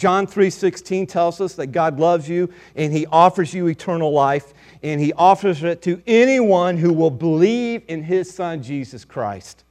John 0.00 0.26
3:16 0.26 1.06
tells 1.06 1.42
us 1.42 1.56
that 1.56 1.66
God 1.66 2.00
loves 2.00 2.26
you 2.26 2.48
and 2.74 2.90
he 2.90 3.04
offers 3.12 3.52
you 3.52 3.66
eternal 3.66 4.10
life 4.10 4.54
and 4.82 4.98
he 4.98 5.12
offers 5.12 5.62
it 5.62 5.82
to 5.82 6.02
anyone 6.06 6.78
who 6.78 6.90
will 6.90 7.10
believe 7.10 7.82
in 7.86 8.02
his 8.04 8.32
son 8.32 8.62
Jesus 8.62 9.04
Christ. 9.04 9.62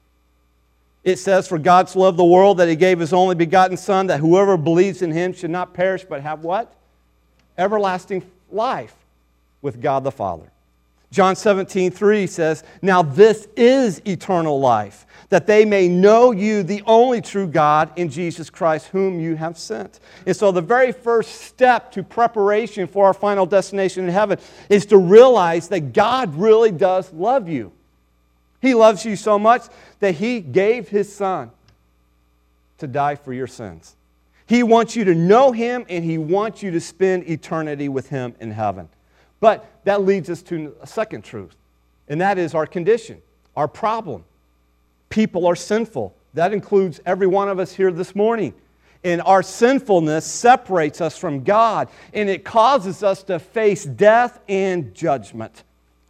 It 1.03 1.17
says 1.17 1.47
for 1.47 1.57
God's 1.57 1.93
so 1.93 2.01
loved 2.01 2.19
the 2.19 2.23
world 2.23 2.57
that 2.57 2.67
he 2.67 2.75
gave 2.75 2.99
his 2.99 3.11
only 3.11 3.33
begotten 3.33 3.75
son 3.75 4.05
that 4.05 4.19
whoever 4.19 4.55
believes 4.55 5.01
in 5.01 5.09
him 5.09 5.33
should 5.33 5.49
not 5.49 5.73
perish 5.73 6.05
but 6.07 6.21
have 6.21 6.43
what? 6.43 6.75
Everlasting 7.57 8.21
life 8.51 8.93
with 9.63 9.81
God 9.81 10.03
the 10.03 10.11
Father. 10.11 10.51
John 11.11 11.35
17, 11.35 11.91
3 11.91 12.27
says, 12.27 12.63
Now 12.81 13.01
this 13.01 13.47
is 13.55 13.99
eternal 14.05 14.59
life, 14.59 15.07
that 15.29 15.47
they 15.47 15.65
may 15.65 15.87
know 15.87 16.31
you, 16.31 16.61
the 16.61 16.83
only 16.85 17.19
true 17.19 17.47
God, 17.47 17.91
in 17.95 18.09
Jesus 18.09 18.49
Christ, 18.51 18.87
whom 18.87 19.19
you 19.19 19.35
have 19.35 19.57
sent. 19.57 19.99
And 20.27 20.35
so, 20.35 20.51
the 20.51 20.61
very 20.61 20.91
first 20.91 21.41
step 21.41 21.91
to 21.93 22.03
preparation 22.03 22.85
for 22.85 23.07
our 23.07 23.13
final 23.13 23.47
destination 23.47 24.05
in 24.05 24.11
heaven 24.11 24.37
is 24.69 24.85
to 24.87 24.97
realize 24.97 25.67
that 25.69 25.93
God 25.93 26.35
really 26.35 26.71
does 26.71 27.11
love 27.11 27.49
you. 27.49 27.71
He 28.61 28.75
loves 28.75 29.03
you 29.03 29.15
so 29.15 29.39
much 29.39 29.63
that 29.99 30.15
He 30.15 30.41
gave 30.41 30.89
His 30.89 31.13
Son 31.13 31.49
to 32.77 32.87
die 32.87 33.15
for 33.15 33.33
your 33.33 33.47
sins. 33.47 33.95
He 34.45 34.61
wants 34.61 34.95
you 34.95 35.05
to 35.05 35.15
know 35.15 35.51
Him 35.51 35.85
and 35.89 36.03
He 36.03 36.19
wants 36.19 36.61
you 36.61 36.69
to 36.71 36.79
spend 36.79 37.27
eternity 37.27 37.89
with 37.89 38.09
Him 38.09 38.35
in 38.39 38.51
heaven. 38.51 38.89
But 39.39 39.65
that 39.85 40.03
leads 40.03 40.29
us 40.29 40.41
to 40.43 40.75
a 40.81 40.87
second 40.87 41.23
truth, 41.23 41.55
and 42.07 42.19
that 42.21 42.37
is 42.37 42.53
our 42.53 42.65
condition, 42.65 43.21
our 43.55 43.67
problem. 43.67 44.25
People 45.09 45.45
are 45.47 45.55
sinful. 45.55 46.13
That 46.33 46.53
includes 46.53 46.99
every 47.05 47.27
one 47.27 47.49
of 47.49 47.57
us 47.57 47.73
here 47.73 47.91
this 47.91 48.15
morning. 48.15 48.53
And 49.03 49.21
our 49.21 49.41
sinfulness 49.41 50.25
separates 50.25 50.99
us 50.99 51.17
from 51.17 51.43
God, 51.43 51.87
and 52.13 52.29
it 52.29 52.43
causes 52.43 53.01
us 53.01 53.23
to 53.23 53.39
face 53.39 53.85
death 53.85 54.39
and 54.49 54.93
judgment. 54.93 55.63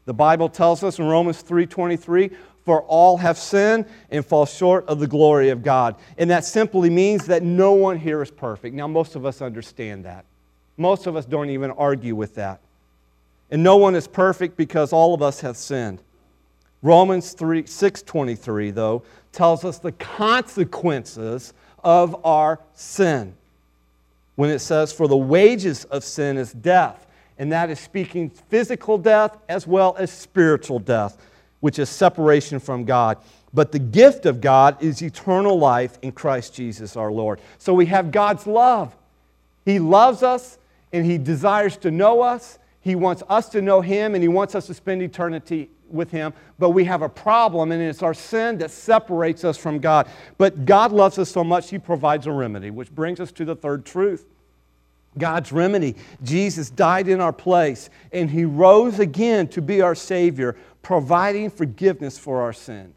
The 0.05 0.13
Bible 0.13 0.49
tells 0.49 0.83
us 0.83 0.97
in 0.97 1.05
Romans 1.05 1.43
3:23, 1.43 2.31
"For 2.65 2.81
all 2.81 3.17
have 3.17 3.37
sinned 3.37 3.85
and 4.09 4.25
fall 4.25 4.47
short 4.47 4.87
of 4.87 4.99
the 4.99 5.07
glory 5.07 5.49
of 5.49 5.61
God." 5.61 5.95
And 6.17 6.31
that 6.31 6.45
simply 6.45 6.89
means 6.89 7.27
that 7.27 7.43
no 7.43 7.73
one 7.73 7.97
here 7.97 8.23
is 8.23 8.31
perfect. 8.31 8.75
Now 8.75 8.87
most 8.87 9.15
of 9.15 9.23
us 9.23 9.39
understand 9.39 10.03
that. 10.05 10.25
Most 10.75 11.05
of 11.05 11.15
us 11.15 11.25
don't 11.25 11.51
even 11.51 11.69
argue 11.71 12.15
with 12.15 12.35
that. 12.35 12.59
And 13.51 13.63
no 13.63 13.77
one 13.77 13.95
is 13.95 14.07
perfect 14.07 14.57
because 14.57 14.93
all 14.93 15.13
of 15.13 15.21
us 15.21 15.41
have 15.41 15.57
sinned. 15.57 16.01
Romans 16.81 17.33
3, 17.33 17.63
6.23, 17.63 18.73
though, 18.73 19.03
tells 19.31 19.65
us 19.65 19.79
the 19.79 19.91
consequences 19.91 21.53
of 21.83 22.25
our 22.25 22.59
sin. 22.73 23.35
When 24.35 24.49
it 24.49 24.59
says, 24.59 24.93
For 24.93 25.07
the 25.07 25.17
wages 25.17 25.85
of 25.85 26.03
sin 26.03 26.37
is 26.37 26.53
death, 26.53 27.07
and 27.37 27.51
that 27.51 27.69
is 27.69 27.79
speaking 27.79 28.29
physical 28.29 28.97
death 28.97 29.37
as 29.49 29.67
well 29.67 29.95
as 29.97 30.11
spiritual 30.11 30.79
death, 30.79 31.17
which 31.59 31.79
is 31.79 31.89
separation 31.89 32.59
from 32.59 32.85
God. 32.85 33.17
But 33.53 33.71
the 33.71 33.79
gift 33.79 34.25
of 34.25 34.41
God 34.41 34.81
is 34.81 35.01
eternal 35.01 35.57
life 35.57 35.97
in 36.01 36.11
Christ 36.11 36.53
Jesus 36.53 36.95
our 36.95 37.11
Lord. 37.11 37.41
So 37.57 37.73
we 37.73 37.87
have 37.87 38.11
God's 38.11 38.45
love. 38.45 38.95
He 39.65 39.79
loves 39.79 40.23
us 40.23 40.57
and 40.93 41.05
He 41.05 41.17
desires 41.17 41.75
to 41.77 41.91
know 41.91 42.21
us 42.21 42.59
he 42.81 42.95
wants 42.95 43.23
us 43.27 43.49
to 43.49 43.61
know 43.61 43.81
Him 43.81 44.15
and 44.15 44.23
He 44.23 44.27
wants 44.27 44.55
us 44.55 44.67
to 44.67 44.73
spend 44.73 45.01
eternity 45.01 45.69
with 45.89 46.11
Him. 46.11 46.33
But 46.57 46.69
we 46.69 46.85
have 46.85 47.01
a 47.01 47.09
problem, 47.09 47.71
and 47.71 47.81
it's 47.81 48.03
our 48.03 48.13
sin 48.13 48.57
that 48.59 48.71
separates 48.71 49.43
us 49.43 49.57
from 49.57 49.79
God. 49.79 50.07
But 50.37 50.65
God 50.65 50.91
loves 50.91 51.19
us 51.19 51.29
so 51.29 51.43
much, 51.43 51.69
He 51.69 51.79
provides 51.79 52.27
a 52.27 52.31
remedy, 52.31 52.69
which 52.71 52.91
brings 52.91 53.19
us 53.19 53.31
to 53.33 53.45
the 53.45 53.55
third 53.55 53.85
truth. 53.85 54.25
God's 55.17 55.51
remedy. 55.51 55.95
Jesus 56.23 56.69
died 56.69 57.07
in 57.07 57.19
our 57.19 57.33
place, 57.33 57.89
and 58.13 58.29
He 58.29 58.45
rose 58.45 58.99
again 58.99 59.47
to 59.49 59.61
be 59.61 59.81
our 59.81 59.95
Savior, 59.95 60.55
providing 60.81 61.49
forgiveness 61.49 62.17
for 62.17 62.41
our 62.41 62.53
sins. 62.53 62.95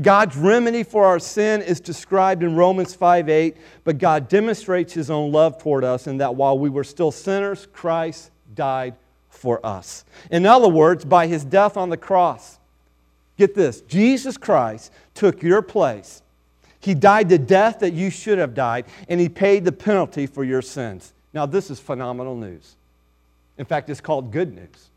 God's 0.00 0.36
remedy 0.36 0.82
for 0.82 1.04
our 1.04 1.18
sin 1.18 1.60
is 1.60 1.78
described 1.78 2.42
in 2.42 2.56
Romans 2.56 2.94
5 2.94 3.28
8, 3.28 3.56
but 3.84 3.98
God 3.98 4.28
demonstrates 4.28 4.94
His 4.94 5.10
own 5.10 5.30
love 5.30 5.58
toward 5.58 5.84
us 5.84 6.06
in 6.06 6.16
that 6.16 6.34
while 6.34 6.58
we 6.58 6.70
were 6.70 6.84
still 6.84 7.12
sinners, 7.12 7.68
Christ 7.72 8.30
died 8.54 8.96
for 9.30 9.64
us. 9.64 10.04
In 10.30 10.44
other 10.44 10.68
words, 10.68 11.04
by 11.04 11.26
his 11.26 11.44
death 11.44 11.76
on 11.76 11.88
the 11.88 11.96
cross, 11.96 12.58
get 13.38 13.54
this 13.54 13.80
Jesus 13.82 14.36
Christ 14.36 14.92
took 15.14 15.42
your 15.42 15.62
place. 15.62 16.22
He 16.80 16.94
died 16.94 17.28
the 17.28 17.38
death 17.38 17.80
that 17.80 17.92
you 17.92 18.10
should 18.10 18.38
have 18.38 18.54
died, 18.54 18.86
and 19.08 19.20
he 19.20 19.28
paid 19.28 19.64
the 19.64 19.72
penalty 19.72 20.26
for 20.26 20.44
your 20.44 20.62
sins. 20.62 21.12
Now, 21.32 21.46
this 21.46 21.70
is 21.70 21.78
phenomenal 21.78 22.34
news. 22.36 22.76
In 23.58 23.64
fact, 23.64 23.90
it's 23.90 24.00
called 24.00 24.32
good 24.32 24.54
news. 24.54 24.88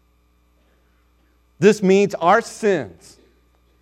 This 1.59 1.83
means 1.83 2.15
our 2.15 2.41
sins, 2.41 3.17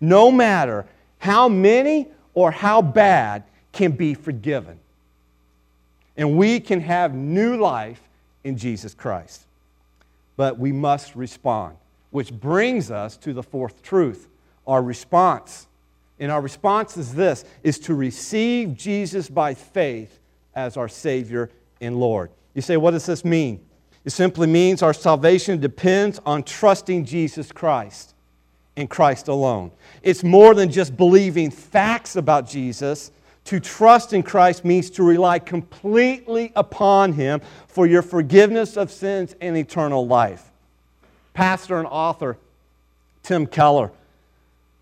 no 0.00 0.30
matter 0.30 0.84
how 1.18 1.48
many 1.48 2.08
or 2.34 2.50
how 2.50 2.82
bad, 2.82 3.44
can 3.72 3.92
be 3.92 4.14
forgiven. 4.14 4.78
And 6.16 6.36
we 6.36 6.60
can 6.60 6.80
have 6.80 7.14
new 7.14 7.56
life 7.56 8.00
in 8.44 8.58
Jesus 8.58 8.94
Christ 8.94 9.46
but 10.42 10.58
we 10.58 10.72
must 10.72 11.14
respond. 11.14 11.76
Which 12.10 12.32
brings 12.32 12.90
us 12.90 13.16
to 13.18 13.32
the 13.32 13.44
fourth 13.44 13.80
truth 13.80 14.26
our 14.66 14.82
response. 14.82 15.68
And 16.18 16.32
our 16.32 16.40
response 16.40 16.96
is 16.96 17.14
this 17.14 17.44
is 17.62 17.78
to 17.78 17.94
receive 17.94 18.76
Jesus 18.76 19.30
by 19.30 19.54
faith 19.54 20.18
as 20.52 20.76
our 20.76 20.88
Savior 20.88 21.48
and 21.80 21.96
Lord. 21.96 22.32
You 22.54 22.62
say, 22.62 22.76
what 22.76 22.90
does 22.90 23.06
this 23.06 23.24
mean? 23.24 23.64
It 24.04 24.10
simply 24.10 24.48
means 24.48 24.82
our 24.82 24.92
salvation 24.92 25.60
depends 25.60 26.18
on 26.26 26.42
trusting 26.42 27.04
Jesus 27.04 27.52
Christ 27.52 28.16
and 28.76 28.90
Christ 28.90 29.28
alone. 29.28 29.70
It's 30.02 30.24
more 30.24 30.54
than 30.54 30.72
just 30.72 30.96
believing 30.96 31.52
facts 31.52 32.16
about 32.16 32.48
Jesus. 32.48 33.12
To 33.46 33.60
trust 33.60 34.12
in 34.12 34.22
Christ 34.22 34.64
means 34.64 34.90
to 34.90 35.02
rely 35.02 35.38
completely 35.38 36.52
upon 36.54 37.12
Him 37.12 37.40
for 37.66 37.86
your 37.86 38.02
forgiveness 38.02 38.76
of 38.76 38.90
sins 38.90 39.34
and 39.40 39.56
eternal 39.56 40.06
life. 40.06 40.50
Pastor 41.34 41.78
and 41.78 41.86
author 41.86 42.38
Tim 43.22 43.46
Keller 43.46 43.90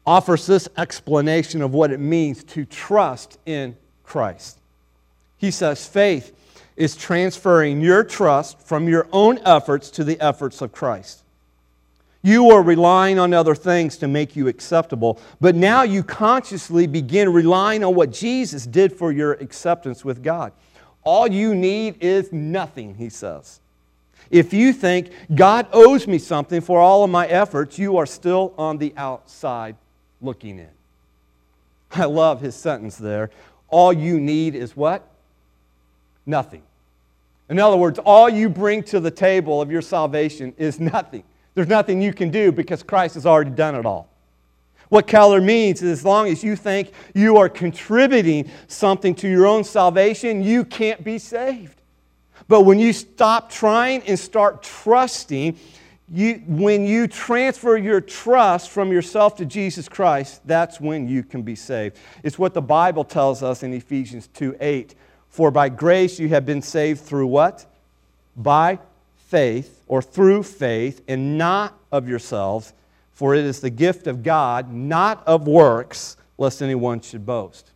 offers 0.07 0.47
this 0.47 0.69
explanation 0.77 1.63
of 1.63 1.73
what 1.73 1.91
it 1.91 2.01
means 2.01 2.43
to 2.45 2.65
trust 2.65 3.39
in 3.47 3.77
Christ. 4.03 4.59
He 5.39 5.51
says, 5.51 5.87
faith 5.87 6.37
is 6.77 6.97
transferring 6.97 7.81
your 7.81 8.03
trust 8.03 8.61
from 8.61 8.89
your 8.89 9.07
own 9.13 9.39
efforts 9.45 9.91
to 9.91 10.05
the 10.05 10.21
efforts 10.21 10.61
of 10.63 10.73
Christ. 10.73 11.20
You 12.23 12.51
are 12.51 12.63
relying 12.63 13.19
on 13.19 13.33
other 13.33 13.55
things 13.55 13.97
to 13.99 14.09
make 14.09 14.37
you 14.37 14.49
acceptable, 14.49 15.19
but 15.41 15.55
now 15.55 15.83
you 15.83 16.03
consciously 16.03 16.87
begin 16.87 17.33
relying 17.33 17.83
on 17.83 17.95
what 17.95 18.13
Jesus 18.13 18.67
did 18.67 18.93
for 18.93 19.11
your 19.11 19.33
acceptance 19.35 20.05
with 20.05 20.23
God. 20.23 20.53
All 21.03 21.27
you 21.27 21.55
need 21.55 21.97
is 22.03 22.31
nothing, 22.31 22.95
he 22.95 23.09
says. 23.09 23.61
If 24.31 24.53
you 24.53 24.73
think 24.73 25.11
God 25.35 25.67
owes 25.73 26.07
me 26.07 26.19
something 26.19 26.61
for 26.61 26.79
all 26.79 27.03
of 27.05 27.11
my 27.11 27.27
efforts, 27.27 27.79
you 27.79 27.97
are 27.97 28.07
still 28.07 28.55
on 28.59 28.77
the 28.77 28.93
outside 28.97 29.77
looking 30.21 30.59
in. 30.59 30.69
I 31.93 32.05
love 32.05 32.41
his 32.41 32.55
sentence 32.55 32.97
there. 32.97 33.31
All 33.69 33.93
you 33.93 34.21
need 34.21 34.55
is 34.55 34.77
what? 34.77 35.07
Nothing. 36.27 36.63
In 37.49 37.59
other 37.59 37.77
words, 37.77 37.99
all 37.99 38.29
you 38.29 38.49
bring 38.49 38.83
to 38.85 39.01
the 39.01 39.11
table 39.11 39.61
of 39.61 39.71
your 39.73 39.83
salvation 39.83 40.55
is 40.59 40.79
nothing. 40.79 41.25
There's 41.61 41.69
nothing 41.69 42.01
you 42.01 42.15
can 42.15 42.31
do 42.31 42.53
because 42.53 42.83
Christ 42.83 43.17
has 43.17 43.27
already 43.27 43.51
done 43.51 43.75
it 43.75 43.85
all. 43.85 44.09
What 44.89 45.07
Keller 45.07 45.43
means 45.43 45.83
is 45.83 45.91
as 45.91 46.05
long 46.07 46.27
as 46.27 46.43
you 46.43 46.57
think 46.57 46.91
you 47.15 47.37
are 47.37 47.51
contributing 47.51 48.51
something 48.67 49.15
to 49.17 49.29
your 49.29 49.47
own 49.47 49.63
salvation, 49.63 50.43
you 50.43 50.65
can't 50.65 51.05
be 51.05 51.19
saved. 51.19 51.79
But 52.49 52.63
when 52.63 52.79
you 52.79 52.95
stop 52.95 53.51
trying 53.53 54.01
and 54.05 54.19
start 54.19 54.63
trusting, 54.63 55.59
you, 56.11 56.43
when 56.47 56.87
you 56.87 57.07
transfer 57.07 57.77
your 57.77 58.01
trust 58.01 58.71
from 58.71 58.91
yourself 58.91 59.37
to 59.37 59.45
Jesus 59.45 59.87
Christ, 59.87 60.41
that's 60.47 60.81
when 60.81 61.11
you 61.11 61.23
can 61.23 61.43
be 61.43 61.57
saved. 61.57 61.99
It's 62.23 62.39
what 62.39 62.55
the 62.55 62.63
Bible 62.63 63.05
tells 63.05 63.43
us 63.43 63.63
in 63.63 63.75
Ephesians 63.75 64.29
2 64.29 64.57
8. 64.59 64.95
For 65.29 65.51
by 65.51 65.69
grace 65.69 66.19
you 66.19 66.31
have 66.31 66.47
been 66.47 66.63
saved 66.63 67.03
through 67.03 67.27
what? 67.27 67.67
By 68.35 68.79
faith, 69.31 69.83
or 69.87 70.03
through 70.03 70.43
faith, 70.43 71.03
and 71.07 71.39
not 71.39 71.79
of 71.93 72.09
yourselves, 72.09 72.73
for 73.13 73.35
it 73.35 73.45
is 73.45 73.61
the 73.61 73.71
gift 73.71 74.09
of 74.09 74.25
God, 74.25 74.73
not 74.73 75.23
of 75.27 75.47
works, 75.47 76.17
lest 76.37 76.61
anyone 76.61 77.01
should 77.01 77.25
boast. 77.25 77.71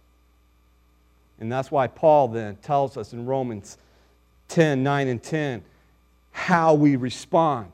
And 1.39 1.51
that's 1.51 1.71
why 1.71 1.87
Paul 1.87 2.29
then 2.29 2.57
tells 2.57 2.97
us 2.97 3.13
in 3.13 3.25
Romans 3.25 3.79
10 4.49 4.83
9 4.83 5.09
and 5.09 5.23
10 5.23 5.63
how 6.33 6.75
we 6.75 6.97
respond. 6.97 7.71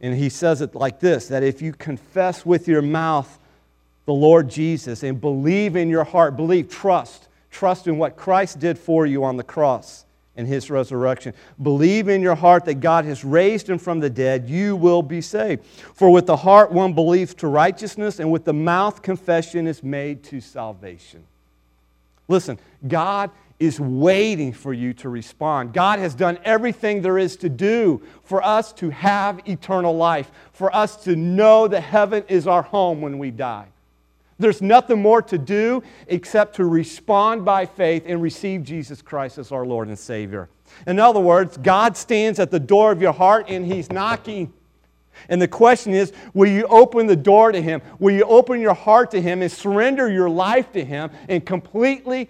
And 0.00 0.16
he 0.16 0.30
says 0.30 0.62
it 0.62 0.74
like 0.74 1.00
this 1.00 1.28
that 1.28 1.42
if 1.42 1.60
you 1.60 1.72
confess 1.72 2.46
with 2.46 2.66
your 2.66 2.82
mouth 2.82 3.38
the 4.06 4.14
Lord 4.14 4.48
Jesus 4.48 5.02
and 5.02 5.20
believe 5.20 5.76
in 5.76 5.90
your 5.90 6.04
heart, 6.04 6.36
believe, 6.36 6.70
trust, 6.70 7.28
trust 7.50 7.86
in 7.86 7.98
what 7.98 8.16
Christ 8.16 8.58
did 8.58 8.78
for 8.78 9.04
you 9.06 9.22
on 9.22 9.36
the 9.36 9.44
cross 9.44 10.06
and 10.36 10.46
his 10.46 10.70
resurrection. 10.70 11.34
Believe 11.62 12.08
in 12.08 12.22
your 12.22 12.34
heart 12.34 12.64
that 12.64 12.80
God 12.80 13.04
has 13.04 13.24
raised 13.24 13.68
him 13.68 13.78
from 13.78 14.00
the 14.00 14.10
dead, 14.10 14.48
you 14.48 14.76
will 14.76 15.02
be 15.02 15.20
saved. 15.20 15.64
For 15.94 16.10
with 16.10 16.26
the 16.26 16.36
heart 16.36 16.72
one 16.72 16.94
believes 16.94 17.34
to 17.34 17.48
righteousness, 17.48 18.18
and 18.18 18.32
with 18.32 18.44
the 18.44 18.52
mouth 18.52 19.02
confession 19.02 19.66
is 19.66 19.82
made 19.82 20.22
to 20.24 20.40
salvation. 20.40 21.24
Listen, 22.28 22.58
God 22.86 23.30
is 23.58 23.78
waiting 23.78 24.52
for 24.52 24.72
you 24.72 24.92
to 24.94 25.08
respond. 25.08 25.72
God 25.72 25.98
has 25.98 26.14
done 26.14 26.38
everything 26.44 27.02
there 27.02 27.18
is 27.18 27.36
to 27.36 27.48
do 27.48 28.02
for 28.24 28.42
us 28.42 28.72
to 28.72 28.90
have 28.90 29.46
eternal 29.46 29.96
life, 29.96 30.32
for 30.52 30.74
us 30.74 30.96
to 31.04 31.14
know 31.14 31.68
that 31.68 31.82
heaven 31.82 32.24
is 32.28 32.46
our 32.46 32.62
home 32.62 33.00
when 33.00 33.18
we 33.18 33.30
die. 33.30 33.66
There's 34.42 34.60
nothing 34.60 35.00
more 35.00 35.22
to 35.22 35.38
do 35.38 35.82
except 36.08 36.56
to 36.56 36.64
respond 36.64 37.44
by 37.44 37.64
faith 37.64 38.02
and 38.06 38.20
receive 38.20 38.64
Jesus 38.64 39.00
Christ 39.00 39.38
as 39.38 39.52
our 39.52 39.64
Lord 39.64 39.88
and 39.88 39.98
Savior. 39.98 40.48
In 40.86 40.98
other 40.98 41.20
words, 41.20 41.56
God 41.56 41.96
stands 41.96 42.38
at 42.38 42.50
the 42.50 42.60
door 42.60 42.92
of 42.92 43.00
your 43.00 43.12
heart 43.12 43.46
and 43.48 43.64
He's 43.64 43.90
knocking. 43.90 44.52
And 45.28 45.40
the 45.40 45.48
question 45.48 45.94
is 45.94 46.12
will 46.34 46.50
you 46.50 46.66
open 46.66 47.06
the 47.06 47.16
door 47.16 47.52
to 47.52 47.62
Him? 47.62 47.82
Will 47.98 48.14
you 48.14 48.24
open 48.24 48.60
your 48.60 48.74
heart 48.74 49.12
to 49.12 49.22
Him 49.22 49.42
and 49.42 49.50
surrender 49.50 50.10
your 50.10 50.28
life 50.28 50.72
to 50.72 50.84
Him 50.84 51.10
and 51.28 51.46
completely 51.46 52.28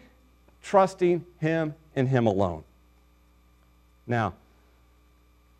trusting 0.63 1.25
Him 1.41 1.75
and 1.97 2.09
Him 2.09 2.27
alone? 2.27 2.65
Now, 4.07 4.35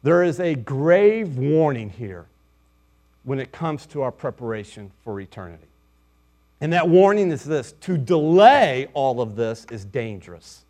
there 0.03 0.23
is 0.23 0.39
a 0.39 0.55
grave 0.55 1.39
warning 1.39 1.91
here 1.91 2.27
when 3.25 3.39
it 3.39 3.53
comes 3.53 3.87
to 3.87 4.03
our 4.03 4.13
preparation 4.13 4.91
for 5.03 5.19
eternity. 5.19 5.69
And 6.63 6.73
that 6.73 6.89
warning 6.89 7.33
is 7.33 7.43
this 7.43 7.73
to 7.81 7.99
delay 7.99 8.87
all 8.95 9.21
of 9.21 9.35
this 9.35 9.67
is 9.73 9.85
dangerous. 9.85 10.65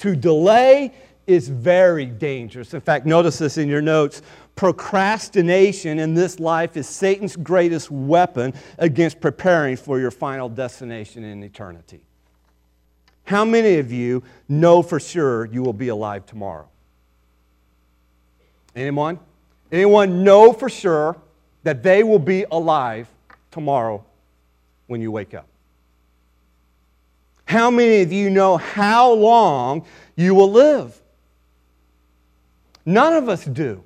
To 0.00 0.14
delay 0.14 0.92
is 1.26 1.48
very 1.48 2.04
dangerous. 2.04 2.74
In 2.74 2.80
fact, 2.82 3.06
notice 3.06 3.38
this 3.38 3.56
in 3.56 3.70
your 3.70 3.80
notes. 3.80 4.20
Procrastination 4.54 5.98
in 5.98 6.12
this 6.12 6.38
life 6.38 6.76
is 6.76 6.86
Satan's 6.86 7.36
greatest 7.36 7.90
weapon 7.90 8.52
against 8.76 9.18
preparing 9.18 9.78
for 9.78 9.98
your 9.98 10.10
final 10.10 10.50
destination 10.50 11.24
in 11.24 11.42
eternity. 11.42 12.02
How 13.24 13.46
many 13.46 13.78
of 13.78 13.90
you 13.90 14.22
know 14.46 14.82
for 14.82 15.00
sure 15.00 15.46
you 15.46 15.62
will 15.62 15.72
be 15.72 15.88
alive 15.88 16.26
tomorrow? 16.26 16.68
Anyone? 18.76 19.20
Anyone 19.70 20.22
know 20.22 20.52
for 20.52 20.68
sure 20.68 21.16
that 21.62 21.82
they 21.82 22.02
will 22.02 22.18
be 22.18 22.44
alive 22.50 23.08
tomorrow 23.50 24.04
when 24.92 25.00
you 25.00 25.10
wake 25.10 25.34
up? 25.34 25.48
How 27.46 27.70
many 27.70 28.02
of 28.02 28.12
you 28.12 28.30
know 28.30 28.56
how 28.56 29.12
long 29.12 29.84
you 30.14 30.34
will 30.34 30.50
live? 30.50 31.02
None 32.86 33.14
of 33.14 33.28
us 33.28 33.44
do. 33.44 33.82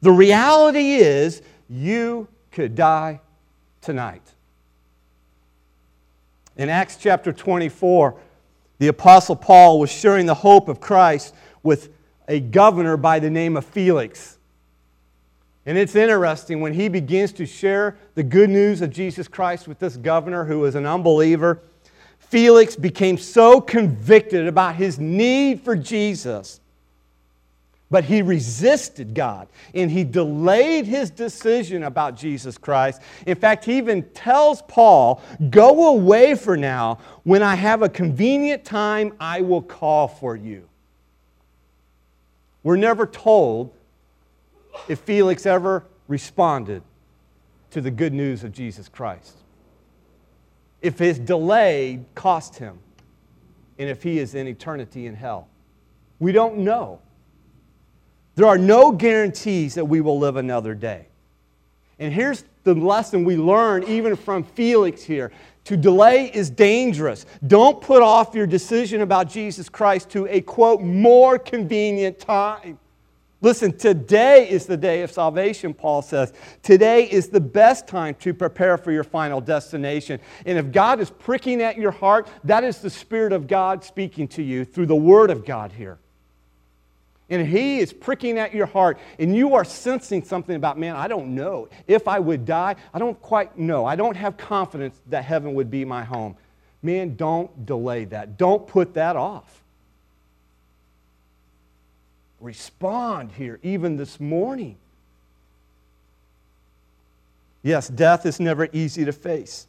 The 0.00 0.12
reality 0.12 0.96
is, 0.96 1.42
you 1.68 2.28
could 2.52 2.74
die 2.74 3.20
tonight. 3.80 4.22
In 6.56 6.68
Acts 6.68 6.96
chapter 6.96 7.32
24, 7.32 8.16
the 8.78 8.88
Apostle 8.88 9.36
Paul 9.36 9.80
was 9.80 9.90
sharing 9.90 10.26
the 10.26 10.34
hope 10.34 10.68
of 10.68 10.80
Christ 10.80 11.34
with 11.62 11.90
a 12.26 12.40
governor 12.40 12.96
by 12.96 13.18
the 13.18 13.30
name 13.30 13.56
of 13.56 13.64
Felix. 13.64 14.37
And 15.68 15.76
it's 15.76 15.94
interesting 15.94 16.62
when 16.62 16.72
he 16.72 16.88
begins 16.88 17.30
to 17.32 17.44
share 17.44 17.98
the 18.14 18.22
good 18.22 18.48
news 18.48 18.80
of 18.80 18.88
Jesus 18.88 19.28
Christ 19.28 19.68
with 19.68 19.78
this 19.78 19.98
governor 19.98 20.46
who 20.46 20.60
was 20.60 20.74
an 20.74 20.86
unbeliever. 20.86 21.60
Felix 22.18 22.74
became 22.74 23.18
so 23.18 23.60
convicted 23.60 24.46
about 24.46 24.76
his 24.76 24.98
need 24.98 25.60
for 25.60 25.76
Jesus, 25.76 26.60
but 27.90 28.02
he 28.04 28.22
resisted 28.22 29.12
God 29.12 29.46
and 29.74 29.90
he 29.90 30.04
delayed 30.04 30.86
his 30.86 31.10
decision 31.10 31.82
about 31.82 32.16
Jesus 32.16 32.56
Christ. 32.56 33.02
In 33.26 33.36
fact, 33.36 33.66
he 33.66 33.76
even 33.76 34.04
tells 34.12 34.62
Paul, 34.62 35.20
Go 35.50 35.88
away 35.88 36.34
for 36.34 36.56
now. 36.56 36.96
When 37.24 37.42
I 37.42 37.56
have 37.56 37.82
a 37.82 37.90
convenient 37.90 38.64
time, 38.64 39.12
I 39.20 39.42
will 39.42 39.60
call 39.60 40.08
for 40.08 40.34
you. 40.34 40.66
We're 42.62 42.76
never 42.76 43.04
told 43.04 43.74
if 44.88 45.00
Felix 45.00 45.46
ever 45.46 45.84
responded 46.08 46.82
to 47.70 47.80
the 47.80 47.90
good 47.90 48.12
news 48.12 48.44
of 48.44 48.52
Jesus 48.52 48.88
Christ. 48.88 49.36
If 50.80 50.98
his 50.98 51.18
delay 51.18 52.00
cost 52.14 52.56
him, 52.56 52.78
and 53.78 53.88
if 53.88 54.02
he 54.02 54.18
is 54.18 54.34
in 54.34 54.46
eternity 54.48 55.06
in 55.06 55.14
hell. 55.14 55.48
We 56.18 56.32
don't 56.32 56.58
know. 56.58 57.00
There 58.34 58.46
are 58.46 58.58
no 58.58 58.92
guarantees 58.92 59.74
that 59.74 59.84
we 59.84 60.00
will 60.00 60.18
live 60.18 60.36
another 60.36 60.74
day. 60.74 61.06
And 61.98 62.12
here's 62.12 62.44
the 62.64 62.74
lesson 62.74 63.24
we 63.24 63.36
learn 63.36 63.84
even 63.84 64.16
from 64.16 64.44
Felix 64.44 65.02
here. 65.02 65.32
To 65.64 65.76
delay 65.76 66.26
is 66.32 66.48
dangerous. 66.48 67.26
Don't 67.46 67.80
put 67.80 68.02
off 68.02 68.34
your 68.34 68.46
decision 68.46 69.00
about 69.02 69.28
Jesus 69.28 69.68
Christ 69.68 70.10
to 70.10 70.26
a 70.28 70.40
quote, 70.40 70.80
more 70.80 71.38
convenient 71.38 72.18
time. 72.18 72.78
Listen, 73.40 73.76
today 73.76 74.48
is 74.50 74.66
the 74.66 74.76
day 74.76 75.02
of 75.02 75.12
salvation, 75.12 75.72
Paul 75.72 76.02
says. 76.02 76.32
Today 76.62 77.04
is 77.04 77.28
the 77.28 77.40
best 77.40 77.86
time 77.86 78.16
to 78.16 78.34
prepare 78.34 78.76
for 78.76 78.90
your 78.90 79.04
final 79.04 79.40
destination. 79.40 80.18
And 80.44 80.58
if 80.58 80.72
God 80.72 80.98
is 80.98 81.08
pricking 81.08 81.62
at 81.62 81.78
your 81.78 81.92
heart, 81.92 82.28
that 82.42 82.64
is 82.64 82.78
the 82.78 82.90
Spirit 82.90 83.32
of 83.32 83.46
God 83.46 83.84
speaking 83.84 84.26
to 84.28 84.42
you 84.42 84.64
through 84.64 84.86
the 84.86 84.96
Word 84.96 85.30
of 85.30 85.44
God 85.44 85.70
here. 85.70 85.98
and 87.30 87.46
he 87.46 87.78
is 87.78 87.92
pricking 87.92 88.38
at 88.38 88.54
your 88.54 88.66
heart, 88.66 88.98
and 89.18 89.36
you 89.36 89.54
are 89.54 89.64
sensing 89.64 90.24
something 90.24 90.56
about, 90.56 90.78
man, 90.78 90.96
I 90.96 91.08
don't 91.08 91.34
know. 91.34 91.68
If 91.86 92.08
I 92.08 92.18
would 92.18 92.44
die, 92.44 92.74
I 92.94 92.98
don't 92.98 93.20
quite 93.20 93.58
know. 93.58 93.84
I 93.84 93.96
don't 93.96 94.16
have 94.16 94.36
confidence 94.36 95.00
that 95.08 95.24
heaven 95.24 95.54
would 95.54 95.70
be 95.70 95.84
my 95.84 96.04
home. 96.04 96.36
Man, 96.82 97.16
don't 97.16 97.66
delay 97.66 98.04
that. 98.06 98.38
Don't 98.38 98.66
put 98.66 98.94
that 98.94 99.16
off. 99.16 99.62
Respond 102.40 103.32
here, 103.32 103.58
even 103.62 103.96
this 103.96 104.20
morning. 104.20 104.76
Yes, 107.62 107.88
death 107.88 108.24
is 108.26 108.38
never 108.38 108.68
easy 108.72 109.04
to 109.04 109.12
face. 109.12 109.66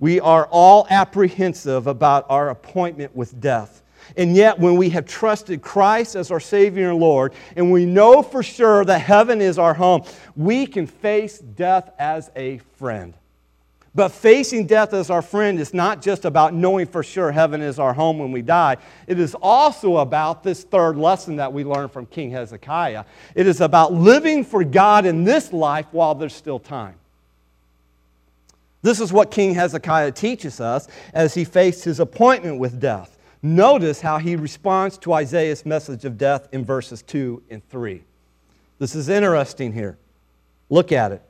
We 0.00 0.20
are 0.20 0.46
all 0.50 0.86
apprehensive 0.90 1.86
about 1.86 2.26
our 2.28 2.50
appointment 2.50 3.14
with 3.14 3.40
death. 3.40 3.82
And 4.16 4.36
yet, 4.36 4.58
when 4.58 4.76
we 4.76 4.90
have 4.90 5.06
trusted 5.06 5.62
Christ 5.62 6.14
as 6.14 6.30
our 6.30 6.40
Savior 6.40 6.90
and 6.90 6.98
Lord, 6.98 7.32
and 7.56 7.72
we 7.72 7.86
know 7.86 8.22
for 8.22 8.42
sure 8.42 8.84
that 8.84 8.98
heaven 8.98 9.40
is 9.40 9.58
our 9.58 9.74
home, 9.74 10.04
we 10.36 10.66
can 10.66 10.86
face 10.86 11.38
death 11.38 11.90
as 11.98 12.30
a 12.36 12.58
friend. 12.76 13.14
But 13.94 14.08
facing 14.08 14.66
death 14.66 14.92
as 14.92 15.08
our 15.08 15.22
friend 15.22 15.60
is 15.60 15.72
not 15.72 16.02
just 16.02 16.24
about 16.24 16.52
knowing 16.52 16.86
for 16.86 17.04
sure 17.04 17.30
heaven 17.30 17.62
is 17.62 17.78
our 17.78 17.92
home 17.92 18.18
when 18.18 18.32
we 18.32 18.42
die. 18.42 18.78
It 19.06 19.20
is 19.20 19.36
also 19.40 19.98
about 19.98 20.42
this 20.42 20.64
third 20.64 20.96
lesson 20.96 21.36
that 21.36 21.52
we 21.52 21.62
learned 21.62 21.92
from 21.92 22.06
King 22.06 22.30
Hezekiah. 22.32 23.04
It 23.36 23.46
is 23.46 23.60
about 23.60 23.92
living 23.92 24.44
for 24.44 24.64
God 24.64 25.06
in 25.06 25.22
this 25.22 25.52
life 25.52 25.86
while 25.92 26.16
there's 26.16 26.34
still 26.34 26.58
time. 26.58 26.96
This 28.82 29.00
is 29.00 29.12
what 29.12 29.30
King 29.30 29.54
Hezekiah 29.54 30.12
teaches 30.12 30.60
us 30.60 30.88
as 31.14 31.32
he 31.32 31.44
faced 31.44 31.84
his 31.84 32.00
appointment 32.00 32.58
with 32.58 32.80
death. 32.80 33.16
Notice 33.42 34.00
how 34.00 34.18
he 34.18 34.36
responds 34.36 34.98
to 34.98 35.12
Isaiah's 35.12 35.64
message 35.64 36.04
of 36.04 36.18
death 36.18 36.48
in 36.52 36.64
verses 36.64 37.00
2 37.02 37.44
and 37.48 37.66
3. 37.68 38.02
This 38.78 38.94
is 38.94 39.08
interesting 39.08 39.72
here. 39.72 39.96
Look 40.68 40.90
at 40.90 41.12
it. 41.12 41.22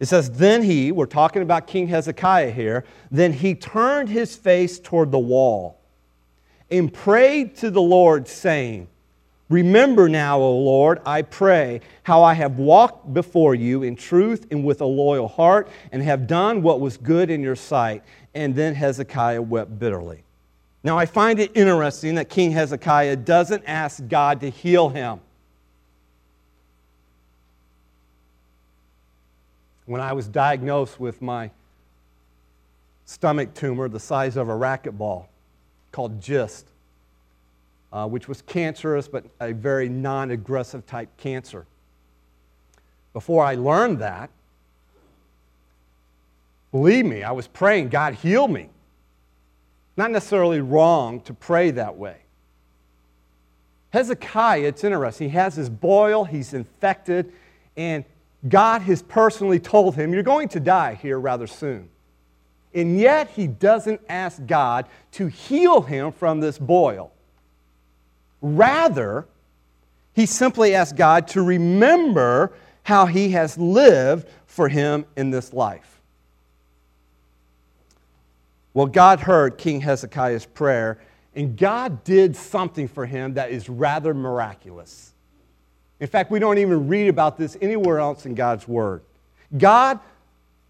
It 0.00 0.06
says, 0.06 0.30
Then 0.30 0.62
he, 0.62 0.90
we're 0.90 1.06
talking 1.06 1.42
about 1.42 1.66
King 1.66 1.86
Hezekiah 1.88 2.50
here, 2.50 2.84
then 3.10 3.32
he 3.32 3.54
turned 3.54 4.08
his 4.08 4.34
face 4.34 4.80
toward 4.80 5.12
the 5.12 5.18
wall 5.18 5.78
and 6.70 6.92
prayed 6.92 7.56
to 7.56 7.70
the 7.70 7.82
Lord, 7.82 8.26
saying, 8.26 8.88
Remember 9.50 10.08
now, 10.08 10.38
O 10.38 10.58
Lord, 10.58 11.00
I 11.04 11.22
pray, 11.22 11.80
how 12.04 12.22
I 12.22 12.34
have 12.34 12.58
walked 12.58 13.12
before 13.12 13.54
you 13.54 13.82
in 13.82 13.96
truth 13.96 14.46
and 14.50 14.64
with 14.64 14.80
a 14.80 14.86
loyal 14.86 15.26
heart, 15.26 15.68
and 15.90 16.02
have 16.02 16.28
done 16.28 16.62
what 16.62 16.80
was 16.80 16.96
good 16.96 17.30
in 17.30 17.42
your 17.42 17.56
sight. 17.56 18.04
And 18.32 18.54
then 18.54 18.76
Hezekiah 18.76 19.42
wept 19.42 19.76
bitterly. 19.76 20.22
Now, 20.84 20.96
I 20.96 21.04
find 21.04 21.40
it 21.40 21.50
interesting 21.56 22.14
that 22.14 22.28
King 22.28 22.52
Hezekiah 22.52 23.16
doesn't 23.16 23.64
ask 23.66 24.06
God 24.06 24.40
to 24.40 24.50
heal 24.50 24.88
him. 24.88 25.20
When 29.90 30.00
I 30.00 30.12
was 30.12 30.28
diagnosed 30.28 31.00
with 31.00 31.20
my 31.20 31.50
stomach 33.06 33.54
tumor 33.54 33.88
the 33.88 33.98
size 33.98 34.36
of 34.36 34.48
a 34.48 34.52
racquetball 34.52 35.26
called 35.90 36.20
GIST, 36.20 36.68
uh, 37.92 38.06
which 38.06 38.28
was 38.28 38.40
cancerous 38.40 39.08
but 39.08 39.24
a 39.40 39.52
very 39.52 39.88
non 39.88 40.30
aggressive 40.30 40.86
type 40.86 41.08
cancer. 41.16 41.66
Before 43.12 43.44
I 43.44 43.56
learned 43.56 43.98
that, 43.98 44.30
believe 46.70 47.04
me, 47.04 47.24
I 47.24 47.32
was 47.32 47.48
praying, 47.48 47.88
God, 47.88 48.14
heal 48.14 48.46
me. 48.46 48.68
Not 49.96 50.12
necessarily 50.12 50.60
wrong 50.60 51.20
to 51.22 51.34
pray 51.34 51.72
that 51.72 51.96
way. 51.96 52.18
Hezekiah, 53.92 54.68
it's 54.68 54.84
interesting. 54.84 55.30
He 55.30 55.34
has 55.36 55.56
this 55.56 55.68
boil, 55.68 56.26
he's 56.26 56.54
infected, 56.54 57.32
and 57.76 58.04
God 58.48 58.82
has 58.82 59.02
personally 59.02 59.58
told 59.58 59.96
him, 59.96 60.12
You're 60.12 60.22
going 60.22 60.48
to 60.50 60.60
die 60.60 60.94
here 60.94 61.18
rather 61.18 61.46
soon. 61.46 61.88
And 62.74 62.98
yet 62.98 63.30
he 63.30 63.46
doesn't 63.46 64.00
ask 64.08 64.44
God 64.46 64.86
to 65.12 65.26
heal 65.26 65.82
him 65.82 66.12
from 66.12 66.40
this 66.40 66.58
boil. 66.58 67.12
Rather, 68.40 69.26
he 70.14 70.24
simply 70.26 70.74
asks 70.74 70.92
God 70.96 71.28
to 71.28 71.42
remember 71.42 72.52
how 72.84 73.06
he 73.06 73.30
has 73.30 73.58
lived 73.58 74.28
for 74.46 74.68
him 74.68 75.04
in 75.16 75.30
this 75.30 75.52
life. 75.52 76.00
Well, 78.72 78.86
God 78.86 79.20
heard 79.20 79.58
King 79.58 79.80
Hezekiah's 79.80 80.46
prayer, 80.46 80.98
and 81.34 81.56
God 81.56 82.04
did 82.04 82.36
something 82.36 82.86
for 82.86 83.04
him 83.04 83.34
that 83.34 83.50
is 83.50 83.68
rather 83.68 84.14
miraculous. 84.14 85.12
In 86.00 86.06
fact, 86.06 86.30
we 86.30 86.38
don't 86.38 86.58
even 86.58 86.88
read 86.88 87.08
about 87.08 87.36
this 87.36 87.56
anywhere 87.60 87.98
else 87.98 88.24
in 88.24 88.34
God's 88.34 88.66
Word. 88.66 89.02
God, 89.56 90.00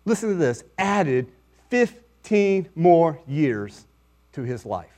listen 0.05 0.31
to 0.31 0.35
this, 0.35 0.65
added 0.77 1.29
15 1.69 2.69
more 2.75 3.19
years 3.29 3.87
to 4.33 4.43
his 4.43 4.67
life. 4.67 4.89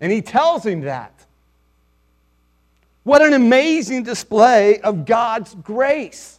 And 0.00 0.12
he 0.12 0.22
tells 0.22 0.64
him 0.64 0.82
that. 0.82 1.12
What 3.02 3.22
an 3.22 3.32
amazing 3.32 4.02
display 4.02 4.80
of 4.80 5.06
God's 5.06 5.54
grace. 5.54 6.38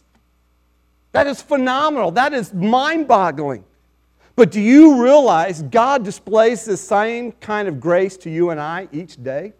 That 1.10 1.26
is 1.26 1.42
phenomenal. 1.42 2.12
That 2.12 2.32
is 2.32 2.54
mind 2.54 3.08
boggling. 3.08 3.64
But 4.36 4.50
do 4.50 4.60
you 4.60 5.02
realize 5.02 5.62
God 5.62 6.04
displays 6.04 6.64
the 6.64 6.76
same 6.76 7.32
kind 7.32 7.68
of 7.68 7.80
grace 7.80 8.16
to 8.18 8.30
you 8.30 8.50
and 8.50 8.60
I 8.60 8.88
each 8.92 9.22
day? 9.22 9.52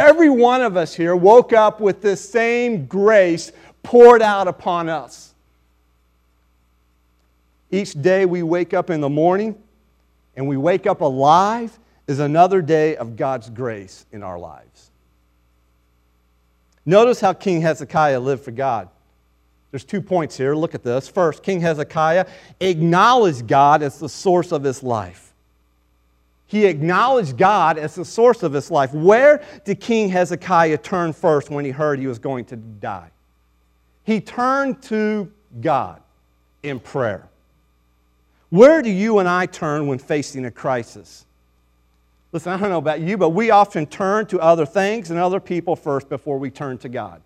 Every 0.00 0.30
one 0.30 0.62
of 0.62 0.78
us 0.78 0.94
here 0.94 1.14
woke 1.14 1.52
up 1.52 1.78
with 1.78 2.00
this 2.00 2.26
same 2.26 2.86
grace 2.86 3.52
poured 3.82 4.22
out 4.22 4.48
upon 4.48 4.88
us. 4.88 5.34
Each 7.70 7.92
day 7.92 8.24
we 8.24 8.42
wake 8.42 8.72
up 8.72 8.88
in 8.88 9.02
the 9.02 9.10
morning 9.10 9.62
and 10.36 10.48
we 10.48 10.56
wake 10.56 10.86
up 10.86 11.02
alive 11.02 11.78
is 12.06 12.18
another 12.18 12.62
day 12.62 12.96
of 12.96 13.14
God's 13.14 13.50
grace 13.50 14.06
in 14.10 14.22
our 14.22 14.38
lives. 14.38 14.90
Notice 16.86 17.20
how 17.20 17.34
King 17.34 17.60
Hezekiah 17.60 18.20
lived 18.20 18.42
for 18.42 18.52
God. 18.52 18.88
There's 19.70 19.84
two 19.84 20.00
points 20.00 20.34
here. 20.34 20.54
Look 20.54 20.74
at 20.74 20.82
this. 20.82 21.08
First, 21.08 21.42
King 21.42 21.60
Hezekiah 21.60 22.24
acknowledged 22.58 23.46
God 23.46 23.82
as 23.82 23.98
the 23.98 24.08
source 24.08 24.50
of 24.50 24.64
his 24.64 24.82
life. 24.82 25.29
He 26.50 26.66
acknowledged 26.66 27.38
God 27.38 27.78
as 27.78 27.94
the 27.94 28.04
source 28.04 28.42
of 28.42 28.52
his 28.52 28.72
life. 28.72 28.92
Where 28.92 29.40
did 29.64 29.78
King 29.78 30.08
Hezekiah 30.08 30.78
turn 30.78 31.12
first 31.12 31.48
when 31.48 31.64
he 31.64 31.70
heard 31.70 32.00
he 32.00 32.08
was 32.08 32.18
going 32.18 32.44
to 32.46 32.56
die? 32.56 33.08
He 34.02 34.20
turned 34.20 34.82
to 34.82 35.30
God 35.60 36.02
in 36.64 36.80
prayer. 36.80 37.28
Where 38.48 38.82
do 38.82 38.90
you 38.90 39.20
and 39.20 39.28
I 39.28 39.46
turn 39.46 39.86
when 39.86 40.00
facing 40.00 40.44
a 40.44 40.50
crisis? 40.50 41.24
Listen, 42.32 42.50
I 42.52 42.56
don't 42.56 42.70
know 42.70 42.78
about 42.78 42.98
you, 42.98 43.16
but 43.16 43.30
we 43.30 43.52
often 43.52 43.86
turn 43.86 44.26
to 44.26 44.40
other 44.40 44.66
things 44.66 45.12
and 45.12 45.20
other 45.20 45.38
people 45.38 45.76
first 45.76 46.08
before 46.08 46.36
we 46.36 46.50
turn 46.50 46.78
to 46.78 46.88
God. 46.88 47.22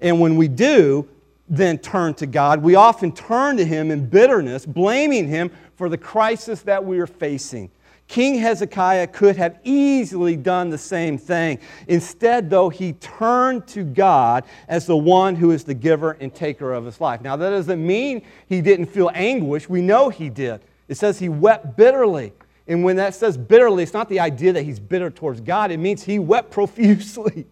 And 0.00 0.20
when 0.20 0.36
we 0.36 0.46
do, 0.46 1.08
then 1.48 1.78
turn 1.78 2.14
to 2.14 2.26
God, 2.26 2.62
we 2.62 2.74
often 2.74 3.12
turn 3.12 3.56
to 3.58 3.64
Him 3.64 3.90
in 3.90 4.06
bitterness, 4.06 4.64
blaming 4.64 5.28
Him 5.28 5.50
for 5.76 5.88
the 5.88 5.98
crisis 5.98 6.62
that 6.62 6.84
we 6.84 6.98
are 6.98 7.06
facing. 7.06 7.70
King 8.06 8.38
Hezekiah 8.38 9.06
could 9.08 9.36
have 9.36 9.58
easily 9.64 10.36
done 10.36 10.68
the 10.68 10.78
same 10.78 11.16
thing. 11.16 11.58
Instead, 11.88 12.50
though, 12.50 12.68
he 12.68 12.92
turned 12.94 13.66
to 13.68 13.82
God 13.82 14.44
as 14.68 14.86
the 14.86 14.96
one 14.96 15.34
who 15.34 15.50
is 15.52 15.64
the 15.64 15.74
giver 15.74 16.12
and 16.20 16.34
taker 16.34 16.72
of 16.74 16.84
his 16.84 17.00
life. 17.00 17.22
Now, 17.22 17.36
that 17.36 17.50
doesn't 17.50 17.84
mean 17.84 18.22
he 18.46 18.60
didn't 18.60 18.86
feel 18.86 19.10
anguish. 19.14 19.68
We 19.68 19.80
know 19.80 20.10
he 20.10 20.28
did. 20.28 20.60
It 20.86 20.96
says 20.96 21.18
he 21.18 21.30
wept 21.30 21.76
bitterly. 21.76 22.32
And 22.66 22.84
when 22.84 22.96
that 22.96 23.14
says 23.14 23.36
bitterly, 23.36 23.82
it's 23.82 23.94
not 23.94 24.08
the 24.08 24.20
idea 24.20 24.52
that 24.52 24.62
he's 24.62 24.78
bitter 24.78 25.10
towards 25.10 25.40
God, 25.40 25.70
it 25.70 25.78
means 25.78 26.02
he 26.02 26.18
wept 26.18 26.50
profusely. 26.52 27.46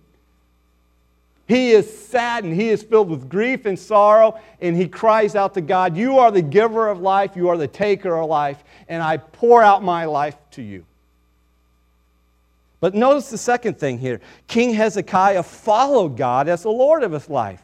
He 1.52 1.72
is 1.72 2.06
saddened. 2.06 2.54
He 2.54 2.70
is 2.70 2.82
filled 2.82 3.10
with 3.10 3.28
grief 3.28 3.66
and 3.66 3.78
sorrow, 3.78 4.40
and 4.62 4.74
he 4.74 4.88
cries 4.88 5.36
out 5.36 5.52
to 5.52 5.60
God, 5.60 5.98
You 5.98 6.18
are 6.18 6.30
the 6.30 6.40
giver 6.40 6.88
of 6.88 7.02
life, 7.02 7.36
you 7.36 7.50
are 7.50 7.58
the 7.58 7.68
taker 7.68 8.16
of 8.16 8.26
life, 8.26 8.64
and 8.88 9.02
I 9.02 9.18
pour 9.18 9.62
out 9.62 9.82
my 9.82 10.06
life 10.06 10.34
to 10.52 10.62
you. 10.62 10.86
But 12.80 12.94
notice 12.94 13.28
the 13.28 13.36
second 13.36 13.78
thing 13.78 13.98
here 13.98 14.22
King 14.48 14.72
Hezekiah 14.72 15.42
followed 15.42 16.16
God 16.16 16.48
as 16.48 16.62
the 16.62 16.70
Lord 16.70 17.02
of 17.02 17.12
his 17.12 17.28
life. 17.28 17.60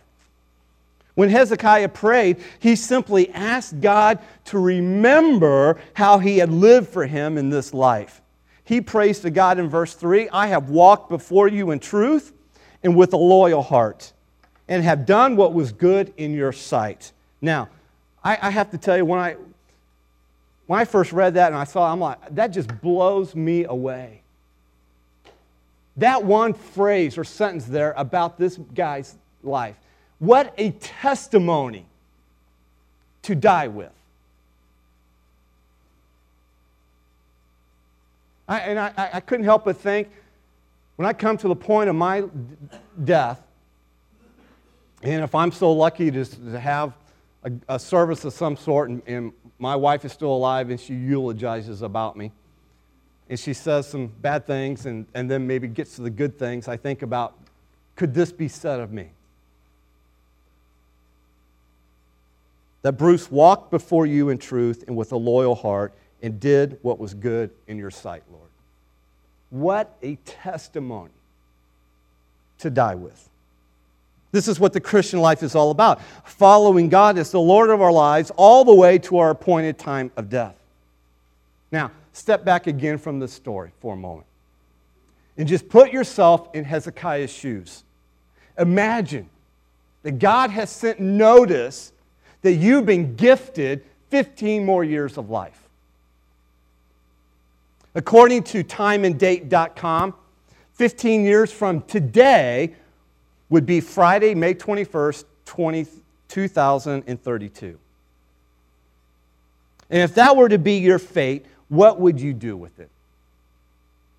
When 1.14 1.30
Hezekiah 1.30 1.89
prayed, 1.89 2.45
he 2.59 2.76
simply 2.76 3.30
asked 3.30 3.80
God 3.80 4.18
to 4.47 4.59
remember 4.59 5.80
how 5.95 6.18
he 6.18 6.36
had 6.36 6.53
lived 6.53 6.91
for 6.91 7.07
him 7.07 7.39
in 7.39 7.49
this 7.49 7.72
life. 7.72 8.20
He 8.64 8.82
prays 8.82 9.20
to 9.20 9.30
God 9.30 9.59
in 9.59 9.70
verse 9.70 9.95
3 9.95 10.28
I 10.28 10.49
have 10.49 10.68
walked 10.68 11.09
before 11.09 11.49
you 11.49 11.70
in 11.70 11.78
truth 11.78 12.34
and 12.89 12.97
with 12.97 13.12
a 13.12 13.18
loyal 13.18 13.61
heart, 13.61 14.14
and 14.66 14.82
have 14.82 15.05
done 15.05 15.36
what 15.36 15.53
was 15.53 15.72
good 15.72 16.11
in 16.16 16.32
your 16.32 16.53
sight. 16.53 17.12
Now, 17.43 17.68
I, 18.24 18.39
I 18.41 18.51
have 18.51 18.70
to 18.70 18.78
tell 18.78 18.97
you, 18.97 19.05
when 19.05 19.20
I, 19.20 19.36
when 20.66 20.80
I 20.80 20.86
first 20.86 21.12
read 21.12 21.34
that 21.34 21.49
and 21.49 21.57
I 21.57 21.64
saw 21.64 21.86
it, 21.86 21.93
I'm 21.93 22.01
like, 22.01 22.34
that 22.34 22.47
just 22.47 22.80
blows 22.80 23.34
me 23.34 23.64
away. 23.64 24.22
That 25.99 26.24
one 26.24 26.55
phrase 26.55 27.18
or 27.18 27.24
sentence 27.24 27.66
there 27.66 27.93
about 27.95 28.39
this 28.39 28.57
guy's 28.74 29.16
life. 29.43 29.76
What 30.18 30.55
a 30.57 30.70
testimony 30.70 31.84
to 33.20 33.34
die 33.34 33.68
with. 33.68 33.93
I, 38.49 38.61
and 38.61 38.78
I, 38.78 39.11
I 39.12 39.20
couldn't 39.20 39.45
help 39.45 39.66
but 39.66 39.76
think 39.76 40.09
when 40.99 41.07
I 41.07 41.12
come 41.12 41.36
to 41.36 41.46
the 41.46 41.55
point 41.55 41.88
of 41.88 41.94
my 41.94 42.24
death, 43.05 43.40
and 45.01 45.22
if 45.22 45.32
I'm 45.32 45.53
so 45.53 45.72
lucky 45.72 46.11
to, 46.11 46.24
to 46.24 46.59
have 46.59 46.92
a, 47.44 47.53
a, 47.68 47.78
service 47.78 48.24
of 48.24 48.32
some 48.32 48.57
sort, 48.57 48.90
and, 48.90 49.01
and 49.07 49.32
my 49.61 49.76
wife 49.76 50.05
is 50.05 50.12
still 50.12 50.32
alive 50.32 50.70
and 50.70 50.80
she 50.80 50.94
eulogizes 50.94 51.82
about 51.82 52.16
me, 52.16 52.32
and 53.30 53.38
she 53.38 53.55
says 53.55 53.86
some 53.86 54.09
bad 54.09 54.44
things 54.44 54.86
and, 54.86 55.07
and 55.14 55.30
then 55.30 55.46
maybe 55.46 55.68
gets 55.68 55.94
to 55.94 56.03
the 56.03 56.11
good 56.11 56.36
things, 56.36 56.66
I 56.66 56.76
think 56.76 57.03
about 57.03 57.38
could 57.94 58.12
this 58.12 58.32
be 58.32 58.49
said 58.49 58.80
of 58.80 58.90
me? 58.92 59.11
That 62.82 62.94
Bruce 62.94 63.30
walked 63.30 63.70
before 63.70 64.05
you 64.05 64.30
in 64.30 64.38
truth 64.38 64.82
and 64.88 64.96
with 64.96 65.12
a 65.12 65.16
loyal 65.16 65.55
heart 65.55 65.94
and 66.22 66.40
did 66.40 66.76
what 66.82 66.99
was 66.99 67.14
good 67.14 67.53
in 67.68 67.78
your 67.78 67.92
sight, 67.92 68.24
Lord. 68.32 68.47
What 69.51 69.96
a 70.03 70.16
testimony 70.24 71.11
to 72.59 72.70
die 72.70 72.94
with. 72.94 73.28
This 74.30 74.46
is 74.46 74.61
what 74.61 74.72
the 74.72 74.80
Christian 74.80 75.20
life 75.20 75.42
is 75.42 75.55
all 75.55 75.70
about 75.70 76.03
following 76.24 76.88
God 76.88 77.16
as 77.16 77.30
the 77.30 77.40
Lord 77.40 77.70
of 77.70 77.80
our 77.80 77.92
lives 77.92 78.30
all 78.36 78.64
the 78.64 78.74
way 78.74 78.99
to 78.99 79.18
our 79.18 79.30
appointed 79.30 79.78
time 79.78 80.11
of 80.16 80.28
death. 80.28 80.55
Now, 81.72 81.90
step 82.12 82.44
back 82.44 82.66
again 82.66 82.99
from 82.99 83.20
the 83.20 83.28
story 83.28 83.72
for 83.80 83.94
a 83.94 83.96
moment 83.96 84.26
and 85.38 85.49
just 85.49 85.68
put 85.68 85.92
yourself 85.92 86.55
in 86.55 86.64
Hezekiah's 86.64 87.30
shoes. 87.30 87.84
Imagine 88.59 89.30
that 90.03 90.18
God 90.18 90.51
has 90.51 90.68
sent 90.70 91.01
notice 91.01 91.92
that 92.42 92.55
you've 92.55 92.86
been 92.86 93.16
gifted 93.16 93.84
15 94.11 94.64
more 94.64 94.84
years 94.84 95.16
of 95.16 95.30
life. 95.30 95.68
According 97.99 98.44
to 98.44 98.62
timeanddate.com, 98.62 100.14
15 100.74 101.24
years 101.24 101.51
from 101.51 101.82
today 101.82 102.76
would 103.49 103.66
be 103.66 103.80
Friday, 103.80 104.36
May 104.36 104.55
21st, 104.55 105.24
20, 105.44 105.86
2032. 106.28 107.78
And 109.90 110.03
if 110.03 110.14
that 110.14 110.36
were 110.36 110.49
to 110.49 110.59
be 110.59 110.78
your 110.78 111.01
fate, 111.01 111.46
what 111.70 111.99
would 111.99 112.20
you 112.20 112.32
do 112.32 112.57
with 112.57 112.78
it? 112.78 112.88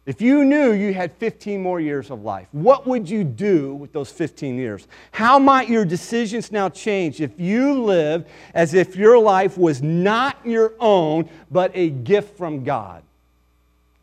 If 0.05 0.19
you 0.19 0.43
knew 0.43 0.73
you 0.73 0.93
had 0.93 1.13
15 1.13 1.61
more 1.61 1.79
years 1.79 2.11
of 2.11 2.21
life, 2.21 2.49
what 2.51 2.85
would 2.85 3.09
you 3.09 3.23
do 3.23 3.75
with 3.75 3.93
those 3.93 4.11
15 4.11 4.57
years? 4.57 4.89
How 5.13 5.39
might 5.39 5.69
your 5.69 5.85
decisions 5.85 6.51
now 6.51 6.67
change 6.67 7.21
if 7.21 7.39
you 7.39 7.81
live 7.81 8.29
as 8.53 8.73
if 8.73 8.97
your 8.97 9.17
life 9.17 9.57
was 9.57 9.81
not 9.81 10.35
your 10.43 10.73
own, 10.81 11.29
but 11.49 11.71
a 11.75 11.91
gift 11.91 12.37
from 12.37 12.65
God? 12.65 13.03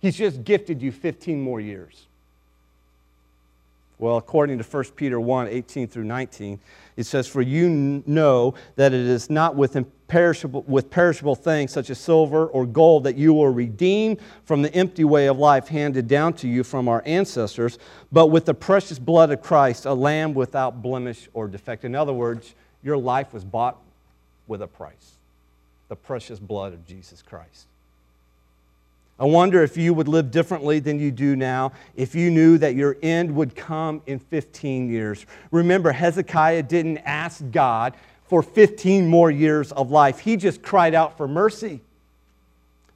He's 0.00 0.16
just 0.16 0.44
gifted 0.44 0.82
you 0.82 0.92
15 0.92 1.40
more 1.40 1.60
years. 1.60 2.06
Well, 3.98 4.18
according 4.18 4.58
to 4.58 4.64
1 4.64 4.84
Peter 4.94 5.18
1 5.18 5.48
18 5.48 5.88
through 5.88 6.04
19, 6.04 6.60
it 6.96 7.04
says, 7.04 7.26
For 7.26 7.40
you 7.40 8.02
know 8.06 8.54
that 8.76 8.92
it 8.92 9.00
is 9.00 9.30
not 9.30 9.56
with 9.56 9.82
perishable, 10.06 10.64
with 10.68 10.90
perishable 10.90 11.34
things 11.34 11.72
such 11.72 11.88
as 11.88 11.98
silver 11.98 12.46
or 12.46 12.66
gold 12.66 13.04
that 13.04 13.16
you 13.16 13.32
will 13.32 13.48
redeem 13.48 14.18
from 14.44 14.60
the 14.60 14.72
empty 14.74 15.04
way 15.04 15.26
of 15.26 15.38
life 15.38 15.68
handed 15.68 16.08
down 16.08 16.34
to 16.34 16.48
you 16.48 16.62
from 16.62 16.88
our 16.88 17.02
ancestors, 17.06 17.78
but 18.12 18.26
with 18.26 18.44
the 18.44 18.54
precious 18.54 18.98
blood 18.98 19.30
of 19.30 19.40
Christ, 19.40 19.86
a 19.86 19.94
lamb 19.94 20.34
without 20.34 20.82
blemish 20.82 21.28
or 21.32 21.48
defect. 21.48 21.84
In 21.84 21.94
other 21.94 22.12
words, 22.12 22.54
your 22.82 22.98
life 22.98 23.32
was 23.32 23.44
bought 23.44 23.78
with 24.46 24.60
a 24.60 24.68
price 24.68 25.12
the 25.88 25.96
precious 25.96 26.38
blood 26.38 26.72
of 26.72 26.84
Jesus 26.86 27.22
Christ. 27.22 27.66
I 29.18 29.24
wonder 29.24 29.62
if 29.62 29.78
you 29.78 29.94
would 29.94 30.08
live 30.08 30.30
differently 30.30 30.78
than 30.78 31.00
you 31.00 31.10
do 31.10 31.36
now 31.36 31.72
if 31.94 32.14
you 32.14 32.30
knew 32.30 32.58
that 32.58 32.74
your 32.74 32.96
end 33.02 33.34
would 33.34 33.56
come 33.56 34.02
in 34.06 34.18
15 34.18 34.90
years. 34.90 35.24
Remember, 35.50 35.90
Hezekiah 35.90 36.64
didn't 36.64 36.98
ask 36.98 37.42
God 37.50 37.94
for 38.24 38.42
15 38.42 39.06
more 39.06 39.30
years 39.30 39.72
of 39.72 39.90
life, 39.90 40.18
he 40.18 40.36
just 40.36 40.60
cried 40.60 40.94
out 40.94 41.16
for 41.16 41.28
mercy. 41.28 41.80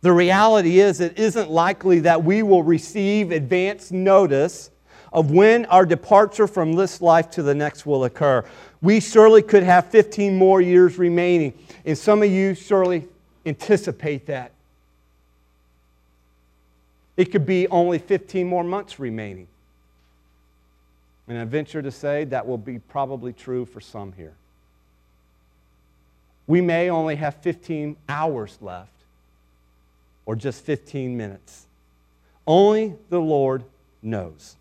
The 0.02 0.12
reality 0.12 0.80
is, 0.80 1.00
it 1.00 1.18
isn't 1.18 1.50
likely 1.50 2.00
that 2.00 2.24
we 2.24 2.42
will 2.42 2.62
receive 2.62 3.30
advance 3.30 3.92
notice 3.92 4.70
of 5.12 5.30
when 5.30 5.66
our 5.66 5.84
departure 5.84 6.46
from 6.46 6.72
this 6.72 7.00
life 7.00 7.30
to 7.32 7.42
the 7.42 7.54
next 7.54 7.84
will 7.84 8.04
occur. 8.04 8.44
We 8.80 9.00
surely 9.00 9.42
could 9.42 9.62
have 9.62 9.86
15 9.86 10.36
more 10.36 10.60
years 10.60 10.98
remaining, 10.98 11.52
and 11.84 11.96
some 11.96 12.22
of 12.22 12.30
you 12.30 12.54
surely 12.54 13.06
anticipate 13.44 14.26
that. 14.26 14.52
It 17.20 17.32
could 17.32 17.44
be 17.44 17.68
only 17.68 17.98
15 17.98 18.46
more 18.46 18.64
months 18.64 18.98
remaining. 18.98 19.46
And 21.28 21.36
I 21.36 21.44
venture 21.44 21.82
to 21.82 21.90
say 21.90 22.24
that 22.24 22.46
will 22.46 22.56
be 22.56 22.78
probably 22.78 23.34
true 23.34 23.66
for 23.66 23.78
some 23.78 24.12
here. 24.12 24.32
We 26.46 26.62
may 26.62 26.88
only 26.88 27.16
have 27.16 27.34
15 27.42 27.96
hours 28.08 28.56
left 28.62 28.94
or 30.24 30.34
just 30.34 30.64
15 30.64 31.14
minutes. 31.14 31.66
Only 32.46 32.94
the 33.10 33.20
Lord 33.20 33.64
knows. 34.00 34.56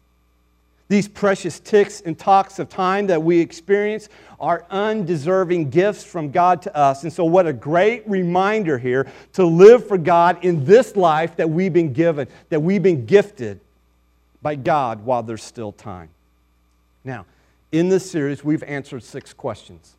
These 0.90 1.08
precious 1.08 1.60
ticks 1.60 2.02
and 2.02 2.18
talks 2.18 2.58
of 2.58 2.68
time 2.68 3.08
that 3.08 3.22
we 3.22 3.40
experience 3.40 4.10
are 4.40 4.66
undeserving 4.72 5.70
gifts 5.70 6.04
from 6.04 6.32
God 6.32 6.64
to 6.64 6.76
us. 6.76 7.04
And 7.04 7.14
so, 7.14 7.26
what 7.26 7.46
a 7.46 7.54
great 7.54 8.10
reminder 8.10 8.80
here 8.80 9.08
to 9.34 9.46
live 9.46 9.88
for 9.88 10.00
God 10.00 10.44
in 10.44 10.66
this 10.66 10.96
life 10.96 11.36
that 11.38 11.50
we've 11.50 11.72
been 11.72 11.94
given, 11.94 12.28
that 12.50 12.62
we've 12.62 12.82
been 12.82 13.06
gifted 13.06 13.60
by 14.42 14.56
God 14.56 15.06
while 15.06 15.22
there's 15.22 15.44
still 15.44 15.72
time. 15.72 16.10
Now, 17.04 17.28
in 17.72 17.90
this 17.90 18.10
series, 18.10 18.44
we've 18.44 18.64
answered 18.64 19.04
six 19.04 19.32
questions 19.32 19.96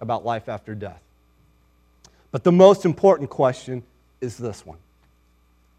about 0.00 0.24
life 0.24 0.48
after 0.48 0.74
death. 0.74 1.02
But 2.30 2.44
the 2.44 2.52
most 2.52 2.86
important 2.86 3.28
question 3.28 3.82
is 4.22 4.38
this 4.38 4.64
one 4.64 4.78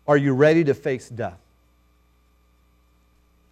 Are 0.08 0.18
you 0.18 0.34
ready 0.34 0.64
to 0.66 0.76
face 0.76 1.10
death? 1.10 1.40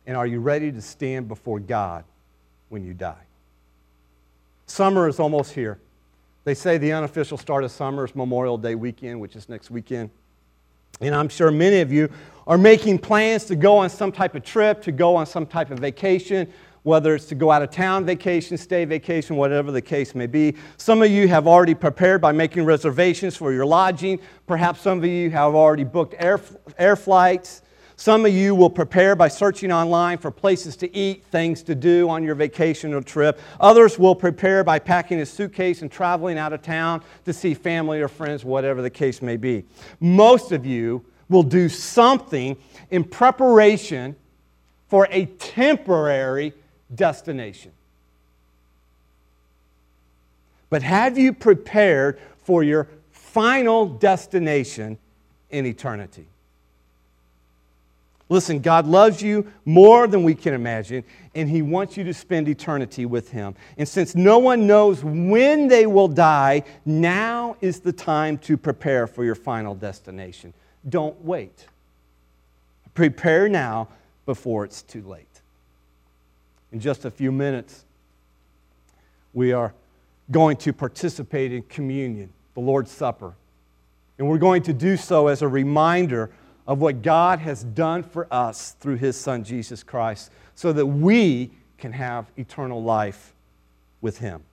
And 0.10 0.18
are 0.18 0.26
you 0.26 0.40
ready 0.40 0.72
to 0.72 0.82
stand 0.82 1.28
before 1.28 1.60
God 1.60 2.04
when 2.70 2.84
you 2.84 2.96
die? 2.96 3.28
Summer 4.66 5.08
is 5.08 5.20
almost 5.20 5.52
here. 5.52 5.78
They 6.46 6.56
say 6.56 6.80
the 6.80 6.94
unofficial 6.94 7.38
start 7.38 7.64
of 7.64 7.70
summer 7.70 8.06
is 8.06 8.16
Memorial 8.16 8.58
Day 8.58 8.74
weekend, 8.74 9.22
which 9.22 9.36
is 9.36 9.48
next 9.50 9.70
weekend. 9.70 10.10
And 11.00 11.14
I'm 11.14 11.30
sure 11.30 11.52
many 11.52 11.82
of 11.82 11.92
you 11.92 12.10
are 12.48 12.58
making 12.58 12.98
plans 12.98 13.46
to 13.46 13.56
go 13.56 13.78
on 13.78 13.88
some 13.92 14.12
type 14.12 14.34
of 14.34 14.44
trip, 14.44 14.82
to 14.82 14.92
go 14.92 15.16
on 15.16 15.28
some 15.28 15.46
type 15.46 15.70
of 15.70 15.78
vacation, 15.78 16.52
whether 16.82 17.14
it's 17.14 17.26
to 17.26 17.36
go 17.36 17.52
out 17.52 17.62
of 17.62 17.70
town 17.70 18.04
vacation, 18.04 18.58
stay 18.58 18.86
vacation, 18.86 19.36
whatever 19.36 19.72
the 19.72 19.80
case 19.80 20.16
may 20.16 20.26
be. 20.26 20.56
Some 20.78 21.04
of 21.04 21.12
you 21.12 21.28
have 21.28 21.46
already 21.46 21.76
prepared 21.76 22.20
by 22.20 22.32
making 22.32 22.66
reservations 22.66 23.38
for 23.38 23.54
your 23.54 23.68
lodging. 23.68 24.20
Perhaps 24.48 24.82
some 24.82 24.98
of 24.98 25.06
you 25.06 25.30
have 25.30 25.54
already 25.54 25.84
booked 25.84 26.16
air, 26.18 26.42
air 26.80 26.96
flights. 26.96 27.62
Some 28.00 28.26
of 28.26 28.32
you 28.32 28.56
will 28.56 28.70
prepare 28.70 29.14
by 29.14 29.28
searching 29.28 29.74
online 29.74 30.20
for 30.20 30.32
places 30.32 30.78
to 30.78 30.96
eat, 30.96 31.26
things 31.26 31.62
to 31.64 31.76
do 31.76 32.08
on 32.08 32.24
your 32.24 32.34
vacation 32.34 32.94
or 32.94 33.02
trip. 33.02 33.42
Others 33.60 34.00
will 34.00 34.16
prepare 34.16 34.64
by 34.64 34.80
packing 34.80 35.20
a 35.20 35.26
suitcase 35.26 35.82
and 35.82 35.92
traveling 35.92 36.38
out 36.38 36.54
of 36.54 36.62
town 36.62 37.04
to 37.26 37.34
see 37.34 37.54
family 37.54 38.00
or 38.00 38.08
friends, 38.08 38.46
whatever 38.46 38.82
the 38.82 38.90
case 38.90 39.22
may 39.22 39.36
be. 39.36 39.66
Most 40.00 40.54
of 40.54 40.66
you 40.66 41.04
will 41.28 41.44
do 41.44 41.68
something 41.68 42.56
in 42.90 43.04
preparation 43.04 44.16
for 44.88 45.06
a 45.12 45.26
temporary 45.26 46.54
destination. 46.96 47.74
But 50.70 50.84
have 50.84 51.18
you 51.18 51.34
prepared 51.34 52.18
for 52.46 52.64
your 52.64 52.88
final 53.12 53.86
destination 53.86 54.98
in 55.50 55.66
eternity? 55.66 56.28
Listen, 58.30 58.60
God 58.60 58.86
loves 58.86 59.24
you 59.24 59.52
more 59.66 60.06
than 60.06 60.24
we 60.24 60.36
can 60.36 60.54
imagine, 60.54 61.04
and 61.34 61.50
He 61.50 61.64
wants 61.64 61.98
you 61.98 62.04
to 62.04 62.14
spend 62.14 62.48
eternity 62.48 63.08
with 63.08 63.32
Him. 63.32 63.56
And 63.78 63.88
since 63.88 64.16
no 64.16 64.38
one 64.38 64.68
knows 64.68 65.04
when 65.04 65.68
they 65.68 65.88
will 65.88 66.08
die, 66.08 66.64
now 66.86 67.58
is 67.60 67.80
the 67.80 67.92
time 67.92 68.38
to 68.40 68.56
prepare 68.56 69.08
for 69.08 69.24
your 69.24 69.34
final 69.34 69.74
destination. 69.74 70.54
Don't 70.88 71.20
wait. 71.26 71.66
Prepare 72.94 73.50
now 73.50 73.88
before 74.28 74.64
it's 74.64 74.84
too 74.84 75.02
late. 75.02 75.26
In 76.72 76.80
just 76.80 77.06
a 77.06 77.12
few 77.12 77.32
minutes, 77.32 77.84
we 79.34 79.54
are 79.54 79.74
going 80.30 80.58
to 80.58 80.72
participate 80.72 81.52
in 81.52 81.64
communion, 81.64 82.30
the 82.54 82.60
Lord's 82.60 82.92
Supper. 82.92 83.34
And 84.20 84.28
we're 84.28 84.38
going 84.38 84.62
to 84.64 84.74
do 84.74 84.98
so 84.98 85.28
as 85.28 85.42
a 85.42 85.48
reminder 85.48 86.30
of 86.70 86.80
what 86.80 87.02
God 87.02 87.40
has 87.40 87.64
done 87.64 88.04
for 88.04 88.28
us 88.32 88.76
through 88.80 88.98
his 88.98 89.18
son 89.18 89.44
Jesus 89.44 89.82
Christ 89.82 90.32
so 90.54 90.72
that 90.72 90.86
we 90.86 91.50
can 91.80 91.92
have 91.92 92.28
eternal 92.38 92.84
life 92.84 93.34
with 94.02 94.20
him. 94.20 94.44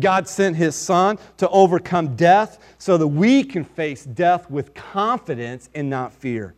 God 0.00 0.26
sent 0.26 0.56
his 0.56 0.74
son 0.74 1.18
to 1.36 1.48
overcome 1.50 2.16
death 2.16 2.58
so 2.78 2.98
that 2.98 3.06
we 3.06 3.44
can 3.44 3.62
face 3.62 4.04
death 4.04 4.50
with 4.50 4.74
confidence 4.74 5.70
and 5.72 5.88
not 5.88 6.12
fear. 6.12 6.54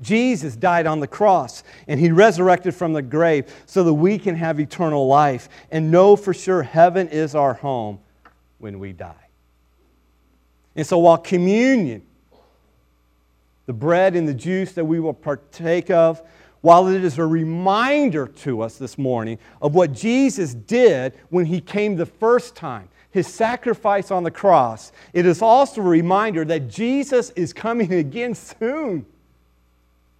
Jesus 0.00 0.56
died 0.56 0.88
on 0.88 0.98
the 0.98 1.06
cross 1.06 1.62
and 1.86 2.00
he 2.00 2.10
resurrected 2.10 2.74
from 2.74 2.92
the 2.92 3.02
grave 3.02 3.54
so 3.66 3.84
that 3.84 3.94
we 3.94 4.18
can 4.18 4.34
have 4.34 4.58
eternal 4.58 5.06
life 5.06 5.48
and 5.70 5.92
know 5.92 6.16
for 6.16 6.34
sure 6.34 6.64
heaven 6.64 7.06
is 7.06 7.36
our 7.36 7.54
home 7.54 8.00
when 8.58 8.80
we 8.80 8.92
die. 8.92 9.14
And 10.74 10.84
so 10.84 10.98
while 10.98 11.18
communion, 11.18 12.02
the 13.72 13.78
bread 13.78 14.14
and 14.14 14.28
the 14.28 14.34
juice 14.34 14.72
that 14.72 14.84
we 14.84 15.00
will 15.00 15.14
partake 15.14 15.90
of, 15.90 16.22
while 16.60 16.88
it 16.88 17.02
is 17.02 17.16
a 17.16 17.24
reminder 17.24 18.26
to 18.26 18.60
us 18.60 18.76
this 18.76 18.98
morning 18.98 19.38
of 19.62 19.74
what 19.74 19.94
Jesus 19.94 20.52
did 20.52 21.14
when 21.30 21.46
he 21.46 21.58
came 21.58 21.96
the 21.96 22.04
first 22.04 22.54
time, 22.54 22.90
his 23.10 23.26
sacrifice 23.26 24.10
on 24.10 24.24
the 24.24 24.30
cross, 24.30 24.92
it 25.14 25.24
is 25.24 25.40
also 25.40 25.80
a 25.80 25.84
reminder 25.84 26.44
that 26.44 26.68
Jesus 26.68 27.30
is 27.30 27.54
coming 27.54 27.94
again 27.94 28.34
soon. 28.34 29.06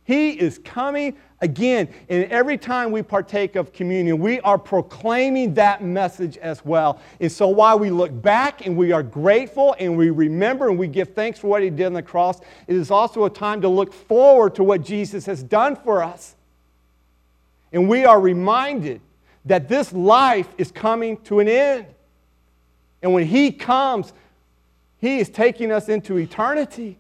He 0.05 0.31
is 0.31 0.59
coming 0.65 1.19
again. 1.43 1.89
And 2.09 2.25
every 2.33 2.57
time 2.57 2.93
we 2.93 3.03
partake 3.03 3.57
of 3.57 3.73
communion, 3.73 4.19
we 4.19 4.41
are 4.41 4.57
proclaiming 4.57 5.55
that 5.55 5.85
message 5.85 6.39
as 6.39 6.65
well. 6.65 7.01
And 7.21 7.31
so 7.31 7.49
while 7.49 7.79
we 7.79 7.91
look 7.91 8.23
back 8.23 8.65
and 8.65 8.77
we 8.77 8.93
are 8.93 9.03
grateful 9.03 9.77
and 9.79 9.97
we 9.97 10.09
remember 10.11 10.71
and 10.71 10.79
we 10.79 10.87
give 10.87 11.15
thanks 11.15 11.39
for 11.39 11.49
what 11.49 11.63
He 11.63 11.69
did 11.69 11.87
on 11.87 11.93
the 11.93 12.03
cross, 12.03 12.41
it 12.67 12.77
is 12.77 12.91
also 12.91 13.25
a 13.25 13.31
time 13.31 13.61
to 13.61 13.69
look 13.69 13.93
forward 13.93 14.55
to 14.55 14.65
what 14.65 14.83
Jesus 14.83 15.27
has 15.27 15.43
done 15.43 15.77
for 15.77 16.03
us. 16.03 16.37
And 17.73 17.89
we 17.89 18.05
are 18.05 18.21
reminded 18.21 19.01
that 19.45 19.69
this 19.69 19.93
life 19.93 20.49
is 20.57 20.71
coming 20.71 21.17
to 21.23 21.41
an 21.41 21.49
end. 21.49 21.87
And 23.03 23.13
when 23.13 23.27
He 23.27 23.51
comes, 23.51 24.13
He 24.99 25.19
is 25.19 25.29
taking 25.29 25.73
us 25.73 25.89
into 25.89 26.17
eternity. 26.19 26.99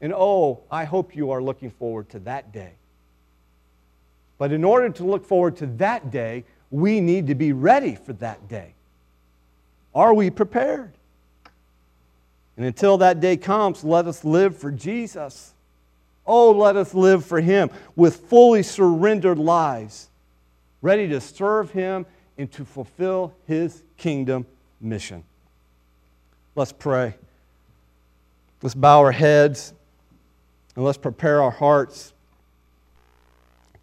And 0.00 0.12
oh, 0.14 0.60
I 0.70 0.84
hope 0.84 1.16
you 1.16 1.32
are 1.32 1.42
looking 1.42 1.72
forward 1.72 2.08
to 2.10 2.20
that 2.20 2.52
day. 2.52 2.74
But 4.38 4.52
in 4.52 4.64
order 4.64 4.88
to 4.88 5.04
look 5.04 5.26
forward 5.26 5.56
to 5.58 5.66
that 5.66 6.10
day, 6.10 6.44
we 6.70 7.00
need 7.00 7.26
to 7.26 7.34
be 7.34 7.52
ready 7.52 7.94
for 7.94 8.12
that 8.14 8.48
day. 8.48 8.74
Are 9.94 10.14
we 10.14 10.30
prepared? 10.30 10.92
And 12.56 12.66
until 12.66 12.98
that 12.98 13.20
day 13.20 13.36
comes, 13.36 13.84
let 13.84 14.06
us 14.06 14.24
live 14.24 14.56
for 14.56 14.70
Jesus. 14.70 15.54
Oh, 16.26 16.52
let 16.52 16.76
us 16.76 16.94
live 16.94 17.24
for 17.24 17.40
Him 17.40 17.70
with 17.96 18.16
fully 18.16 18.62
surrendered 18.62 19.38
lives, 19.38 20.08
ready 20.82 21.08
to 21.08 21.20
serve 21.20 21.70
Him 21.70 22.06
and 22.36 22.50
to 22.52 22.64
fulfill 22.64 23.32
His 23.46 23.82
kingdom 23.96 24.46
mission. 24.80 25.24
Let's 26.54 26.72
pray. 26.72 27.14
Let's 28.62 28.74
bow 28.74 29.00
our 29.00 29.12
heads. 29.12 29.72
And 30.76 30.84
let's 30.84 30.98
prepare 30.98 31.42
our 31.42 31.50
hearts. 31.50 32.12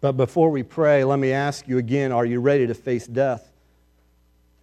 But 0.06 0.16
before 0.16 0.50
we 0.50 0.62
pray, 0.62 1.02
let 1.02 1.18
me 1.18 1.32
ask 1.32 1.66
you 1.66 1.78
again 1.78 2.12
are 2.12 2.24
you 2.24 2.38
ready 2.38 2.64
to 2.68 2.74
face 2.74 3.08
death? 3.08 3.50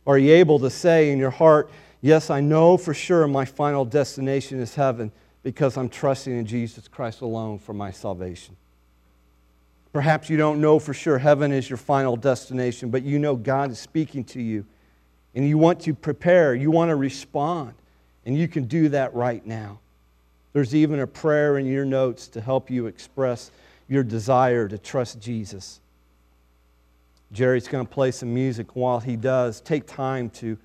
Are 0.08 0.18
you 0.18 0.32
able 0.36 0.58
to 0.60 0.70
say 0.70 1.12
in 1.12 1.20
your 1.20 1.32
heart, 1.32 1.70
Yes, 2.00 2.30
I 2.30 2.40
know 2.40 2.78
for 2.78 2.94
sure 2.94 3.28
my 3.28 3.44
final 3.44 3.84
destination 3.84 4.62
is 4.62 4.74
heaven 4.74 5.12
because 5.44 5.76
I'm 5.76 5.90
trusting 5.90 6.32
in 6.32 6.46
Jesus 6.46 6.88
Christ 6.88 7.20
alone 7.20 7.60
for 7.60 7.74
my 7.74 7.92
salvation? 7.92 8.56
Perhaps 9.92 10.30
you 10.30 10.38
don't 10.38 10.62
know 10.62 10.80
for 10.80 10.94
sure 10.94 11.18
heaven 11.18 11.52
is 11.52 11.70
your 11.70 11.76
final 11.76 12.16
destination, 12.16 12.90
but 12.90 13.04
you 13.04 13.20
know 13.20 13.36
God 13.36 13.70
is 13.70 13.80
speaking 13.80 14.24
to 14.24 14.42
you 14.42 14.66
and 15.36 15.46
you 15.46 15.58
want 15.58 15.82
to 15.82 15.94
prepare, 15.94 16.56
you 16.56 16.72
want 16.72 16.88
to 16.88 16.96
respond, 16.96 17.74
and 18.26 18.38
you 18.38 18.48
can 18.48 18.64
do 18.64 18.88
that 18.88 19.14
right 19.14 19.46
now. 19.46 19.80
There's 20.54 20.74
even 20.74 21.02
a 21.02 21.08
prayer 21.08 21.58
in 21.58 21.66
your 21.66 21.84
notes 21.84 22.30
to 22.30 22.40
help 22.40 22.70
you 22.70 22.88
express 22.88 23.52
your 23.88 24.04
desire 24.04 24.68
to 24.68 24.78
trust 24.78 25.20
Jesus. 25.20 25.80
Jerry's 27.32 27.68
going 27.68 27.86
to 27.86 27.92
play 27.92 28.12
some 28.12 28.34
music. 28.34 28.76
While 28.76 29.00
he 29.00 29.16
does, 29.16 29.60
take 29.62 29.88
time 29.88 30.30
to, 30.32 30.58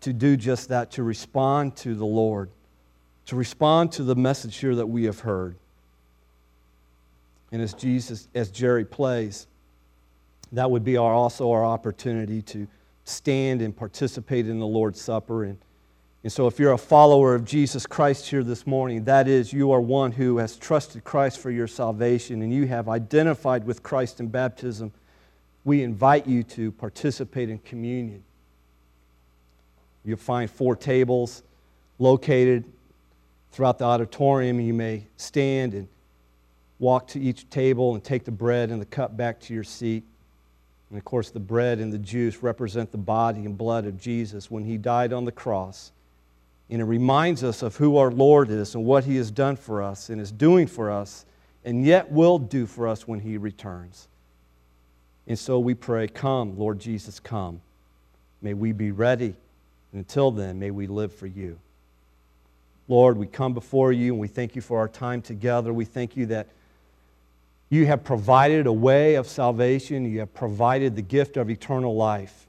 to 0.00 0.12
do 0.12 0.36
just 0.36 0.68
that, 0.68 0.92
to 0.92 1.02
respond 1.02 1.76
to 1.78 1.94
the 1.94 2.06
Lord, 2.06 2.50
to 3.26 3.36
respond 3.36 3.92
to 3.92 4.04
the 4.04 4.14
message 4.14 4.56
here 4.56 4.74
that 4.76 4.86
we 4.86 5.04
have 5.04 5.20
heard. 5.20 5.56
And 7.50 7.60
as 7.60 7.74
Jesus, 7.74 8.28
as 8.34 8.50
Jerry 8.50 8.84
plays, 8.84 9.46
that 10.52 10.70
would 10.70 10.84
be 10.84 10.96
our, 10.96 11.12
also 11.12 11.50
our 11.50 11.64
opportunity 11.64 12.42
to 12.42 12.66
stand 13.04 13.60
and 13.60 13.76
participate 13.76 14.48
in 14.48 14.58
the 14.58 14.66
Lord's 14.66 15.00
Supper 15.00 15.44
and 15.44 15.58
and 16.24 16.32
so, 16.32 16.46
if 16.46 16.58
you're 16.58 16.72
a 16.72 16.78
follower 16.78 17.34
of 17.34 17.44
Jesus 17.44 17.86
Christ 17.86 18.30
here 18.30 18.42
this 18.42 18.66
morning, 18.66 19.04
that 19.04 19.28
is, 19.28 19.52
you 19.52 19.72
are 19.72 19.80
one 19.80 20.10
who 20.10 20.38
has 20.38 20.56
trusted 20.56 21.04
Christ 21.04 21.38
for 21.38 21.50
your 21.50 21.66
salvation 21.66 22.40
and 22.40 22.50
you 22.50 22.66
have 22.66 22.88
identified 22.88 23.66
with 23.66 23.82
Christ 23.82 24.20
in 24.20 24.28
baptism, 24.28 24.90
we 25.66 25.82
invite 25.82 26.26
you 26.26 26.42
to 26.44 26.72
participate 26.72 27.50
in 27.50 27.58
communion. 27.58 28.24
You'll 30.02 30.16
find 30.16 30.50
four 30.50 30.76
tables 30.76 31.42
located 31.98 32.64
throughout 33.52 33.78
the 33.78 33.84
auditorium. 33.84 34.60
You 34.60 34.72
may 34.72 35.04
stand 35.18 35.74
and 35.74 35.88
walk 36.78 37.06
to 37.08 37.20
each 37.20 37.50
table 37.50 37.92
and 37.92 38.02
take 38.02 38.24
the 38.24 38.30
bread 38.30 38.70
and 38.70 38.80
the 38.80 38.86
cup 38.86 39.14
back 39.14 39.40
to 39.40 39.52
your 39.52 39.62
seat. 39.62 40.04
And 40.88 40.96
of 40.96 41.04
course, 41.04 41.28
the 41.28 41.38
bread 41.38 41.80
and 41.80 41.92
the 41.92 41.98
juice 41.98 42.42
represent 42.42 42.92
the 42.92 42.98
body 42.98 43.44
and 43.44 43.58
blood 43.58 43.84
of 43.84 44.00
Jesus 44.00 44.50
when 44.50 44.64
he 44.64 44.78
died 44.78 45.12
on 45.12 45.26
the 45.26 45.32
cross 45.32 45.90
and 46.70 46.80
it 46.80 46.84
reminds 46.84 47.44
us 47.44 47.62
of 47.62 47.76
who 47.76 47.96
our 47.96 48.10
Lord 48.10 48.50
is 48.50 48.74
and 48.74 48.84
what 48.84 49.04
He 49.04 49.16
has 49.16 49.30
done 49.30 49.56
for 49.56 49.82
us 49.82 50.08
and 50.08 50.20
is 50.20 50.32
doing 50.32 50.66
for 50.66 50.90
us, 50.90 51.24
and 51.64 51.84
yet 51.84 52.10
will 52.10 52.38
do 52.38 52.66
for 52.66 52.88
us 52.88 53.06
when 53.06 53.20
He 53.20 53.36
returns. 53.36 54.08
And 55.26 55.38
so 55.38 55.58
we 55.58 55.74
pray, 55.74 56.08
Come, 56.08 56.58
Lord 56.58 56.78
Jesus, 56.78 57.20
come. 57.20 57.60
May 58.42 58.54
we 58.54 58.72
be 58.72 58.90
ready. 58.90 59.34
And 59.92 60.00
until 60.00 60.30
then, 60.30 60.58
may 60.58 60.70
we 60.70 60.86
live 60.86 61.12
for 61.12 61.26
you. 61.26 61.58
Lord, 62.88 63.16
we 63.16 63.26
come 63.26 63.54
before 63.54 63.92
you 63.92 64.12
and 64.12 64.20
we 64.20 64.28
thank 64.28 64.54
you 64.54 64.60
for 64.60 64.78
our 64.78 64.88
time 64.88 65.22
together. 65.22 65.72
We 65.72 65.86
thank 65.86 66.16
you 66.16 66.26
that 66.26 66.48
you 67.70 67.86
have 67.86 68.04
provided 68.04 68.66
a 68.66 68.72
way 68.72 69.14
of 69.14 69.26
salvation, 69.26 70.04
you 70.04 70.20
have 70.20 70.34
provided 70.34 70.94
the 70.94 71.02
gift 71.02 71.36
of 71.36 71.48
eternal 71.48 71.96
life. 71.96 72.46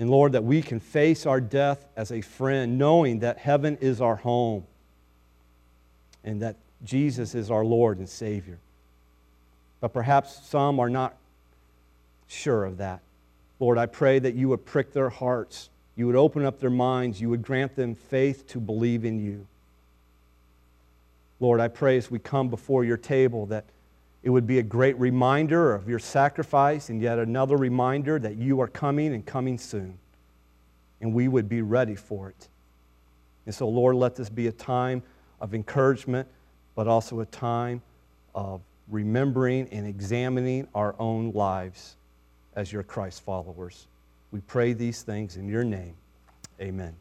And 0.00 0.08
Lord, 0.10 0.32
that 0.32 0.44
we 0.44 0.62
can 0.62 0.80
face 0.80 1.26
our 1.26 1.42
death 1.42 1.84
as 1.94 2.10
a 2.10 2.22
friend, 2.22 2.78
knowing 2.78 3.18
that 3.18 3.36
heaven 3.36 3.76
is 3.82 4.00
our 4.00 4.16
home 4.16 4.64
and 6.24 6.40
that 6.40 6.56
Jesus 6.82 7.34
is 7.34 7.50
our 7.50 7.66
Lord 7.66 7.98
and 7.98 8.08
Savior. 8.08 8.56
But 9.78 9.92
perhaps 9.92 10.40
some 10.48 10.80
are 10.80 10.88
not 10.88 11.16
sure 12.28 12.64
of 12.64 12.78
that. 12.78 13.00
Lord, 13.58 13.76
I 13.76 13.84
pray 13.84 14.18
that 14.18 14.34
you 14.34 14.48
would 14.48 14.64
prick 14.64 14.94
their 14.94 15.10
hearts, 15.10 15.68
you 15.96 16.06
would 16.06 16.16
open 16.16 16.46
up 16.46 16.60
their 16.60 16.70
minds, 16.70 17.20
you 17.20 17.28
would 17.28 17.42
grant 17.42 17.76
them 17.76 17.94
faith 17.94 18.46
to 18.48 18.58
believe 18.58 19.04
in 19.04 19.22
you. 19.22 19.46
Lord, 21.40 21.60
I 21.60 21.68
pray 21.68 21.98
as 21.98 22.10
we 22.10 22.18
come 22.18 22.48
before 22.48 22.84
your 22.84 22.96
table 22.96 23.44
that 23.46 23.66
it 24.22 24.30
would 24.30 24.46
be 24.46 24.58
a 24.58 24.62
great 24.62 24.98
reminder 24.98 25.74
of 25.74 25.88
your 25.88 25.98
sacrifice 25.98 26.90
and 26.90 27.00
yet 27.00 27.18
another 27.18 27.56
reminder 27.56 28.18
that 28.18 28.36
you 28.36 28.60
are 28.60 28.68
coming 28.68 29.14
and 29.14 29.24
coming 29.24 29.56
soon. 29.56 29.98
And 31.00 31.14
we 31.14 31.28
would 31.28 31.48
be 31.48 31.62
ready 31.62 31.94
for 31.94 32.28
it. 32.28 32.48
And 33.46 33.54
so, 33.54 33.68
Lord, 33.68 33.96
let 33.96 34.16
this 34.16 34.28
be 34.28 34.46
a 34.48 34.52
time 34.52 35.02
of 35.40 35.54
encouragement, 35.54 36.28
but 36.74 36.86
also 36.86 37.20
a 37.20 37.26
time 37.26 37.80
of 38.34 38.60
remembering 38.88 39.68
and 39.70 39.86
examining 39.86 40.68
our 40.74 40.94
own 40.98 41.32
lives 41.32 41.96
as 42.54 42.70
your 42.70 42.82
Christ 42.82 43.22
followers. 43.22 43.86
We 44.30 44.40
pray 44.40 44.74
these 44.74 45.02
things 45.02 45.36
in 45.36 45.48
your 45.48 45.64
name. 45.64 45.94
Amen. 46.60 46.94